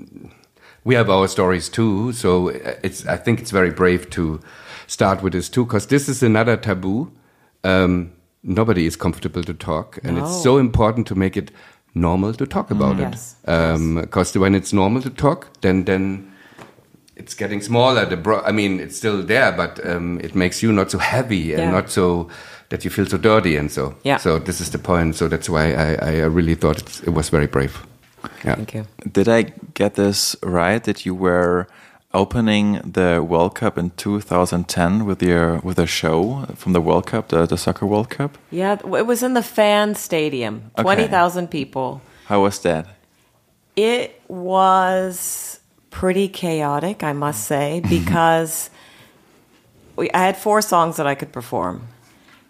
we 0.84 0.96
have 0.96 1.10
our 1.10 1.28
stories 1.28 1.70
too. 1.70 2.12
So 2.14 2.50
it's. 2.84 3.06
I 3.06 3.18
think 3.18 3.40
it's 3.40 3.52
very 3.52 3.72
brave 3.72 4.10
to 4.12 4.40
start 4.88 5.22
with 5.24 5.34
this 5.34 5.50
too, 5.50 5.66
because 5.66 5.88
this 5.88 6.10
is 6.10 6.24
another 6.24 6.58
taboo. 6.58 7.12
Um, 7.64 8.12
nobody 8.44 8.86
is 8.86 8.96
comfortable 8.96 9.44
to 9.44 9.54
talk, 9.54 10.00
and 10.04 10.18
it's 10.18 10.44
so 10.44 10.58
important 10.58 11.08
to 11.08 11.16
make 11.16 11.36
it 11.38 11.52
normal 11.94 12.34
to 12.34 12.46
talk 12.46 12.72
about 12.72 12.98
Yes, 12.98 13.36
it. 13.48 14.02
Because 14.02 14.38
when 14.38 14.56
it's 14.56 14.72
normal 14.74 15.02
to 15.02 15.10
talk, 15.10 15.48
then 15.62 15.86
then 15.86 16.32
it's 17.16 17.34
getting 17.36 17.62
smaller. 17.62 18.06
The 18.06 18.16
bro- 18.18 18.42
I 18.46 18.52
mean, 18.52 18.80
it's 18.80 18.96
still 18.98 19.22
there, 19.24 19.52
but 19.52 19.80
um, 19.86 20.20
it 20.24 20.36
makes 20.36 20.64
you 20.64 20.72
not 20.72 20.90
so 20.92 20.98
heavy 21.00 21.52
and 21.54 21.62
Yeah. 21.64 21.72
not 21.72 21.90
so 21.90 22.30
that 22.70 22.86
you 22.86 22.92
feel 22.92 23.06
so 23.08 23.18
dirty 23.18 23.58
and 23.58 23.72
so. 23.72 23.96
Yeah. 24.04 24.18
So 24.20 24.40
this 24.40 24.62
is 24.62 24.70
the 24.70 24.78
point. 24.78 25.16
So 25.16 25.28
that's 25.28 25.50
why 25.50 25.74
I, 25.74 25.96
I 25.96 26.12
really 26.28 26.56
thought 26.56 26.78
it's, 26.80 27.02
it 27.02 27.10
was 27.10 27.30
very 27.30 27.48
brave. 27.48 27.86
Yeah. 28.44 28.56
Thank 28.56 28.74
you. 28.74 28.88
Did 29.12 29.28
I 29.28 29.54
get 29.74 29.96
this 29.96 30.36
right? 30.44 30.84
That 30.84 31.06
you 31.06 31.16
were 31.16 31.68
opening 32.14 32.82
the 32.84 33.24
World 33.24 33.54
Cup 33.56 33.78
in 33.78 33.92
2010 33.92 35.06
with 35.06 35.22
your 35.22 35.60
with 35.60 35.78
a 35.78 35.86
show 35.86 36.46
from 36.56 36.74
the 36.74 36.82
World 36.82 37.06
Cup, 37.06 37.30
the, 37.30 37.46
the 37.46 37.58
soccer 37.58 37.86
World 37.86 38.10
Cup. 38.10 38.38
Yeah, 38.52 38.74
it 38.74 39.06
was 39.06 39.22
in 39.24 39.34
the 39.34 39.44
fan 39.44 39.96
stadium, 39.96 40.72
Okay. 40.78 40.84
20,000 40.84 41.50
people. 41.50 42.02
How 42.26 42.42
was 42.42 42.60
that? 42.62 42.88
It 43.76 44.22
was 44.28 45.60
pretty 45.92 46.28
chaotic, 46.28 47.04
I 47.04 47.14
must 47.14 47.46
say, 47.46 47.82
because 47.90 48.70
we, 49.96 50.10
I 50.12 50.20
had 50.26 50.38
four 50.38 50.62
songs 50.62 50.98
that 50.98 51.08
I 51.08 51.16
could 51.16 51.32
perform, 51.32 51.88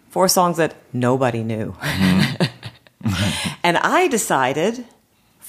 four 0.08 0.28
songs 0.28 0.56
that 0.56 0.74
nobody 0.92 1.42
knew. 1.44 1.72
Mm-hmm. 1.80 3.54
and 3.62 3.76
I 3.78 4.08
decided 4.08 4.84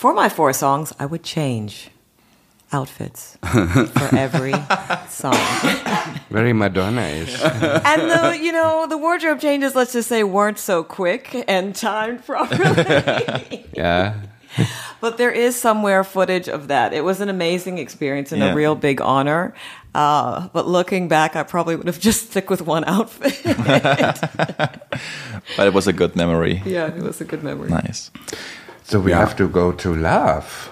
for 0.02 0.14
my 0.14 0.30
four 0.30 0.52
songs, 0.54 0.94
I 1.00 1.06
would 1.06 1.22
change 1.24 1.92
outfits 2.74 3.38
for 3.98 4.10
every 4.16 4.54
song. 5.10 5.38
Very 6.30 6.54
Madonna-ish. 6.54 7.36
and 7.92 8.02
the 8.14 8.40
you 8.42 8.52
know 8.52 8.88
the 8.88 8.98
wardrobe 8.98 9.40
changes 9.42 9.76
let's 9.76 9.92
just 9.94 10.08
say 10.08 10.24
weren't 10.24 10.58
so 10.58 10.82
quick 10.84 11.44
and 11.48 11.76
timed 11.76 12.26
properly 12.26 13.66
yeah. 13.76 14.14
but 15.02 15.18
there 15.18 15.32
is 15.32 15.54
somewhere 15.60 16.04
footage 16.06 16.48
of 16.48 16.68
that 16.70 16.94
it 16.94 17.04
was 17.04 17.20
an 17.22 17.28
amazing 17.30 17.78
experience 17.78 18.32
and 18.32 18.42
Yeah. 18.42 18.54
a 18.54 18.56
real 18.56 18.76
big 18.76 19.02
honor 19.02 19.54
uh, 19.94 20.48
but 20.54 20.66
looking 20.66 21.10
back 21.10 21.36
i 21.36 21.44
probably 21.44 21.76
would 21.76 21.88
have 21.88 22.00
just 22.00 22.30
stick 22.32 22.50
with 22.50 22.62
one 22.62 22.84
outfit 22.86 23.36
But 25.58 25.68
it 25.68 25.74
was 25.74 25.88
a 25.88 25.94
good 25.94 26.16
memory. 26.16 26.62
yeah 26.66 26.88
it 26.88 27.04
was 27.04 27.20
a 27.22 27.26
good 27.26 27.44
memory 27.44 27.70
Nice. 27.70 28.12
So 28.92 29.00
we 29.00 29.12
Yeah. 29.12 29.20
have 29.20 29.36
to 29.38 29.48
go 29.48 29.72
to 29.72 29.96
love. 29.96 30.70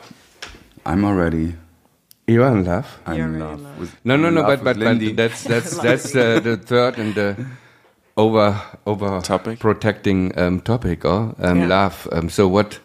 I'm 0.85 1.05
already. 1.05 1.55
You 2.27 2.43
are 2.43 2.51
in 2.57 2.65
love? 2.65 2.85
I'm 3.05 3.15
You're 3.17 3.27
in 3.27 3.39
love. 3.39 3.59
in 3.59 3.63
love. 3.63 3.79
With, 3.79 3.95
No, 4.03 4.17
no, 4.17 4.29
no. 4.29 4.41
love 4.41 4.63
But 4.63 4.63
but, 4.63 4.99
but 4.99 5.15
that's 5.15 5.43
that's 5.43 5.77
that's 5.87 6.15
uh, 6.15 6.39
the 6.43 6.57
third 6.57 6.99
and 6.99 7.15
the 7.15 7.35
over 8.17 8.61
over 8.85 9.21
Topic? 9.21 9.59
protecting 9.59 10.37
um, 10.37 10.59
topic 10.59 11.05
or 11.05 11.33
um, 11.39 11.59
Yeah. 11.59 11.67
love. 11.67 12.07
Um, 12.11 12.29
so 12.29 12.47
what 12.49 12.79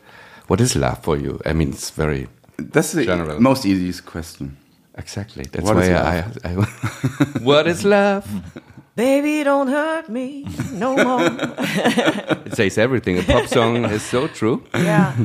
what 0.47 0.61
is 0.61 0.76
love 0.76 1.03
for 1.03 1.16
you? 1.16 1.41
I 1.45 1.53
mean, 1.53 1.70
it's 1.72 1.91
very 1.91 2.28
that's 2.72 2.93
the 2.93 3.05
general. 3.05 3.41
most 3.41 3.66
easiest 3.66 4.07
question. 4.07 4.57
exactly. 4.97 5.45
That's 5.51 5.64
What 5.64 5.76
is 5.78 5.89
why 5.89 5.97
I, 5.97 6.24
I, 6.45 6.53
what 7.43 7.66
is 7.66 7.85
love? 7.85 8.24
baby 8.97 9.42
don't 9.45 9.68
hurt 9.68 10.09
me 10.09 10.47
no 10.72 10.97
more. 10.97 11.20
It 12.47 12.57
says 12.57 12.78
everything. 12.78 13.18
A 13.18 13.22
pop 13.22 13.47
song 13.49 13.84
is 13.84 14.03
so 14.03 14.28
true. 14.28 14.62
yeah. 14.74 15.16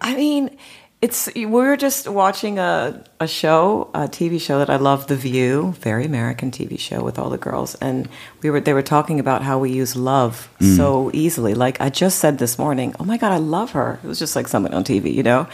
I 0.00 0.14
mean 0.14 0.56
it's 1.00 1.30
we 1.34 1.46
were 1.46 1.76
just 1.76 2.08
watching 2.08 2.58
a, 2.58 3.02
a 3.20 3.26
show 3.26 3.90
a 3.94 4.00
tv 4.00 4.38
show 4.38 4.58
that 4.58 4.68
i 4.68 4.76
love 4.76 5.06
the 5.06 5.16
view 5.16 5.72
very 5.78 6.04
american 6.04 6.50
tv 6.50 6.78
show 6.78 7.02
with 7.02 7.18
all 7.18 7.30
the 7.30 7.38
girls. 7.38 7.74
And 7.76 8.08
we 8.42 8.50
were 8.50 8.60
they 8.60 8.74
were 8.74 8.82
talking 8.82 9.18
about 9.18 9.42
how 9.42 9.58
we 9.58 9.72
use 9.72 9.96
love 9.96 10.50
mm. 10.60 10.76
so 10.76 11.10
easily. 11.14 11.54
Like 11.54 11.80
i 11.80 11.88
just 11.88 12.18
said 12.18 12.38
this 12.38 12.58
morning 12.58 12.94
oh 13.00 13.04
my 13.04 13.16
god 13.16 13.32
i 13.32 13.38
love 13.38 13.72
her. 13.72 13.98
It 14.04 14.06
was 14.06 14.18
just 14.18 14.36
like 14.36 14.48
someone 14.48 14.74
on 14.74 14.84
tv 14.84 15.12
you 15.12 15.22
know? 15.22 15.46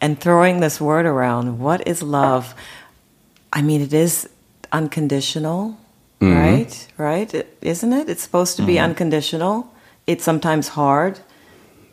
And 0.00 0.20
throwing 0.20 0.60
this 0.60 0.80
word 0.80 1.06
around 1.06 1.58
what 1.58 1.86
is 1.86 2.02
love? 2.02 2.54
I 3.52 3.62
mean 3.62 3.80
it 3.80 3.94
is 3.94 4.28
unconditional 4.72 5.78
Mm-hmm. 6.22 6.38
right? 6.38 6.88
Right? 6.96 7.46
Isn't 7.60 7.92
it? 7.92 8.08
It's 8.08 8.22
supposed 8.22 8.56
to 8.56 8.62
be 8.64 8.74
mm-hmm. 8.74 8.84
unconditional. 8.84 9.72
It's 10.06 10.24
sometimes 10.24 10.68
hard 10.68 11.20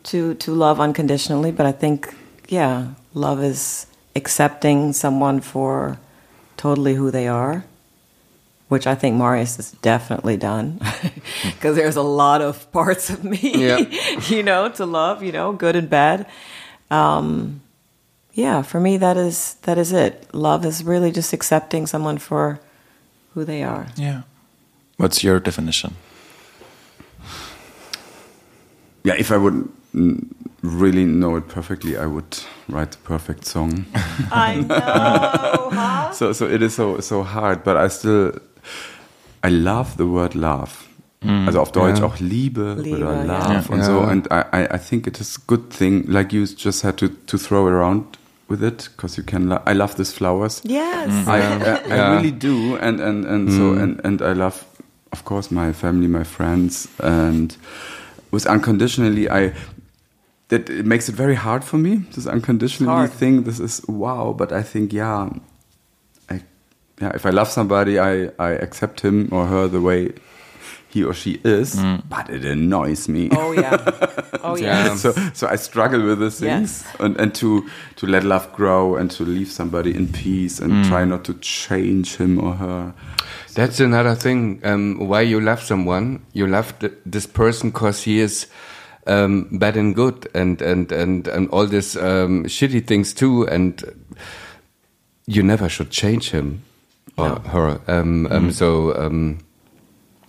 to 0.02 0.34
to 0.34 0.52
love 0.52 0.80
unconditionally 0.80 1.52
but 1.52 1.66
i 1.66 1.72
think 1.72 2.14
yeah 2.48 2.88
love 3.14 3.42
is 3.42 3.86
accepting 4.16 4.92
someone 4.92 5.40
for 5.40 5.98
totally 6.56 6.94
who 6.94 7.10
they 7.10 7.28
are 7.28 7.64
which 8.68 8.86
i 8.86 8.94
think 8.94 9.16
marius 9.16 9.56
has 9.56 9.72
definitely 9.82 10.36
done 10.36 10.78
mm-hmm. 10.80 11.50
because 11.50 11.76
there's 11.76 11.96
a 11.96 12.02
lot 12.02 12.40
of 12.40 12.70
parts 12.72 13.10
of 13.10 13.24
me 13.24 13.38
Yeah. 13.38 13.78
you 14.28 14.42
know 14.42 14.68
to 14.70 14.86
love 14.86 15.22
you 15.22 15.32
know 15.32 15.52
good 15.52 15.76
and 15.76 15.90
bad. 15.90 16.26
Um 16.90 17.60
yeah 18.32 18.62
for 18.62 18.80
me 18.80 18.96
that 18.96 19.16
is 19.16 19.54
that 19.62 19.76
is 19.78 19.92
it. 19.92 20.32
Love 20.34 20.64
is 20.64 20.82
really 20.84 21.10
just 21.10 21.32
accepting 21.32 21.86
someone 21.86 22.18
for 22.18 22.60
who 23.34 23.44
they 23.44 23.62
are 23.62 23.86
Yeah. 23.96 24.22
What's 24.98 25.22
your 25.24 25.40
definition? 25.40 25.94
Yeah, 29.02 29.14
if 29.18 29.30
I 29.32 29.36
would 29.38 29.68
mm, 29.94 30.26
really 30.62 31.04
know 31.06 31.36
it 31.36 31.48
perfectly, 31.48 31.96
I 31.96 32.04
would 32.06 32.38
write 32.68 32.90
the 32.92 32.98
perfect 32.98 33.46
song. 33.46 33.86
i 34.30 34.56
know 34.56 35.70
huh? 35.72 36.12
so 36.12 36.32
so 36.34 36.46
it 36.46 36.62
is 36.62 36.74
so 36.74 37.00
so 37.00 37.22
hard, 37.22 37.64
but 37.64 37.76
I 37.76 37.88
still 37.88 38.32
I 39.42 39.48
love 39.50 39.96
the 39.96 40.04
word 40.06 40.34
love. 40.34 40.86
Also 41.22 41.60
auf 41.60 41.72
Deutsch 41.72 41.98
Ja. 42.00 42.06
auch 42.06 42.18
Liebe, 42.18 42.76
Liebe, 42.78 42.96
oder 42.96 43.24
ja. 43.24 43.52
Love 43.52 43.72
und 43.72 43.78
Ja. 43.80 43.84
so. 43.84 44.00
And 44.00 44.26
I, 44.30 44.42
I, 44.52 44.74
I 44.74 44.78
think 44.78 45.06
it 45.06 45.20
is 45.20 45.36
a 45.36 45.40
good 45.46 45.70
thing. 45.70 46.04
Like 46.08 46.32
you 46.34 46.44
just 46.46 46.82
had 46.82 46.96
to, 46.98 47.08
to 47.26 47.36
throw 47.38 47.66
around 47.66 48.18
with 48.50 48.62
it 48.62 48.88
because 48.96 49.16
you 49.16 49.24
can. 49.24 49.48
Lo 49.48 49.62
I 49.66 49.72
love 49.72 49.94
these 49.96 50.12
flowers. 50.12 50.60
yes 50.64 51.08
mm-hmm. 51.08 51.30
I, 51.30 51.38
I, 51.38 51.94
I 51.94 51.96
Yeah. 51.96 52.16
really 52.16 52.32
do, 52.32 52.76
and 52.76 53.00
and 53.00 53.24
and 53.24 53.50
so 53.52 53.62
mm. 53.74 53.82
and 53.82 54.00
and 54.04 54.20
I 54.22 54.32
love, 54.32 54.64
of 55.12 55.24
course, 55.24 55.50
my 55.54 55.72
family, 55.72 56.08
my 56.08 56.24
friends, 56.24 56.88
and 56.98 57.56
with 58.32 58.46
unconditionally, 58.46 59.28
I 59.30 59.52
that 60.48 60.68
it 60.68 60.84
makes 60.84 61.08
it 61.08 61.14
very 61.14 61.36
hard 61.36 61.62
for 61.64 61.78
me. 61.78 62.02
This 62.14 62.26
unconditionally 62.26 62.92
hard. 62.92 63.12
thing, 63.12 63.44
this 63.44 63.60
is 63.60 63.82
wow. 63.86 64.34
But 64.36 64.50
I 64.52 64.62
think, 64.62 64.92
yeah, 64.92 65.30
I, 66.28 66.42
yeah, 67.00 67.12
if 67.14 67.24
I 67.24 67.30
love 67.30 67.48
somebody, 67.48 67.98
I 67.98 68.30
I 68.38 68.50
accept 68.60 69.00
him 69.00 69.28
or 69.32 69.46
her 69.46 69.68
the 69.68 69.80
way 69.80 70.12
he 70.90 71.04
or 71.04 71.14
she 71.14 71.40
is, 71.44 71.76
but 72.08 72.28
it 72.30 72.44
annoys 72.44 73.08
me. 73.08 73.28
oh 73.32 73.52
yeah 73.52 73.76
oh 74.42 74.56
yeah 74.56 74.84
Yeah. 74.86 74.96
so 74.96 75.12
so 75.32 75.46
I 75.46 75.56
struggle 75.56 76.02
with 76.04 76.18
this 76.18 76.40
things 76.40 76.82
Yes. 76.82 76.84
and 76.98 77.16
and 77.20 77.34
to 77.34 77.64
to 77.96 78.06
let 78.06 78.24
love 78.24 78.52
grow 78.52 78.96
and 78.96 79.10
to 79.12 79.24
leave 79.24 79.50
somebody 79.50 79.90
in 79.94 80.08
peace 80.08 80.58
and 80.62 80.84
try 80.86 81.04
not 81.04 81.24
to 81.24 81.34
change 81.40 82.16
him 82.16 82.38
or 82.38 82.54
her. 82.54 82.92
That's 83.54 83.80
another 83.80 84.14
thing. 84.16 84.60
Um, 84.64 85.08
why 85.08 85.22
you 85.22 85.40
love 85.40 85.60
someone? 85.62 86.20
You 86.32 86.46
love 86.46 86.72
th 86.80 86.92
this 87.12 87.26
person 87.26 87.70
because 87.70 88.04
he 88.10 88.20
is 88.22 88.46
um, 89.06 89.48
bad 89.58 89.76
and 89.76 89.94
good, 89.94 90.28
and 90.34 90.62
and 90.62 90.92
and 90.92 91.28
and 91.28 91.48
all 91.50 91.66
this 91.66 91.96
um, 91.96 92.44
shitty 92.46 92.86
things 92.86 93.12
too. 93.14 93.46
And 93.48 93.82
you 95.26 95.42
never 95.42 95.68
should 95.68 95.90
change 95.90 96.30
him 96.30 96.62
or 97.16 97.40
her. 97.52 97.80
Um, 97.88 98.26
um, 98.30 98.50
so 98.52 98.94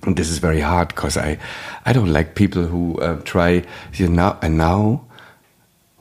um, 0.07 0.15
this 0.15 0.29
is 0.29 0.39
very 0.39 0.61
hard 0.61 0.87
because 0.89 1.17
I 1.17 1.37
I 1.85 1.93
don't 1.93 2.11
like 2.13 2.35
people 2.35 2.63
who 2.63 2.95
uh, 3.01 3.21
try. 3.23 3.63
You 3.93 4.07
know, 4.07 4.37
and 4.41 4.57
now 4.57 5.01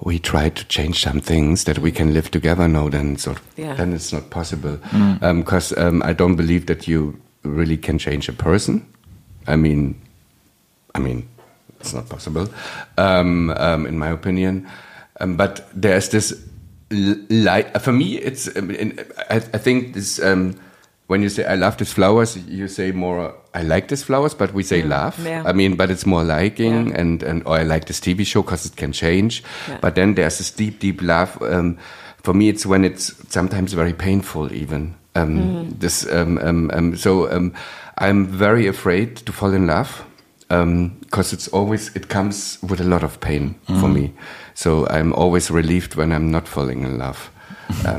we 0.03 0.19
try 0.19 0.49
to 0.49 0.65
change 0.69 1.03
some 1.03 1.21
things 1.21 1.65
that 1.65 1.79
we 1.79 1.93
can 1.93 2.13
live 2.15 2.31
together. 2.31 2.67
No, 2.69 2.89
then 2.89 3.17
so 3.19 3.35
Yeah. 3.57 3.75
then 3.77 3.93
it's 3.93 4.13
not 4.13 4.31
possible 4.31 4.79
because 5.21 5.77
um, 5.77 6.03
I 6.03 6.13
don't 6.15 6.37
believe 6.37 6.67
that 6.67 6.89
you 6.89 7.21
really 7.43 7.77
can 7.77 7.99
change 7.99 8.29
a 8.29 8.33
person. 8.33 8.87
I 9.47 9.57
mean, 9.57 9.95
I 10.95 10.99
mean, 11.01 11.29
it's 11.81 11.93
not 11.95 12.09
possible, 12.09 12.49
um, 12.99 13.51
um, 13.51 13.87
in 13.87 13.99
my 13.99 14.09
opinion. 14.09 14.67
Um, 15.21 15.37
but 15.37 15.69
there's 15.75 16.09
this 16.11 16.35
light 16.91 17.81
for 17.83 17.93
me. 17.93 18.17
It's 18.19 18.49
um, 18.57 18.71
in, 18.71 18.99
I, 19.31 19.37
I 19.37 19.59
think 19.59 19.95
this 19.95 20.19
um, 20.23 20.55
when 21.11 21.23
you 21.23 21.29
say 21.29 21.45
I 21.45 21.57
love 21.57 21.77
these 21.77 21.93
flowers, 21.93 22.37
you 22.49 22.69
say 22.69 22.93
more 22.93 23.35
I 23.59 23.63
like 23.63 23.87
these 23.89 24.05
flowers, 24.05 24.35
but 24.35 24.55
we 24.55 24.63
say 24.63 24.83
love. 24.83 25.19
yeah. 25.27 25.43
I 25.51 25.53
mean, 25.53 25.77
but 25.77 25.91
it's 25.91 26.07
more 26.07 26.25
liking 26.25 26.89
Yeah. 26.89 27.01
and 27.01 27.23
and 27.23 27.43
or 27.47 27.61
I 27.61 27.65
like 27.65 27.85
this 27.87 28.01
TV 28.01 28.25
show 28.25 28.43
because 28.43 28.69
it 28.69 28.77
can 28.77 28.93
change. 28.93 29.43
Yeah. 29.69 29.79
But 29.83 29.95
then 29.95 30.15
there's 30.15 30.39
this 30.39 30.51
deep, 30.57 30.79
deep 30.81 31.03
love. 31.03 31.31
Um, 31.43 31.77
for 32.23 32.35
me, 32.35 32.49
it's 32.49 32.65
when 32.67 32.85
it's 32.85 33.13
sometimes 33.33 33.73
very 33.75 33.93
painful, 33.93 34.53
even. 34.53 34.95
Um, 35.17 35.39
Mm-hmm. 35.39 35.79
This 35.81 36.07
um, 36.13 36.39
um, 36.39 36.71
um, 36.75 36.97
so 36.97 37.27
um, 37.37 37.53
I'm 37.99 38.27
very 38.39 38.69
afraid 38.69 39.17
to 39.27 39.33
fall 39.33 39.53
in 39.55 39.67
love 39.67 40.05
because 40.49 41.33
it's 41.35 41.49
always 41.53 41.91
it 41.97 42.09
comes 42.09 42.59
with 42.63 42.81
a 42.81 42.85
lot 42.85 43.03
of 43.03 43.19
pain 43.21 43.55
for 43.81 43.89
me. 43.89 44.13
So 44.55 44.87
I'm 44.89 45.13
always 45.15 45.51
relieved 45.51 45.95
when 45.97 46.13
I'm 46.13 46.31
not 46.31 46.49
falling 46.49 46.83
in 46.85 46.99
love 46.99 47.31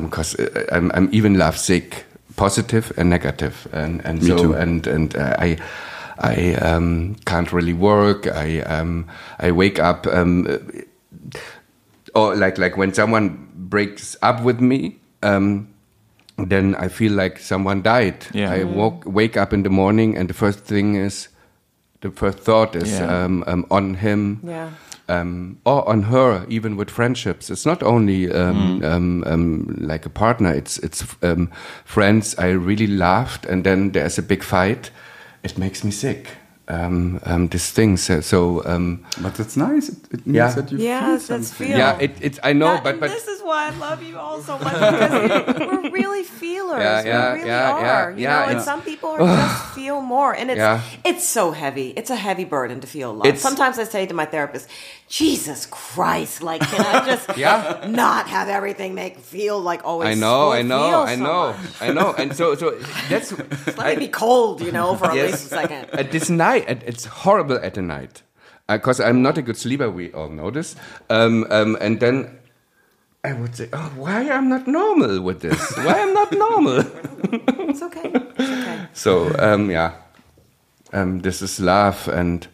because 0.02 0.36
I'm, 0.72 0.92
I'm 0.94 1.10
even 1.12 1.38
love 1.38 1.58
sick, 1.58 2.06
positive 2.42 2.92
and 2.98 3.10
negative, 3.10 3.68
and 3.74 4.02
and 4.06 4.22
Me 4.22 4.28
so 4.30 4.38
too. 4.38 4.54
and 4.54 4.88
and 4.88 5.16
uh, 5.16 5.36
I. 5.48 5.58
I 6.24 6.54
um, 6.62 7.16
can't 7.26 7.52
really 7.52 7.74
work. 7.74 8.28
I 8.28 8.62
um, 8.62 9.08
I 9.40 9.50
wake 9.52 9.80
up 9.80 10.06
um, 10.06 10.46
or 12.14 12.36
like 12.36 12.58
like 12.62 12.78
when 12.78 12.94
someone 12.94 13.50
breaks 13.56 14.16
up 14.22 14.44
with 14.44 14.60
me, 14.62 15.00
um, 15.24 15.68
then 16.38 16.76
I 16.76 16.90
feel 16.90 17.14
like 17.14 17.40
someone 17.40 17.82
died. 17.82 18.28
Yeah. 18.34 18.52
I 18.54 18.64
woke 18.66 19.02
wake 19.06 19.36
up 19.42 19.54
in 19.54 19.64
the 19.64 19.70
morning 19.70 20.18
and 20.18 20.30
the 20.30 20.34
first 20.36 20.60
thing 20.60 20.94
is, 20.96 21.30
the 22.02 22.12
first 22.12 22.38
thought 22.40 22.76
is 22.76 22.92
Yeah. 22.92 23.24
um, 23.26 23.44
um, 23.48 23.66
on 23.72 23.96
him. 23.96 24.42
Yeah. 24.44 24.70
Um, 25.08 25.60
or 25.66 25.88
on 25.88 26.04
her, 26.04 26.46
even 26.50 26.78
with 26.78 26.90
friendships. 26.90 27.50
It's 27.50 27.66
not 27.66 27.84
only 27.84 28.32
um, 28.32 28.84
um, 28.84 29.24
um, 29.26 29.76
like 29.80 30.06
a 30.06 30.10
partner. 30.10 30.54
It's 30.54 30.78
it's 30.80 31.04
um, 31.22 31.52
friends. 31.86 32.36
I 32.38 32.50
really 32.50 32.88
laughed, 32.88 33.46
and 33.46 33.64
then 33.64 33.92
there's 33.92 34.18
a 34.18 34.24
big 34.24 34.44
fight. 34.44 34.92
It 35.44 35.58
makes 35.58 35.84
me 35.84 35.92
sick. 35.92 36.28
Um, 36.72 37.20
um, 37.26 37.48
this 37.50 37.70
thing. 37.72 37.98
So, 37.98 38.22
so 38.22 38.64
um, 38.66 39.04
But 39.22 39.36
that's 39.36 39.56
nice. 39.58 39.90
It, 39.90 39.98
it 40.16 40.26
means 40.26 40.36
Yeah. 40.36 40.56
that 40.56 40.72
you 40.72 40.78
Yes, 40.78 41.02
feel 41.02 41.12
that's 41.12 41.26
something. 41.48 41.68
feel. 41.68 41.78
yeah, 41.78 41.98
it, 42.06 42.12
it's 42.22 42.40
I 42.50 42.54
know, 42.54 42.74
That- 42.76 42.84
but 42.86 43.00
but 43.02 43.10
this 43.10 43.28
is 43.28 43.42
why 43.44 43.68
I 43.68 43.72
love 43.88 44.00
you 44.10 44.16
all 44.18 44.40
so 44.42 44.58
much 44.58 44.74
because 44.74 45.60
we're 45.60 45.92
really 45.92 46.24
feelers. 46.24 46.80
Yeah, 46.80 47.04
yeah, 47.04 47.34
we 47.34 47.38
really 47.40 47.50
yeah, 47.50 47.72
are. 47.74 47.82
yeah, 47.82 48.10
you 48.16 48.24
yeah, 48.24 48.40
know, 48.40 48.52
and 48.52 48.62
some 48.62 48.82
people 48.82 49.10
are 49.20 49.20
just 49.20 49.66
feel 49.76 50.00
more, 50.02 50.32
and 50.40 50.50
it's 50.52 50.60
Yeah. 50.60 50.80
it's 51.04 51.28
so 51.28 51.52
heavy. 51.52 51.88
It's 52.00 52.10
a 52.10 52.16
heavy 52.28 52.46
burden 52.46 52.80
to 52.80 52.88
feel 52.88 53.10
love. 53.14 53.26
It's- 53.28 53.42
Sometimes 53.42 53.76
I 53.78 53.84
say 53.84 54.06
to 54.06 54.14
my 54.14 54.26
therapist, 54.26 54.70
"Jesus 55.12 55.68
Christ, 55.68 56.42
like 56.42 56.62
can 56.72 56.80
I 56.96 57.06
just 57.12 57.28
Yeah. 57.44 57.84
not 57.88 58.24
have 58.36 58.48
everything 58.58 58.96
make 58.96 59.20
feel 59.20 59.60
like 59.60 59.82
always?" 59.84 60.08
I 60.08 60.14
know, 60.16 60.52
I 60.60 60.62
know, 60.64 61.04
I 61.04 61.16
so 61.16 61.24
know, 61.24 61.44
much. 61.52 61.82
I 61.82 61.88
know, 61.92 62.10
and 62.22 62.32
so 62.40 62.56
so 62.56 62.72
that's 63.12 63.30
Let 63.78 64.00
me 64.00 64.08
be 64.08 64.12
cold, 64.12 64.62
you 64.62 64.72
know, 64.72 64.96
for 64.96 65.08
at 65.12 65.16
Yes. 65.16 65.32
least 65.32 65.46
a 65.52 65.56
second. 65.62 65.84
at 65.92 66.12
this 66.12 66.30
night. 66.30 66.64
It, 66.72 66.80
it's 66.88 67.06
horrible 67.06 67.60
at 67.62 67.74
the 67.74 67.82
night 67.82 68.24
because 68.70 69.00
I'm 69.04 69.22
not 69.22 69.38
a 69.38 69.42
good 69.42 69.58
sleeper. 69.58 69.90
We 69.92 70.14
all 70.14 70.30
know 70.30 70.50
this. 70.52 70.76
Um, 71.10 71.46
um, 71.52 71.76
and 71.82 72.00
then 72.00 72.40
I 73.24 73.34
would 73.34 73.54
say, 73.56 73.68
"Oh, 73.74 73.92
why 74.00 74.32
I'm 74.32 74.48
not 74.48 74.66
normal 74.66 75.20
with 75.28 75.42
this? 75.42 75.60
Why 75.84 76.00
I'm 76.02 76.14
not 76.14 76.32
normal?" 76.32 76.84
It's 77.72 77.82
okay. 77.84 78.12
It's 78.40 78.52
okay. 78.52 78.78
so 78.94 79.32
um, 79.40 79.70
yeah, 79.72 79.92
um, 80.94 81.20
this 81.22 81.42
is 81.42 81.60
love, 81.60 82.08
and 82.08 82.48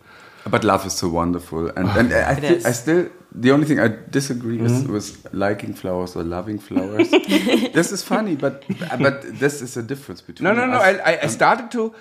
But 0.49 0.63
love 0.63 0.85
is 0.87 0.93
so 0.93 1.09
wonderful, 1.09 1.69
and 1.75 1.87
and 1.89 2.13
I, 2.13 2.31
It 2.33 2.39
thi- 2.41 2.55
is. 2.55 2.65
I 2.65 2.71
still 2.73 3.09
the 3.41 3.51
only 3.51 3.65
thing 3.65 3.79
I 3.79 3.89
disagree 4.11 4.59
is 4.61 4.71
Mm-hmm. 4.71 4.93
with 4.93 5.27
liking 5.33 5.73
flowers 5.75 6.15
or 6.15 6.23
loving 6.23 6.59
flowers. 6.59 7.09
this 7.73 7.91
is 7.91 8.03
funny, 8.03 8.35
but 8.35 8.63
but 8.99 9.21
this 9.39 9.61
is 9.61 9.77
a 9.77 9.81
difference 9.83 10.21
between. 10.21 10.43
no, 10.43 10.53
no, 10.53 10.65
no. 10.65 10.77
us. 10.77 10.99
I, 11.05 11.11
I, 11.11 11.19
I 11.23 11.27
started 11.27 11.69
to 11.71 11.93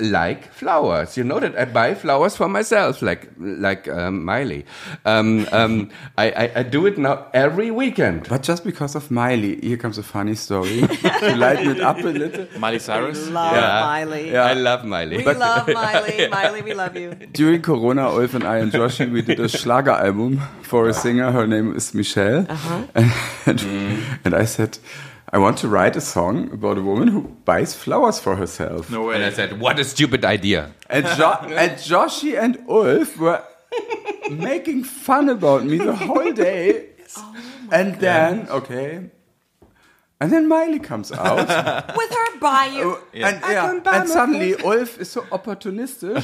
like 0.00 0.52
flowers. 0.52 1.16
You 1.16 1.24
know 1.24 1.40
that 1.40 1.58
I 1.58 1.64
buy 1.64 1.94
flowers 1.94 2.36
for 2.36 2.48
myself, 2.48 3.02
like 3.02 3.30
like 3.38 3.88
um, 3.88 4.24
Miley. 4.24 4.64
Um, 5.04 5.46
um, 5.50 5.90
I, 6.18 6.30
I 6.30 6.52
I 6.56 6.62
do 6.62 6.86
it 6.86 6.98
now 6.98 7.26
every 7.34 7.72
weekend. 7.72 8.28
But 8.28 8.42
just 8.44 8.62
because 8.62 8.94
of 8.94 9.10
Miley, 9.10 9.58
here 9.60 9.76
comes 9.76 9.98
a 9.98 10.04
funny 10.04 10.36
story 10.36 10.82
to 10.86 11.34
lighten 11.36 11.68
it 11.70 11.80
up 11.80 11.98
a 11.98 12.08
little. 12.14 12.46
Miley 12.60 12.78
Cyrus. 12.78 13.28
Love 13.28 13.56
Yeah. 13.56 13.80
Miley. 13.80 14.36
I 14.36 14.52
love 14.52 14.84
Miley. 14.84 15.16
We 15.18 15.24
love 15.34 15.66
Miley. 15.82 16.28
Miley, 16.28 16.62
we 16.62 16.74
love 16.74 16.96
you. 16.96 17.14
During 17.32 17.62
Corona, 17.62 18.06
Ulf 18.08 18.34
and 18.34 18.44
I 18.44 18.58
and 18.58 18.70
Joshi, 18.70 19.10
we 19.10 19.22
did 19.22 19.40
a 19.40 19.48
Schlager 19.48 19.90
album 19.90 20.38
for 20.62 20.88
a 20.88 20.94
singer. 20.94 21.32
Her 21.32 21.46
name 21.48 21.74
is 21.74 21.92
Michelle. 21.92 22.46
And, 22.94 23.12
and, 23.46 23.60
and 24.24 24.34
I 24.34 24.44
said, 24.44 24.78
I 25.30 25.38
want 25.38 25.58
to 25.58 25.68
write 25.68 25.94
a 25.96 26.00
song 26.00 26.50
about 26.52 26.78
a 26.78 26.82
woman 26.82 27.08
who 27.08 27.22
buys 27.44 27.74
flowers 27.74 28.18
for 28.18 28.36
herself. 28.36 28.90
No 28.90 29.10
And 29.10 29.22
I 29.22 29.30
said, 29.30 29.60
"What 29.60 29.78
a 29.78 29.84
stupid 29.84 30.24
idea!" 30.24 30.72
And, 30.88 31.04
jo- 31.18 31.38
and 31.62 31.72
Joshi 31.72 32.38
and 32.38 32.64
Ulf 32.68 33.18
were 33.18 33.42
making 34.30 34.84
fun 34.84 35.28
about 35.28 35.64
me 35.64 35.78
the 35.78 35.94
whole 35.94 36.32
day. 36.32 36.86
and 37.70 38.00
then, 38.00 38.48
okay. 38.48 39.10
And 40.20 40.32
then 40.32 40.48
Miley 40.48 40.80
comes 40.80 41.12
out. 41.12 41.36
With 41.96 42.10
her 42.10 42.38
bio. 42.40 42.98
And, 43.14 43.40
yeah, 43.40 43.80
and 43.86 44.08
suddenly 44.08 44.56
Ulf 44.56 44.98
is 44.98 45.10
so 45.10 45.22
opportunistic. 45.22 46.20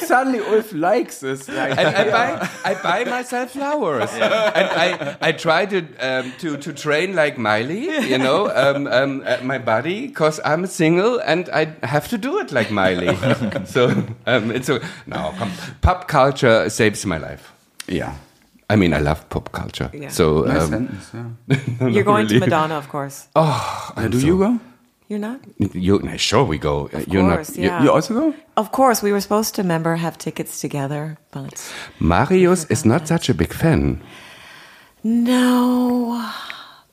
suddenly 0.06 0.40
Ulf 0.40 0.72
likes 0.72 1.20
this. 1.20 1.48
Like, 1.48 1.78
And 1.78 1.94
I 1.94 2.10
buy, 2.10 2.48
I 2.64 2.74
buy 2.82 3.04
myself 3.04 3.52
flowers, 3.52 4.10
and 4.14 4.24
I, 4.24 5.16
I 5.20 5.30
try 5.30 5.64
to, 5.66 5.78
um, 6.00 6.32
to, 6.38 6.56
to 6.56 6.72
train 6.72 7.14
like 7.14 7.38
Miley, 7.38 7.84
you 8.08 8.18
know, 8.18 8.50
um, 8.50 8.88
um, 8.88 9.22
uh, 9.24 9.38
my 9.42 9.58
body, 9.58 10.08
cause 10.08 10.40
I'm 10.44 10.66
single 10.66 11.20
and 11.20 11.48
I 11.50 11.72
have 11.86 12.08
to 12.08 12.18
do 12.18 12.38
it 12.40 12.50
like 12.50 12.72
Miley. 12.72 13.16
so 13.66 13.90
um, 14.26 14.50
it's 14.50 14.68
a 14.68 14.80
no. 15.06 15.32
Come, 15.38 15.52
pop 15.82 16.08
culture 16.08 16.68
saves 16.68 17.06
my 17.06 17.18
life. 17.18 17.52
yeah. 17.86 18.16
I 18.68 18.76
mean, 18.76 18.92
I 18.92 18.98
love 18.98 19.28
pop 19.28 19.52
culture. 19.52 19.90
Yeah. 19.94 20.08
So 20.10 20.42
Nice 20.42 20.62
um, 20.62 20.70
sentence, 20.70 21.10
yeah. 21.14 21.88
You're 21.88 22.04
going 22.04 22.26
to. 22.28 22.40
Madonna, 22.40 22.74
of 22.74 22.88
course. 22.88 23.28
Uh, 23.36 24.08
do 24.08 24.18
you 24.18 24.38
go? 24.38 24.58
You're 25.08 25.20
not? 25.20 25.40
you, 25.58 26.00
no, 26.02 26.16
sure 26.16 26.42
we 26.42 26.58
go. 26.58 26.86
Of 26.92 27.06
You're 27.06 27.22
course, 27.30 27.50
not. 27.56 27.58
yeah. 27.64 27.82
You 27.84 27.92
also 27.92 28.14
go? 28.14 28.34
Of 28.56 28.72
course, 28.72 29.02
we 29.04 29.12
were 29.12 29.20
supposed 29.20 29.54
to 29.54 29.62
remember 29.62 29.94
have 29.96 30.18
tickets 30.18 30.60
together, 30.60 31.16
but 31.30 31.54
Marius 32.00 32.64
is 32.70 32.84
not 32.84 33.06
such 33.06 33.28
a 33.28 33.34
big 33.34 33.52
fan. 33.52 34.02
no. 35.04 36.28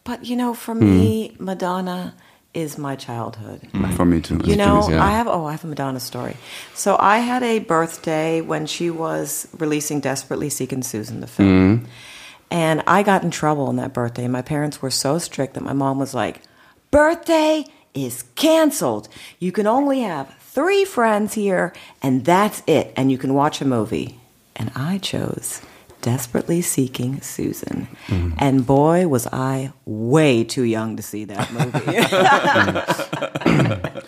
But 0.06 0.26
you 0.26 0.36
know, 0.36 0.54
for 0.54 0.76
me, 0.76 1.36
Madonna 1.40 2.14
is 2.54 2.78
my 2.78 2.96
childhood. 2.96 3.62
Mm, 3.74 3.96
for 3.96 4.06
me 4.06 4.22
too. 4.22 4.40
You 4.44 4.56
know, 4.56 4.90
yeah. 4.90 5.04
I 5.04 5.12
have 5.12 5.28
oh, 5.28 5.46
I 5.46 5.52
have 5.52 5.64
a 5.64 5.68
Madonna 5.68 6.00
story. 6.00 6.38
So 6.74 6.96
I 7.00 7.20
had 7.20 7.44
a 7.44 7.60
birthday 7.60 8.42
when 8.42 8.66
she 8.66 8.90
was 8.90 9.48
releasing 9.58 10.00
"Desperately 10.00 10.50
Seeking 10.50 10.84
Susan" 10.84 11.20
the 11.20 11.28
film, 11.28 11.80
mm-hmm. 11.80 11.86
and 12.52 12.84
I 12.86 13.04
got 13.04 13.24
in 13.24 13.32
trouble 13.32 13.68
on 13.68 13.78
that 13.78 13.94
birthday. 13.94 14.28
My 14.28 14.42
parents 14.42 14.82
were 14.82 14.92
so 14.92 15.18
strict 15.18 15.56
that 15.56 15.64
my 15.64 15.74
mom 15.74 16.00
was 16.00 16.14
like, 16.14 16.42
"Birthday 16.92 17.66
is 17.94 18.24
canceled. 18.36 19.10
You 19.40 19.52
can 19.52 19.68
only 19.68 20.02
have 20.02 20.34
three 20.40 20.86
friends 20.86 21.34
here, 21.34 21.74
and 22.02 22.24
that's 22.24 22.62
it. 22.68 22.94
And 22.96 23.12
you 23.12 23.18
can 23.18 23.34
watch 23.34 23.62
a 23.62 23.66
movie." 23.66 24.20
And 24.56 24.72
I 24.76 25.00
chose 25.00 25.62
Desperately 26.04 26.62
Seeking 26.62 27.22
Susan. 27.22 27.88
Mm-hmm. 28.08 28.36
And 28.38 28.68
boy, 28.68 29.08
was 29.08 29.26
I 29.28 29.72
way 29.86 30.44
too 30.44 30.64
young 30.64 30.98
to 30.98 31.02
see 31.02 31.24
that 31.26 31.52
movie. 31.52 31.80
Mm. 33.44 34.04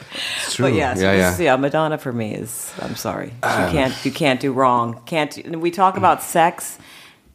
True. 0.51 0.65
But 0.65 0.73
yes, 0.73 1.01
yeah, 1.01 1.13
yeah, 1.13 1.37
yeah. 1.37 1.55
Madonna 1.57 1.97
for 1.97 2.13
me 2.13 2.33
is. 2.35 2.71
I'm 2.81 2.95
sorry, 2.95 3.27
you 3.27 3.33
ah. 3.43 3.69
can't. 3.71 4.05
You 4.05 4.11
can't 4.11 4.39
do 4.39 4.53
wrong. 4.53 5.01
Can't. 5.05 5.35
and 5.37 5.61
we 5.61 5.71
talk 5.71 5.97
about 5.97 6.23
sex, 6.23 6.77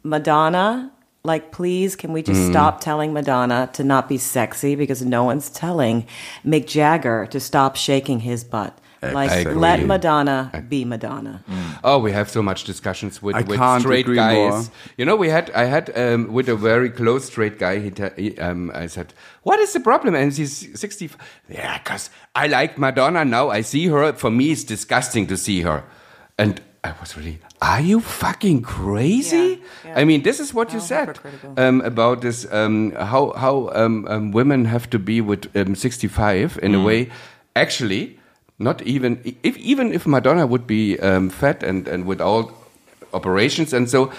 Madonna. 0.03 0.91
Like, 1.23 1.51
please, 1.51 1.95
can 1.95 2.13
we 2.13 2.23
just 2.23 2.41
mm. 2.41 2.49
stop 2.49 2.81
telling 2.81 3.13
Madonna 3.13 3.69
to 3.73 3.83
not 3.83 4.09
be 4.09 4.17
sexy 4.17 4.75
because 4.75 5.03
no 5.03 5.23
one's 5.23 5.51
telling 5.51 6.07
Mick 6.43 6.65
Jagger 6.65 7.27
to 7.27 7.39
stop 7.39 7.75
shaking 7.75 8.21
his 8.21 8.43
butt. 8.43 8.75
Like, 9.01 9.31
agree. 9.31 9.55
let 9.55 9.85
Madonna 9.85 10.65
be 10.69 10.85
Madonna. 10.85 11.43
Oh, 11.83 11.97
we 11.97 12.11
have 12.11 12.29
so 12.29 12.43
much 12.43 12.65
discussions 12.65 13.19
with, 13.19 13.35
I 13.35 13.41
with 13.41 13.57
can't 13.57 13.81
straight 13.81 14.05
agree 14.05 14.17
guys. 14.17 14.35
more. 14.35 14.63
You 14.97 15.05
know, 15.05 15.15
we 15.15 15.29
had 15.29 15.49
I 15.51 15.65
had 15.65 15.89
um, 15.97 16.31
with 16.31 16.47
a 16.49 16.55
very 16.55 16.89
close 16.89 17.25
straight 17.25 17.57
guy. 17.57 17.79
He, 17.79 17.89
te- 17.89 18.15
he 18.15 18.37
um, 18.37 18.71
I 18.75 18.85
said, 18.87 19.13
"What 19.41 19.59
is 19.59 19.73
the 19.73 19.79
problem?" 19.79 20.13
And 20.13 20.31
he's 20.31 20.79
sixty. 20.79 21.09
Yeah, 21.49 21.79
cause 21.79 22.11
I 22.35 22.45
like 22.47 22.77
Madonna 22.77 23.25
now. 23.25 23.49
I 23.49 23.61
see 23.61 23.87
her. 23.87 24.13
For 24.13 24.29
me, 24.29 24.51
it's 24.51 24.63
disgusting 24.63 25.25
to 25.27 25.35
see 25.37 25.61
her. 25.61 25.83
And 26.37 26.61
I 26.83 26.93
was 26.99 27.17
really, 27.17 27.39
are 27.61 27.81
you 27.81 27.99
fucking 27.99 28.61
crazy? 28.61 29.37
Yeah, 29.37 29.55
yeah. 29.85 29.99
I 29.99 30.05
mean, 30.05 30.21
this 30.21 30.39
is 30.39 30.53
what 30.53 30.73
you 30.73 30.79
said 30.79 31.19
um, 31.57 31.81
about 31.81 32.21
this. 32.21 32.45
Um, 32.51 32.91
how 32.91 33.33
how 33.33 33.69
um, 33.73 34.05
um, 34.07 34.31
women 34.31 34.65
have 34.65 34.89
to 34.91 34.99
be 34.99 35.21
with 35.21 35.49
um, 35.55 35.73
sixty 35.75 36.07
five 36.07 36.59
in 36.61 36.75
a 36.75 36.83
way. 36.83 37.09
Actually, 37.55 38.17
not 38.63 38.81
even 38.83 39.19
if 39.43 39.57
even 39.57 39.93
if 39.93 40.05
Madonna 40.05 40.45
would 40.45 40.65
be 40.67 40.99
um, 40.99 41.29
fat 41.29 41.63
and 41.63 41.87
and 41.87 42.05
with 42.05 42.21
all 42.21 42.51
operations 43.13 43.73
and 43.73 43.89
so, 43.89 44.11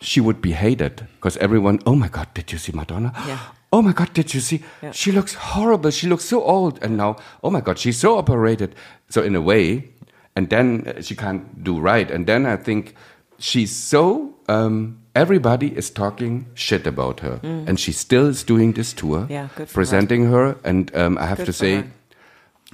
she 0.00 0.20
would 0.20 0.40
be 0.40 0.52
hated 0.52 1.06
because 1.16 1.36
everyone. 1.38 1.78
Oh 1.86 1.94
my 1.94 2.08
God! 2.08 2.26
Did 2.34 2.52
you 2.52 2.58
see 2.58 2.72
Madonna? 2.72 3.12
Yeah. 3.26 3.38
Oh 3.72 3.82
my 3.82 3.92
God! 3.92 4.12
Did 4.14 4.34
you 4.34 4.40
see? 4.40 4.62
Yeah. 4.82 4.92
She 4.92 5.12
looks 5.12 5.34
horrible. 5.34 5.90
She 5.90 6.08
looks 6.08 6.24
so 6.24 6.42
old. 6.42 6.82
And 6.82 6.96
now, 6.96 7.16
oh 7.42 7.50
my 7.50 7.60
God! 7.60 7.78
She's 7.78 7.98
so 8.00 8.18
operated. 8.18 8.74
So 9.10 9.22
in 9.22 9.34
a 9.36 9.40
way, 9.40 9.88
and 10.36 10.48
then 10.50 10.84
uh, 10.86 11.02
she 11.02 11.14
can't 11.14 11.62
do 11.62 11.78
right. 11.80 12.10
And 12.10 12.26
then 12.26 12.46
I 12.46 12.56
think 12.56 12.94
she's 13.38 13.70
so. 13.74 14.34
Um, 14.48 14.96
everybody 15.14 15.76
is 15.76 15.90
talking 15.90 16.46
shit 16.54 16.86
about 16.86 17.20
her, 17.20 17.40
and 17.42 17.78
she 17.78 17.92
still 17.92 18.26
is 18.28 18.42
doing 18.44 18.72
this 18.74 18.92
tour, 18.92 19.20
Mm. 19.26 19.30
Yeah, 19.30 19.48
good 19.56 19.68
for 19.68 19.72
her. 19.72 19.74
presenting 19.74 20.30
her. 20.30 20.56
And 20.64 20.90
um, 20.96 21.18
I 21.18 21.26
have 21.26 21.38
Good 21.38 21.46
to 21.46 21.52
say. 21.52 21.74
her. 21.76 21.84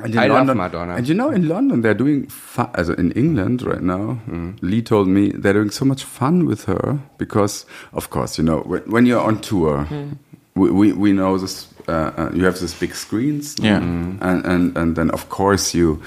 And 0.02 0.12
in 0.12 0.18
I 0.18 0.26
love 0.26 0.54
Madonna. 0.56 0.94
And 0.96 1.08
you 1.08 1.14
know, 1.14 1.30
in 1.30 1.48
London, 1.48 1.80
they're 1.80 1.94
doing 1.94 2.26
fun. 2.28 2.68
Also 2.76 2.94
in 2.94 3.12
England 3.12 3.62
right 3.62 3.80
now, 3.82 4.18
Lee 4.60 4.82
told 4.82 5.08
me 5.08 5.30
they're 5.32 5.54
doing 5.54 5.70
so 5.70 5.84
much 5.84 6.04
fun 6.04 6.44
with 6.46 6.64
her 6.66 6.98
because, 7.18 7.64
of 7.92 8.10
course, 8.10 8.36
you 8.36 8.44
know, 8.44 8.60
when, 8.60 8.82
when 8.90 9.06
you're 9.06 9.22
on 9.22 9.40
tour, 9.40 9.86
we, 10.54 10.70
we, 10.70 10.92
we 10.92 11.12
know 11.12 11.38
this. 11.38 11.68
Uh, 11.88 12.10
uh, 12.18 12.30
you 12.34 12.44
have 12.44 12.58
these 12.60 12.74
big 12.74 12.94
screens, 12.94 13.54
Yeah. 13.60 13.76
and, 13.78 14.44
and 14.44 14.76
and 14.76 14.96
then 14.96 15.08
of 15.12 15.28
course 15.28 15.72
you 15.72 16.02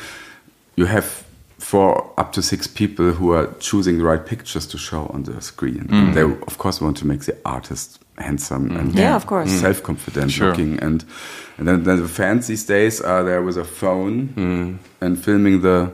you 0.76 0.86
have 0.88 1.24
four 1.58 2.12
up 2.18 2.34
to 2.34 2.42
six 2.42 2.68
people 2.68 3.12
who 3.14 3.32
are 3.32 3.48
choosing 3.60 3.98
the 3.98 4.04
right 4.04 4.26
pictures 4.26 4.68
to 4.68 4.78
show 4.78 5.08
on 5.14 5.24
the 5.24 5.42
screen. 5.42 5.88
They 6.14 6.22
of 6.24 6.58
course 6.58 6.82
want 6.82 6.98
to 6.98 7.08
make 7.08 7.22
the 7.22 7.36
artist 7.46 8.00
handsome 8.20 8.72
and 8.78 8.94
Yeah, 8.96 9.16
of 9.16 9.26
course. 9.26 9.50
Mm. 9.50 9.60
self-confident 9.62 10.32
Sure. 10.32 10.50
looking 10.50 10.80
and 10.84 11.04
and 11.58 11.68
then, 11.68 11.84
then 11.84 11.98
the 12.02 12.08
fans 12.08 12.48
these 12.48 12.66
days 12.66 13.02
are 13.02 13.24
there 13.24 13.42
with 13.42 13.58
a 13.58 13.66
phone 13.66 14.80
and 15.02 15.24
filming 15.24 15.62
the 15.62 15.92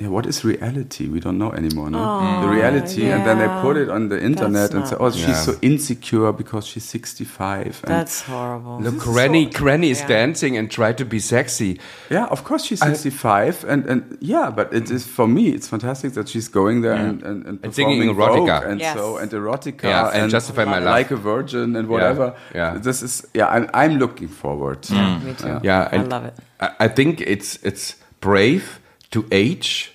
yeah, 0.00 0.08
what 0.08 0.24
is 0.26 0.44
reality? 0.44 1.08
We 1.08 1.20
don't 1.20 1.36
know 1.38 1.52
anymore. 1.52 1.90
No? 1.90 1.98
Oh, 2.00 2.40
the 2.42 2.48
reality, 2.48 3.04
and 3.10 3.24
then 3.26 3.38
they 3.38 3.48
put 3.60 3.76
it 3.76 3.88
on 3.90 4.08
the 4.08 4.18
internet 4.20 4.70
That's 4.70 4.74
and 4.74 4.86
say, 4.88 4.96
not 4.98 5.00
"Oh, 5.02 5.10
she's 5.10 5.28
Yeah. 5.28 5.34
so 5.34 5.54
insecure 5.60 6.32
because 6.32 6.64
she's 6.66 6.84
65." 6.84 7.80
And 7.84 7.92
That's 7.94 8.22
horrible. 8.22 8.80
Look, 8.80 8.98
Granny, 8.98 9.46
Granny 9.46 9.90
is 9.90 10.00
yeah. 10.00 10.08
dancing 10.08 10.56
and 10.56 10.70
try 10.70 10.92
to 10.94 11.04
be 11.04 11.18
sexy. 11.20 11.78
yeah, 12.08 12.24
of 12.26 12.44
course 12.44 12.64
she's 12.64 12.80
65, 12.80 13.64
and 13.68 13.84
and 13.86 14.16
yeah, 14.20 14.50
but 14.50 14.72
it 14.72 14.90
is 14.90 15.06
for 15.06 15.28
me, 15.28 15.48
it's 15.50 15.68
fantastic 15.68 16.14
that 16.14 16.28
she's 16.28 16.48
going 16.48 16.80
there 16.82 16.94
and 16.94 17.22
and, 17.22 17.44
and, 17.46 17.58
And 17.62 17.74
singing 17.74 18.08
performing 18.14 18.46
erotica. 18.48 18.66
And 18.70 18.80
Yes. 18.80 18.96
so 18.96 19.18
and 19.18 19.30
erotica 19.30 19.84
Yeah, 19.84 20.08
and 20.14 20.30
Justify 20.30 20.64
My 20.64 20.78
Love. 20.78 20.94
like 20.98 21.10
a 21.10 21.16
virgin 21.16 21.76
and 21.76 21.88
whatever. 21.88 22.34
yeah. 22.54 22.78
This 22.80 23.02
is 23.02 23.26
yeah, 23.34 23.48
I'm, 23.48 23.68
I'm 23.74 23.98
looking 23.98 24.28
forward. 24.28 24.78
Yeah, 24.88 25.20
mm. 25.20 25.24
Me 25.24 25.32
too. 25.34 25.60
Yeah, 25.62 25.88
I 25.92 25.96
and 25.96 26.08
love 26.08 26.24
it. 26.24 26.34
I, 26.60 26.68
I 26.86 26.88
think 26.88 27.20
it's 27.20 27.58
it's 27.62 27.94
brave 28.20 28.79
to 29.10 29.26
age 29.30 29.92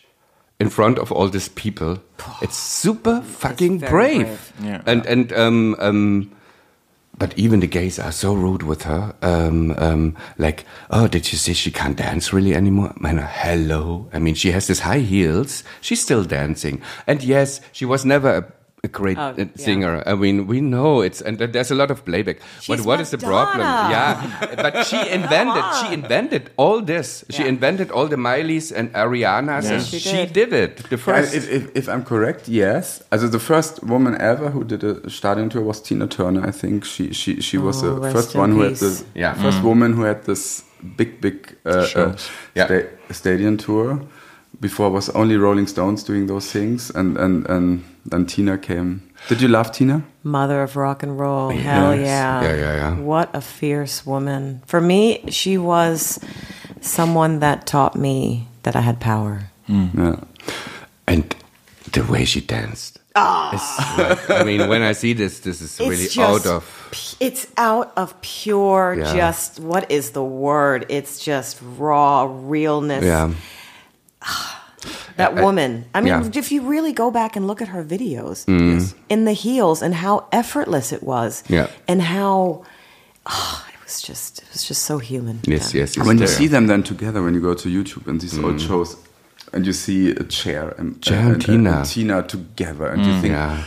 in 0.60 0.70
front 0.70 1.00
of 1.00 1.12
all 1.12 1.30
these 1.30 1.50
people. 1.50 2.00
It's 2.42 2.58
super 2.58 3.22
fucking 3.22 3.80
very 3.80 3.92
brave. 3.92 4.26
brave. 4.26 4.54
Yeah. 4.64 4.82
And 4.86 5.06
and 5.06 5.34
um 5.34 5.76
um. 5.80 6.32
But 7.18 7.32
even 7.40 7.62
the 7.62 7.68
gays 7.68 7.98
are 7.98 8.12
so 8.12 8.34
rude 8.34 8.64
with 8.64 8.82
her. 8.84 9.16
Um, 9.22 9.72
um, 9.78 10.18
like, 10.38 10.66
oh, 10.90 11.08
did 11.08 11.32
you 11.32 11.38
see 11.38 11.54
she 11.54 11.72
can't 11.72 11.96
dance 11.96 12.34
really 12.34 12.54
anymore? 12.54 12.94
Man, 13.00 13.20
hello. 13.20 14.10
I 14.12 14.20
mean, 14.20 14.36
she 14.36 14.52
has 14.52 14.68
these 14.68 14.82
high 14.82 15.00
heels. 15.00 15.64
She's 15.80 16.02
still 16.02 16.26
dancing. 16.26 16.82
And 17.08 17.24
yes, 17.24 17.62
she 17.72 17.86
was 17.86 18.04
never 18.04 18.30
a, 18.30 18.54
a 18.86 18.88
great 18.88 19.18
Oh, 19.18 19.30
uh, 19.32 19.34
yeah. 19.38 19.46
singer. 19.56 20.04
I 20.06 20.14
mean, 20.16 20.48
we 20.48 20.62
know 20.62 21.02
it's, 21.02 21.22
and 21.22 21.38
there's 21.38 21.72
a 21.72 21.76
lot 21.76 21.92
of 21.92 22.06
playback. 22.06 22.38
but 22.40 22.64
She's 22.78 22.86
what 22.86 23.00
is 23.02 23.10
the 23.10 23.18
problem? 23.18 23.60
Yeah, 23.92 24.16
but 24.66 24.86
she 24.88 24.98
invented 25.10 25.64
she 25.80 25.88
invented 25.94 26.44
all 26.58 26.82
this 26.82 27.26
she 27.30 27.44
invented 27.48 27.92
all 27.92 28.08
the 28.08 28.16
Mileys 28.18 28.72
and 28.72 28.88
Arianas 28.94 29.70
and 29.72 29.82
She 29.84 30.00
she, 30.00 30.26
did. 30.26 30.34
did. 30.34 30.54
it 30.54 30.90
the 30.90 30.98
first 30.98 31.34
if, 31.36 31.50
if, 31.52 31.64
if 31.76 31.86
I'm 31.90 32.04
correct, 32.04 32.48
yes. 32.48 33.02
Also 33.12 33.28
the 33.28 33.40
first 33.52 33.84
woman 33.84 34.14
ever 34.22 34.50
who 34.52 34.64
did 34.64 34.84
a 34.84 35.10
stadion 35.10 35.50
tour 35.50 35.64
was 35.64 35.82
Tina 35.82 36.08
Turner. 36.08 36.48
I 36.48 36.52
think 36.52 36.86
she 36.86 37.14
she 37.14 37.42
she 37.42 37.58
was 37.58 37.84
Oh, 37.84 37.96
the 37.96 38.02
rest 38.02 38.16
first 38.16 38.36
in 38.36 38.42
one 38.42 38.52
who 38.56 38.62
had 38.62 38.72
peace. 38.80 38.80
the 38.80 39.20
Yeah. 39.20 39.34
first 39.44 39.62
woman 39.64 39.94
who 39.94 40.04
had 40.04 40.24
this 40.26 40.64
big 40.98 41.20
big 41.22 41.38
uh, 41.66 41.88
uh, 41.96 42.16
Yeah. 42.56 42.66
sta- 42.68 42.88
stadium 43.14 43.58
tour. 43.58 44.00
Before 44.62 44.90
was 44.90 45.10
only 45.16 45.36
Rolling 45.38 45.68
Stones 45.68 46.04
doing 46.04 46.28
those 46.28 46.52
things, 46.52 46.90
and 46.96 47.18
and 47.18 47.46
and 47.50 47.84
then 48.06 48.26
Tina 48.26 48.58
came. 48.58 49.10
Did 49.28 49.42
you 49.42 49.48
love 49.48 49.72
Tina? 49.72 50.04
Mother 50.24 50.62
of 50.62 50.76
rock 50.76 51.04
and 51.04 51.20
roll. 51.20 51.50
Hell 51.50 51.96
yeah. 51.96 52.42
Yeah, 52.42 52.56
yeah, 52.56 52.76
yeah. 52.76 53.00
What 53.00 53.34
a 53.34 53.42
fierce 53.42 54.06
woman. 54.06 54.62
For 54.66 54.80
me, 54.80 55.24
she 55.30 55.58
was 55.58 56.20
someone 56.82 57.40
that 57.40 57.66
taught 57.66 57.96
me 57.96 58.48
that 58.64 58.76
I 58.76 58.82
had 58.82 59.00
power. 59.00 59.50
Mm. 59.68 59.94
Yeah. 59.98 60.24
and 61.08 61.36
the 61.92 62.04
way 62.04 62.26
she 62.26 62.42
danced 62.42 63.00
ah! 63.16 63.50
is 63.56 63.98
like, 63.98 64.30
I 64.30 64.44
mean 64.44 64.68
when 64.68 64.84
I 64.84 64.92
see 64.92 65.14
this 65.14 65.40
this 65.40 65.62
is 65.62 65.80
really 65.80 66.08
out 66.22 66.46
of 66.46 66.64
It's 67.20 67.48
out 67.58 67.92
of 67.98 68.14
pure, 68.22 68.96
Yeah. 68.98 69.16
just, 69.16 69.60
what 69.60 69.90
is 69.92 70.12
the 70.12 70.24
word? 70.24 70.86
It's 70.90 71.20
just 71.20 71.60
raw 71.78 72.30
realness. 72.30 73.04
yeah 73.04 73.34
ah, 74.22 74.65
That 75.18 75.38
I- 75.38 75.42
woman. 75.44 75.86
I 75.94 76.02
mean, 76.02 76.08
yeah. 76.14 76.22
Mm. 76.22 76.36
if 76.36 76.52
you 76.52 76.62
really 76.62 76.94
go 76.94 77.12
back 77.12 77.36
and 77.36 77.48
look 77.48 77.62
at 77.62 77.68
her 77.70 77.84
videos 77.84 78.46
in 79.10 79.26
the 79.26 79.34
heels 79.34 79.82
and 79.82 79.94
how 79.96 80.26
effortless 80.32 80.92
it 80.92 81.04
was, 81.04 81.44
Yeah. 81.48 81.68
and 81.88 82.02
how 82.02 82.64
ah, 83.26 83.66
it 83.74 83.84
was 83.84 84.02
just, 84.02 84.40
it 84.40 84.48
was 84.54 84.64
just 84.68 84.84
so 84.84 84.98
human. 84.98 85.40
yes 85.48 85.74
Yeah. 85.74 85.82
yes, 85.82 85.98
yes 85.98 86.06
when 86.08 86.18
you 86.18 86.28
see 86.28 86.48
them 86.48 86.68
then 86.68 86.84
together, 86.84 87.22
when 87.24 87.34
you 87.34 87.42
go 87.42 87.54
to 87.54 87.70
YouTube 87.70 88.08
and 88.08 88.20
these 88.22 88.38
Mm. 88.38 88.46
old 88.46 88.62
shows, 88.62 88.98
and 89.54 89.66
you 89.66 89.74
see 89.74 90.12
a 90.12 90.24
chair 90.24 90.74
and, 90.78 91.04
Cher 91.04 91.34
and 91.34 91.42
Tina. 91.42 91.84
Tina 91.86 92.22
together, 92.24 92.88
and 92.88 93.06
you 93.06 93.12
think 93.22 93.34
Mm, 93.34 93.38
yeah 93.38 93.64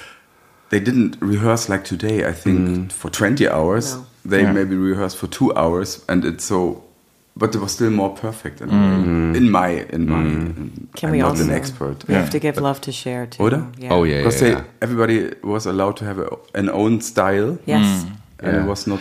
they 0.70 0.80
didn't 0.80 1.16
rehearse 1.20 1.70
like 1.70 1.82
today. 1.84 2.26
I 2.28 2.32
think 2.32 2.58
Mm. 2.68 2.92
for 2.92 3.08
20 3.10 3.48
hours. 3.48 3.94
No. 3.94 4.04
They 4.26 4.42
maybe 4.52 4.76
rehearsed 4.76 5.16
for 5.16 5.26
two 5.26 5.50
hours, 5.56 6.04
and 6.08 6.24
it's 6.26 6.44
so. 6.44 6.82
But 7.38 7.54
it 7.54 7.60
was 7.60 7.70
still 7.72 7.90
more 7.90 8.10
perfect 8.14 8.60
in, 8.60 8.68
Mm. 8.70 9.36
in 9.36 9.50
my 9.50 9.86
in 9.92 10.08
my. 10.08 10.22
In, 10.22 10.88
Can 10.96 11.08
I'm 11.08 11.12
we 11.12 11.18
not 11.20 11.30
also 11.30 11.44
an 11.44 11.50
expert. 11.50 12.04
We 12.08 12.14
have 12.14 12.30
to 12.30 12.38
give 12.40 12.60
love 12.60 12.80
to 12.80 12.92
Cher 12.92 13.26
too. 13.26 13.42
Oder? 13.44 13.62
Oh, 13.90 14.04
yeah. 14.04 14.18
Because 14.18 14.40
they 14.40 14.56
everybody 14.82 15.30
was 15.42 15.66
allowed 15.66 15.96
to 15.98 16.04
have 16.04 16.18
a, 16.18 16.28
an 16.54 16.68
own 16.68 17.00
style, 17.00 17.58
Yes. 17.66 18.04
and 18.42 18.52
Yeah. 18.54 18.62
it 18.64 18.66
was 18.68 18.86
not. 18.86 19.00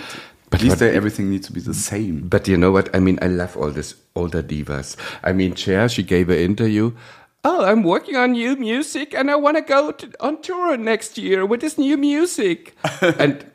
But 0.49 0.59
these 0.61 0.69
what- 0.69 0.79
days, 0.79 0.95
everything 0.95 1.29
needs 1.29 1.47
to 1.47 1.53
be 1.53 1.61
the 1.61 1.73
same. 1.73 2.27
But 2.29 2.47
you 2.47 2.57
know 2.57 2.71
what? 2.71 2.89
I 2.95 2.99
mean, 2.99 3.17
I 3.21 3.27
love 3.27 3.57
all 3.57 3.71
these 3.71 3.95
older 4.15 4.43
divas. 4.43 4.95
I 5.23 5.33
mean, 5.33 5.55
Cher, 5.55 5.89
she 5.89 6.03
gave 6.03 6.29
an 6.29 6.37
interview. 6.37 6.91
Oh, 7.43 7.65
I'm 7.65 7.83
working 7.83 8.15
on 8.17 8.31
new 8.33 8.55
music 8.55 9.13
and 9.13 9.29
I 9.31 9.35
want 9.35 9.57
to 9.57 9.63
go 9.63 9.93
on 10.19 10.41
tour 10.41 10.77
next 10.77 11.17
year 11.17 11.45
with 11.45 11.61
this 11.61 11.77
new 11.77 11.97
music. 11.97 12.75
and 13.19 13.45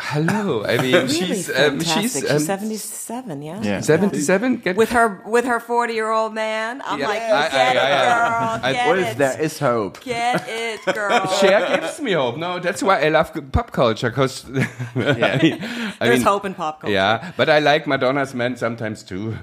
hello, 0.00 0.64
I 0.64 0.78
mean, 0.82 0.92
Really 0.92 1.08
she's 1.08 1.48
um, 1.50 1.80
fantastic. 1.80 2.02
she's 2.02 2.12
She's 2.22 2.30
um, 2.30 2.38
77, 2.40 3.42
yeah? 3.42 3.60
Yeah. 3.62 3.80
77. 3.80 4.56
Get- 4.58 4.76
With 4.76 4.90
her 4.90 5.22
with 5.26 5.44
her 5.44 5.60
40 5.60 5.92
year 5.94 6.10
old 6.10 6.34
man. 6.34 6.82
I'm 6.84 7.00
Yeah. 7.00 7.08
like, 7.08 7.22
I- 7.22 7.46
I- 7.46 7.50
get 7.50 7.76
it, 7.76 7.78
I- 7.82 7.82
I- 7.82 8.14
girl. 8.14 8.60
I- 8.62 8.72
Get 8.72 8.86
What 8.88 8.98
it. 8.98 9.06
if 9.08 9.16
there 9.18 9.40
is 9.40 9.58
hope? 9.58 10.00
Get 10.04 10.44
it, 10.48 10.84
girl. 10.94 11.26
Cher 11.40 11.80
gives 11.80 12.00
me 12.00 12.12
hope. 12.12 12.36
No, 12.36 12.58
that's 12.58 12.82
why 12.82 13.02
I 13.04 13.08
love 13.08 13.32
pop 13.52 13.72
culture 13.72 14.10
because 14.10 14.44
I 14.94 15.38
mean, 15.42 15.58
I 16.00 16.06
There's 16.06 16.18
mean, 16.18 16.22
hope 16.22 16.44
in 16.44 16.54
pop 16.54 16.80
culture. 16.80 16.94
Yeah, 16.94 17.32
but 17.36 17.48
I 17.48 17.58
like 17.58 17.86
Madonna's 17.86 18.34
men 18.34 18.56
sometimes 18.56 19.02
too. 19.02 19.36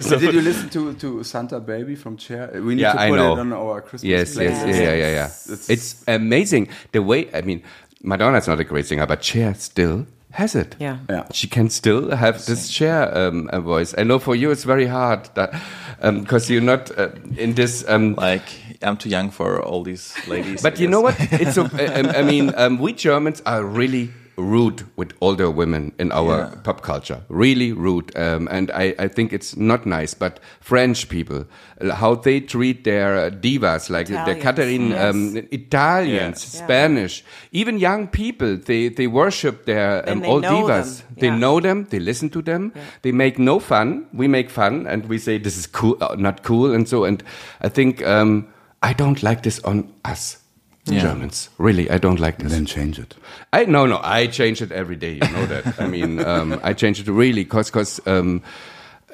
So 0.00 0.18
did 0.18 0.34
you 0.34 0.42
listen 0.42 0.68
to, 0.70 0.94
to 0.94 1.22
Santa 1.24 1.60
Baby 1.60 1.94
from 1.94 2.16
Cher? 2.16 2.50
We 2.54 2.74
need 2.74 2.82
Yeah, 2.82 2.92
to 2.94 3.00
I 3.00 3.08
put 3.10 3.16
know. 3.16 3.36
it 3.36 3.38
on 3.40 3.52
our 3.52 3.80
Christmas 3.80 4.04
Yes, 4.04 4.36
yes, 4.36 4.62
playlist. 4.62 4.68
yeah, 4.68 4.82
yeah, 4.82 4.94
yeah, 4.94 5.10
yeah. 5.10 5.26
It's- 5.26 5.70
It's 5.70 6.04
amazing 6.08 6.68
the 6.92 7.02
way. 7.02 7.28
I 7.32 7.40
mean, 7.42 7.62
Madonna's 8.02 8.46
not 8.48 8.60
a 8.60 8.64
great 8.64 8.86
singer, 8.86 9.06
but 9.06 9.22
Cher 9.24 9.54
still 9.54 10.06
has 10.32 10.54
it. 10.54 10.76
Yeah. 10.78 10.98
Yeah. 11.08 11.24
She 11.32 11.46
can 11.46 11.70
still 11.70 12.10
have 12.16 12.44
this 12.46 12.68
Cher 12.68 13.16
um, 13.16 13.48
voice. 13.62 13.94
I 13.96 14.02
know 14.02 14.18
for 14.18 14.34
you 14.34 14.50
it's 14.50 14.64
very 14.64 14.86
hard 14.86 15.28
that 15.34 15.54
because 16.00 16.50
you're 16.50 16.60
not 16.62 16.90
uh, 16.98 17.10
in 17.36 17.54
this. 17.54 17.84
Um, 17.88 18.14
Like 18.14 18.42
I'm 18.82 18.96
too 18.96 19.08
young 19.08 19.30
for 19.30 19.62
all 19.62 19.84
these 19.84 20.14
ladies. 20.26 20.62
but 20.62 20.78
I 20.78 20.82
you 20.82 20.88
know 20.88 21.00
what? 21.00 21.16
It's. 21.18 21.56
A, 21.56 21.62
I, 21.74 22.18
I 22.18 22.22
mean, 22.22 22.52
um, 22.56 22.78
we 22.78 22.92
Germans 22.92 23.42
are 23.46 23.64
really 23.64 24.10
rude 24.42 24.84
with 24.96 25.12
older 25.20 25.50
women 25.50 25.92
in 25.98 26.12
our 26.12 26.38
Yeah. 26.38 26.60
pop 26.64 26.80
culture. 26.82 27.20
Really 27.28 27.72
rude, 27.72 28.10
um, 28.16 28.48
and 28.50 28.70
I, 28.70 28.94
I 29.04 29.08
think 29.08 29.32
it's 29.32 29.56
not 29.56 29.86
nice. 29.86 30.14
But 30.14 30.40
French 30.60 31.08
people, 31.08 31.44
uh, 31.80 31.94
how 31.94 32.14
they 32.16 32.40
treat 32.40 32.84
their 32.84 33.26
uh, 33.26 33.30
divas, 33.30 33.88
like 33.90 34.06
the 34.08 34.14
Italians, 34.14 34.42
Catherine, 34.42 34.88
yes. 34.90 35.14
um, 35.14 35.36
Italians, 35.50 36.54
Yeah. 36.54 36.64
Spanish, 36.64 37.24
even 37.52 37.78
young 37.78 38.08
people, 38.08 38.56
they 38.56 38.88
they 38.88 39.06
worship 39.06 39.64
their 39.64 40.02
um, 40.10 40.20
they 40.20 40.28
old 40.28 40.44
divas. 40.44 40.98
them, 40.98 41.16
They 41.18 41.26
yeah. 41.28 41.38
know 41.38 41.60
them. 41.60 41.86
They 41.90 42.00
listen 42.00 42.30
to 42.30 42.42
them. 42.42 42.72
They 43.02 43.12
make 43.12 43.38
no 43.38 43.58
fun. 43.60 44.06
We 44.12 44.28
make 44.28 44.50
fun, 44.50 44.86
and 44.86 45.06
we 45.08 45.18
say 45.18 45.38
this 45.38 45.56
is 45.56 45.66
cool, 45.66 45.96
uh, 46.00 46.14
not 46.18 46.42
cool, 46.42 46.74
and 46.74 46.88
so. 46.88 47.04
And 47.04 47.22
I 47.64 47.68
think 47.68 48.02
um, 48.06 48.46
I 48.82 48.92
don't 48.94 49.22
like 49.22 49.42
this 49.42 49.60
on 49.64 49.92
us. 50.04 50.38
Yeah. 50.84 51.02
Germans, 51.02 51.48
really, 51.58 51.88
I 51.90 51.98
don't 51.98 52.18
like 52.18 52.38
this. 52.38 52.50
Then 52.52 52.66
change 52.66 52.98
it. 52.98 53.14
I 53.52 53.64
no 53.66 53.86
no, 53.86 54.00
I 54.02 54.26
change 54.26 54.60
it 54.60 54.72
every 54.72 54.96
day. 54.96 55.12
You 55.12 55.30
know 55.32 55.46
that. 55.46 55.80
I 55.80 55.86
mean, 55.86 56.18
um, 56.26 56.58
I 56.64 56.72
change 56.74 56.98
it 57.00 57.06
really 57.08 57.44
because 57.44 57.70
because 57.70 58.00
um, 58.06 58.42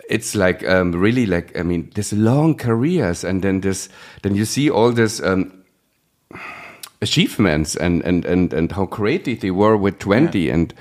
it's 0.09 0.35
like 0.35 0.67
um, 0.67 0.93
really 0.93 1.27
like 1.27 1.59
I 1.59 1.63
mean, 1.63 1.91
there's 1.95 2.13
long 2.15 2.55
careers, 2.57 3.23
and 3.25 3.43
then 3.43 3.61
this 3.61 3.91
then 4.23 4.35
you 4.35 4.47
see 4.47 4.71
all 4.71 4.93
this 4.93 5.21
um, 5.23 5.53
achievements 7.03 7.77
and 7.77 8.03
and 8.05 8.25
and 8.25 8.53
and 8.55 8.73
how 8.73 8.87
creative 8.87 9.41
they 9.41 9.51
were 9.51 9.77
with 9.77 9.99
twenty 9.99 10.49
and 10.51 10.73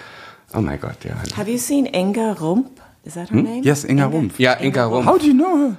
oh 0.54 0.62
my 0.62 0.78
god, 0.78 0.96
yeah, 1.06 1.22
Have 1.36 1.50
you 1.50 1.58
seen 1.58 1.88
Inga 1.94 2.38
Rump? 2.40 2.80
Is 3.04 3.14
that 3.16 3.30
her 3.30 3.42
name? 3.42 3.64
Yes, 3.64 3.86
Inga 3.86 4.04
Rumpf. 4.10 4.40
yeah, 4.40 4.62
Inga 4.62 4.80
Rumpf. 4.90 5.04
How 5.04 5.18
do 5.18 5.28
you 5.28 5.34
know 5.34 5.58
her? 5.72 5.78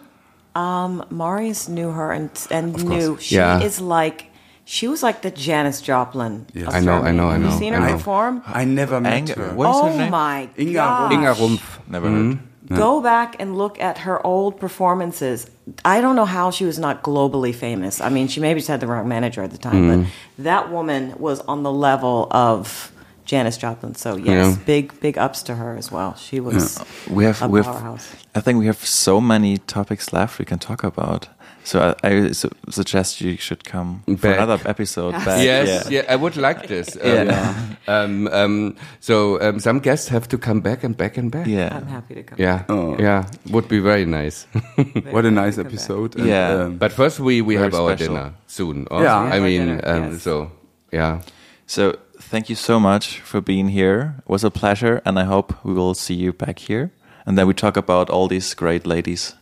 Um, 0.54 1.04
Marius 1.10 1.68
knew 1.68 1.90
her 1.90 2.12
and 2.12 2.30
and 2.50 2.84
knew 2.84 3.16
she 3.20 3.36
Yeah. 3.36 3.62
is 3.62 3.80
like 3.80 4.27
she 4.74 4.86
was 4.92 5.00
like 5.02 5.18
the 5.22 5.30
Janis 5.44 5.80
Joplin. 5.80 6.44
Yes. 6.52 6.68
of 6.68 6.74
I 6.76 6.80
know, 6.80 6.98
I 7.08 7.12
know, 7.18 7.28
I 7.28 7.32
Have 7.32 7.42
know, 7.42 7.52
you 7.52 7.58
seen 7.58 7.72
her 7.72 7.80
know. 7.80 7.92
perform? 7.96 8.42
I 8.46 8.64
never 8.80 9.00
met 9.00 9.12
Ang- 9.14 9.28
her. 9.40 9.54
what 9.54 9.70
is 9.70 9.76
oh 9.76 9.88
her 9.88 9.98
name? 9.98 10.10
my 10.10 10.48
Inga 10.58 10.72
god! 10.74 11.12
Inga 11.14 11.32
Rumpf. 11.40 11.66
Never 11.88 12.08
heard. 12.10 12.38
Go 12.86 13.00
back 13.00 13.30
and 13.40 13.56
look 13.56 13.80
at 13.80 13.96
her 14.06 14.16
old 14.26 14.60
performances. 14.60 15.38
I 15.86 16.02
don't 16.02 16.16
know 16.16 16.26
how 16.38 16.50
she 16.56 16.64
was 16.66 16.78
not 16.78 17.02
globally 17.02 17.54
famous. 17.54 17.98
I 17.98 18.10
mean, 18.10 18.28
she 18.28 18.40
maybe 18.40 18.60
just 18.60 18.68
had 18.68 18.80
the 18.80 18.86
wrong 18.86 19.08
manager 19.08 19.42
at 19.42 19.52
the 19.56 19.58
time, 19.70 19.82
Mm. 19.82 19.88
but 20.36 20.44
that 20.44 20.70
woman 20.70 21.14
was 21.18 21.40
on 21.52 21.62
the 21.62 21.72
level 21.72 22.26
of 22.30 22.92
Janis 23.24 23.56
Joplin. 23.56 23.94
So 23.94 24.16
yes, 24.16 24.26
Yeah. 24.26 24.56
big 24.66 24.84
big 25.00 25.16
ups 25.16 25.42
to 25.44 25.54
her 25.54 25.76
as 25.78 25.90
well. 25.90 26.10
She 26.26 26.40
was 26.40 26.78
We 27.08 27.24
have 27.24 27.40
a 27.42 27.48
we 27.48 27.58
have. 27.60 27.66
powerhouse. 27.72 28.06
I 28.34 28.40
think 28.44 28.58
we 28.58 28.66
have 28.66 28.84
so 28.84 29.20
many 29.20 29.56
topics 29.58 30.12
left 30.12 30.38
we 30.38 30.44
can 30.44 30.58
talk 30.58 30.84
about. 30.84 31.28
So 31.68 31.78
I, 32.02 32.08
I 32.08 32.32
su 32.32 32.48
suggest 32.70 33.20
you 33.20 33.36
should 33.36 33.62
come 33.72 34.00
for 34.18 34.32
another 34.32 34.58
episode. 34.64 35.12
Back. 35.12 35.42
Yes, 35.44 35.68
yeah. 35.68 36.00
yeah. 36.00 36.14
I 36.14 36.16
would 36.16 36.36
like 36.36 36.66
this. 36.66 36.96
Um, 36.96 37.26
Yeah. 37.28 37.54
um, 37.86 38.26
um, 38.40 38.74
so 39.00 39.36
um, 39.40 39.60
some 39.60 39.80
guests 39.80 40.08
have 40.08 40.26
to 40.28 40.38
come 40.38 40.60
back 40.62 40.84
and 40.84 40.96
back 40.96 41.18
and 41.18 41.30
back. 41.30 41.46
Yeah. 41.46 41.76
I'm 41.76 41.86
happy 41.86 42.14
to 42.14 42.22
come. 42.22 42.38
Yeah, 42.40 42.64
Oh. 42.68 42.96
yeah, 42.98 43.24
would 43.52 43.68
be 43.68 43.80
very 43.80 44.06
nice. 44.06 44.46
Very 44.76 45.12
What 45.14 45.24
a 45.26 45.30
nice 45.30 45.56
to 45.56 45.62
come 45.64 45.72
back. 45.72 45.80
episode. 45.80 46.16
and, 46.18 46.26
Yeah. 46.28 46.64
um, 46.64 46.78
but 46.78 46.92
first, 46.92 47.20
we 47.20 47.42
we 47.42 47.56
Very 47.56 47.64
have 47.70 47.74
our 47.80 47.96
special. 47.96 48.14
dinner 48.14 48.32
soon. 48.46 48.86
or- 48.90 49.02
Yeah. 49.02 49.36
I 49.36 49.40
mean, 49.40 49.80
um, 49.84 50.12
yes. 50.12 50.22
so 50.22 50.50
yeah. 50.92 51.20
So 51.66 51.92
thank 52.30 52.48
you 52.48 52.56
so 52.56 52.80
much 52.80 53.20
for 53.24 53.40
being 53.42 53.68
here. 53.68 54.14
It 54.24 54.30
was 54.30 54.44
a 54.44 54.50
pleasure, 54.50 55.00
and 55.04 55.18
I 55.18 55.24
hope 55.24 55.52
we 55.64 55.72
will 55.74 55.94
see 55.94 56.14
you 56.24 56.32
back 56.32 56.58
here. 56.70 56.88
And 57.26 57.36
then 57.36 57.46
we 57.46 57.52
talk 57.54 57.76
about 57.76 58.10
all 58.10 58.28
these 58.28 58.54
great 58.56 58.86
ladies. 58.86 59.34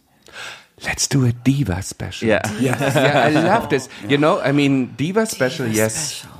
Let's 0.84 1.06
do 1.08 1.24
a 1.24 1.32
diva 1.32 1.82
special. 1.82 2.28
Yeah. 2.28 2.40
yeah, 2.60 3.24
I 3.26 3.30
love 3.30 3.68
this. 3.70 3.88
You 4.08 4.18
know, 4.18 4.40
I 4.40 4.52
mean, 4.52 4.94
diva 4.96 5.24
special. 5.26 5.66
yes. 5.66 6.16
Special. 6.18 6.36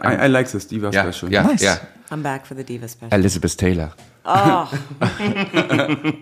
I, 0.00 0.24
I 0.24 0.26
like 0.28 0.48
this 0.50 0.64
Diva 0.64 0.90
Yeah, 0.92 1.02
special. 1.02 1.30
yeah, 1.30 1.42
Nice. 1.42 1.62
yeah. 1.62 1.78
I'm 2.10 2.22
back 2.22 2.46
for 2.46 2.54
the 2.54 2.64
diva 2.64 2.88
special. 2.88 3.14
Elizabeth 3.18 3.56
Taylor. 3.58 3.92
Oh. 4.24 4.70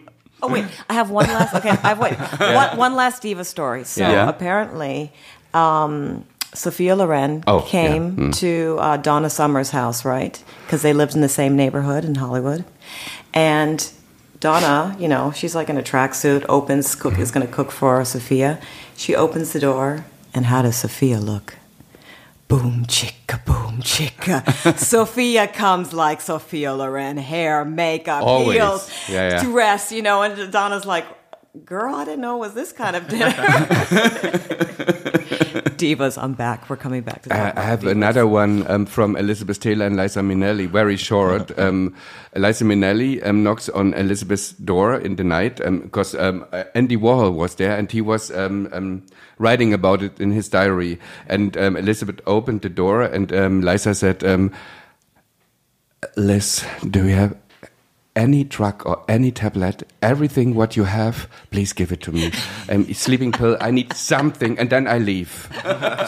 oh 0.43 0.49
wait, 0.53 0.65
I 0.89 0.95
have 0.95 1.11
one 1.11 1.27
last. 1.29 1.55
Okay, 1.55 1.69
I 1.71 1.89
have 1.95 1.99
wait 1.99 2.15
one, 2.41 2.77
one 2.77 2.95
last 2.97 3.23
diva 3.23 3.45
story. 3.45 3.85
So 3.85 4.01
Yeah. 4.03 4.29
apparently, 4.29 5.13
um, 5.55 6.25
Sophia 6.55 6.97
Loren 6.97 7.45
Oh, 7.47 7.61
came 7.63 8.19
yeah. 8.19 8.25
Mm. 8.27 8.35
to 8.39 8.77
uh, 8.81 8.97
Donna 8.97 9.31
Summer's 9.31 9.71
house, 9.71 10.05
right? 10.05 10.43
Because 10.67 10.83
they 10.83 10.93
lived 10.93 11.15
in 11.15 11.21
the 11.21 11.29
same 11.29 11.55
neighborhood 11.57 12.05
in 12.05 12.17
Hollywood, 12.17 12.65
and 13.35 13.89
Donna, 14.41 14.97
you 14.99 15.07
know, 15.07 15.33
she's 15.33 15.55
like 15.55 15.69
in 15.69 15.77
a 15.77 15.83
tracksuit, 15.83 16.45
opens, 16.49 16.95
cook 16.95 17.19
is 17.19 17.31
going 17.31 17.47
to 17.47 17.53
cook 17.53 17.71
for 17.71 18.03
Sophia. 18.05 18.59
She 18.97 19.15
opens 19.15 19.53
the 19.53 19.61
door, 19.61 20.07
and 20.33 20.47
how 20.47 20.63
does 20.63 20.77
Sophia 20.77 21.21
look? 21.21 21.57
Boom 22.49 22.85
chicka, 22.87 23.45
boom 23.45 23.81
chicka. 23.83 24.43
Sophia 24.79 25.47
comes 25.47 25.93
like 25.93 26.21
Sophia 26.21 26.73
Loren, 26.75 27.17
hair, 27.19 27.65
makeup, 27.65 28.23
Always. 28.25 28.57
heels, 28.57 28.91
Yeah, 29.09 29.31
yeah. 29.31 29.43
dress, 29.45 29.93
you 29.93 30.03
know, 30.03 30.23
and 30.23 30.51
Donna's 30.51 30.87
like, 30.87 31.05
girl, 31.65 31.95
I 31.95 32.05
didn't 32.05 32.21
know 32.21 32.37
it 32.37 32.41
was 32.41 32.55
this 32.55 32.73
kind 32.73 32.97
of 32.97 33.09
dinner. 33.09 33.31
Divas, 35.81 36.23
I'm 36.23 36.35
back. 36.35 36.69
We're 36.69 36.77
coming 36.77 37.03
back 37.03 37.23
to 37.23 37.31
talk 37.31 37.57
I, 37.57 37.61
I 37.61 37.65
have 37.65 37.81
divas. 37.81 37.91
another 37.93 38.27
one 38.27 38.71
um, 38.71 38.85
from 38.87 39.17
Elizabeth 39.17 39.61
Taylor 39.61 39.87
and 39.87 39.97
Liza 39.97 40.21
Minnelli, 40.21 40.69
very 40.69 40.97
short. 40.97 41.51
Um, 41.61 41.95
Liza 42.35 42.65
Minnelli 42.65 43.27
um, 43.27 43.43
knocks 43.43 43.69
on 43.69 43.93
Elizabeth's 43.95 44.53
door 44.53 44.95
in 44.97 45.17
the 45.17 45.25
night 45.25 45.57
because 45.57 46.15
um, 46.15 46.47
uh, 46.53 46.65
Andy 46.75 46.97
Warhol 46.97 47.35
was 47.35 47.57
there 47.57 47.77
and 47.77 47.91
he 47.91 48.01
was 48.01 48.31
um, 48.31 48.69
um, 48.73 49.05
writing 49.39 49.75
about 49.75 50.03
it 50.03 50.19
in 50.21 50.31
his 50.31 50.49
diary. 50.49 50.99
And 51.27 51.57
um, 51.59 51.77
Elizabeth 51.77 52.21
opened 52.27 52.63
the 52.63 52.71
door 52.71 53.03
and 53.03 53.31
um, 53.33 53.61
Liza 53.61 53.95
said, 53.95 54.25
um, 54.25 54.53
Liz, 56.17 56.65
do 56.89 57.07
you 57.07 57.15
have 57.15 57.37
any 58.17 58.43
drug 58.45 58.85
or 58.87 59.03
any 59.09 59.31
tablet, 59.31 59.83
everything 60.03 60.55
what 60.55 60.77
you 60.77 60.85
have, 60.85 61.29
please 61.51 61.73
give 61.73 61.93
it 61.93 62.01
to 62.03 62.13
me. 62.13 62.33
Um, 62.71 62.93
sleeping 62.95 63.33
pill, 63.33 63.57
I 63.61 63.73
need 63.73 63.93
something, 63.95 64.57
and 64.57 64.71
then 64.71 64.87
I 64.87 64.99
leave. 64.99 65.49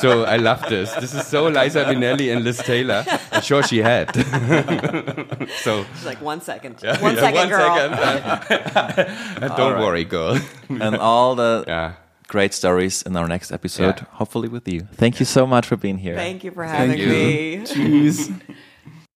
so 0.01 0.23
I 0.25 0.37
love 0.37 0.63
this. 0.69 0.93
This 0.95 1.13
is 1.13 1.27
so 1.27 1.49
Liza 1.49 1.85
Minnelli 1.87 2.33
and 2.33 2.45
Liz 2.45 2.59
Taylor. 2.59 3.05
I'm 3.33 3.43
sure 3.43 3.65
she 3.65 3.79
had. 3.79 4.15
so 5.65 5.85
She's 5.95 6.05
like, 6.07 6.21
one 6.23 6.41
second. 6.41 6.77
yeah, 6.83 7.01
one 7.03 7.17
second, 7.17 7.35
one 7.35 7.49
girl. 7.49 7.89
second. 7.91 9.41
Don't 9.57 9.81
worry, 9.81 10.05
girl. 10.05 10.39
and 10.69 10.95
all 10.97 11.35
the 11.35 11.65
yeah. 11.67 11.95
great 12.29 12.55
stories 12.55 13.03
in 13.03 13.17
our 13.17 13.27
next 13.27 13.51
episode, 13.51 13.97
Yeah. 13.99 14.05
hopefully 14.13 14.49
with 14.49 14.69
you. 14.69 14.83
Thank 14.95 15.19
you 15.19 15.27
so 15.27 15.45
much 15.47 15.67
for 15.67 15.77
being 15.77 15.99
here. 15.99 16.15
Thank 16.15 16.45
you 16.45 16.53
for 16.53 16.63
having 16.65 16.97
you. 16.99 17.07
me. 17.09 17.57
Tschüss. 17.65 18.31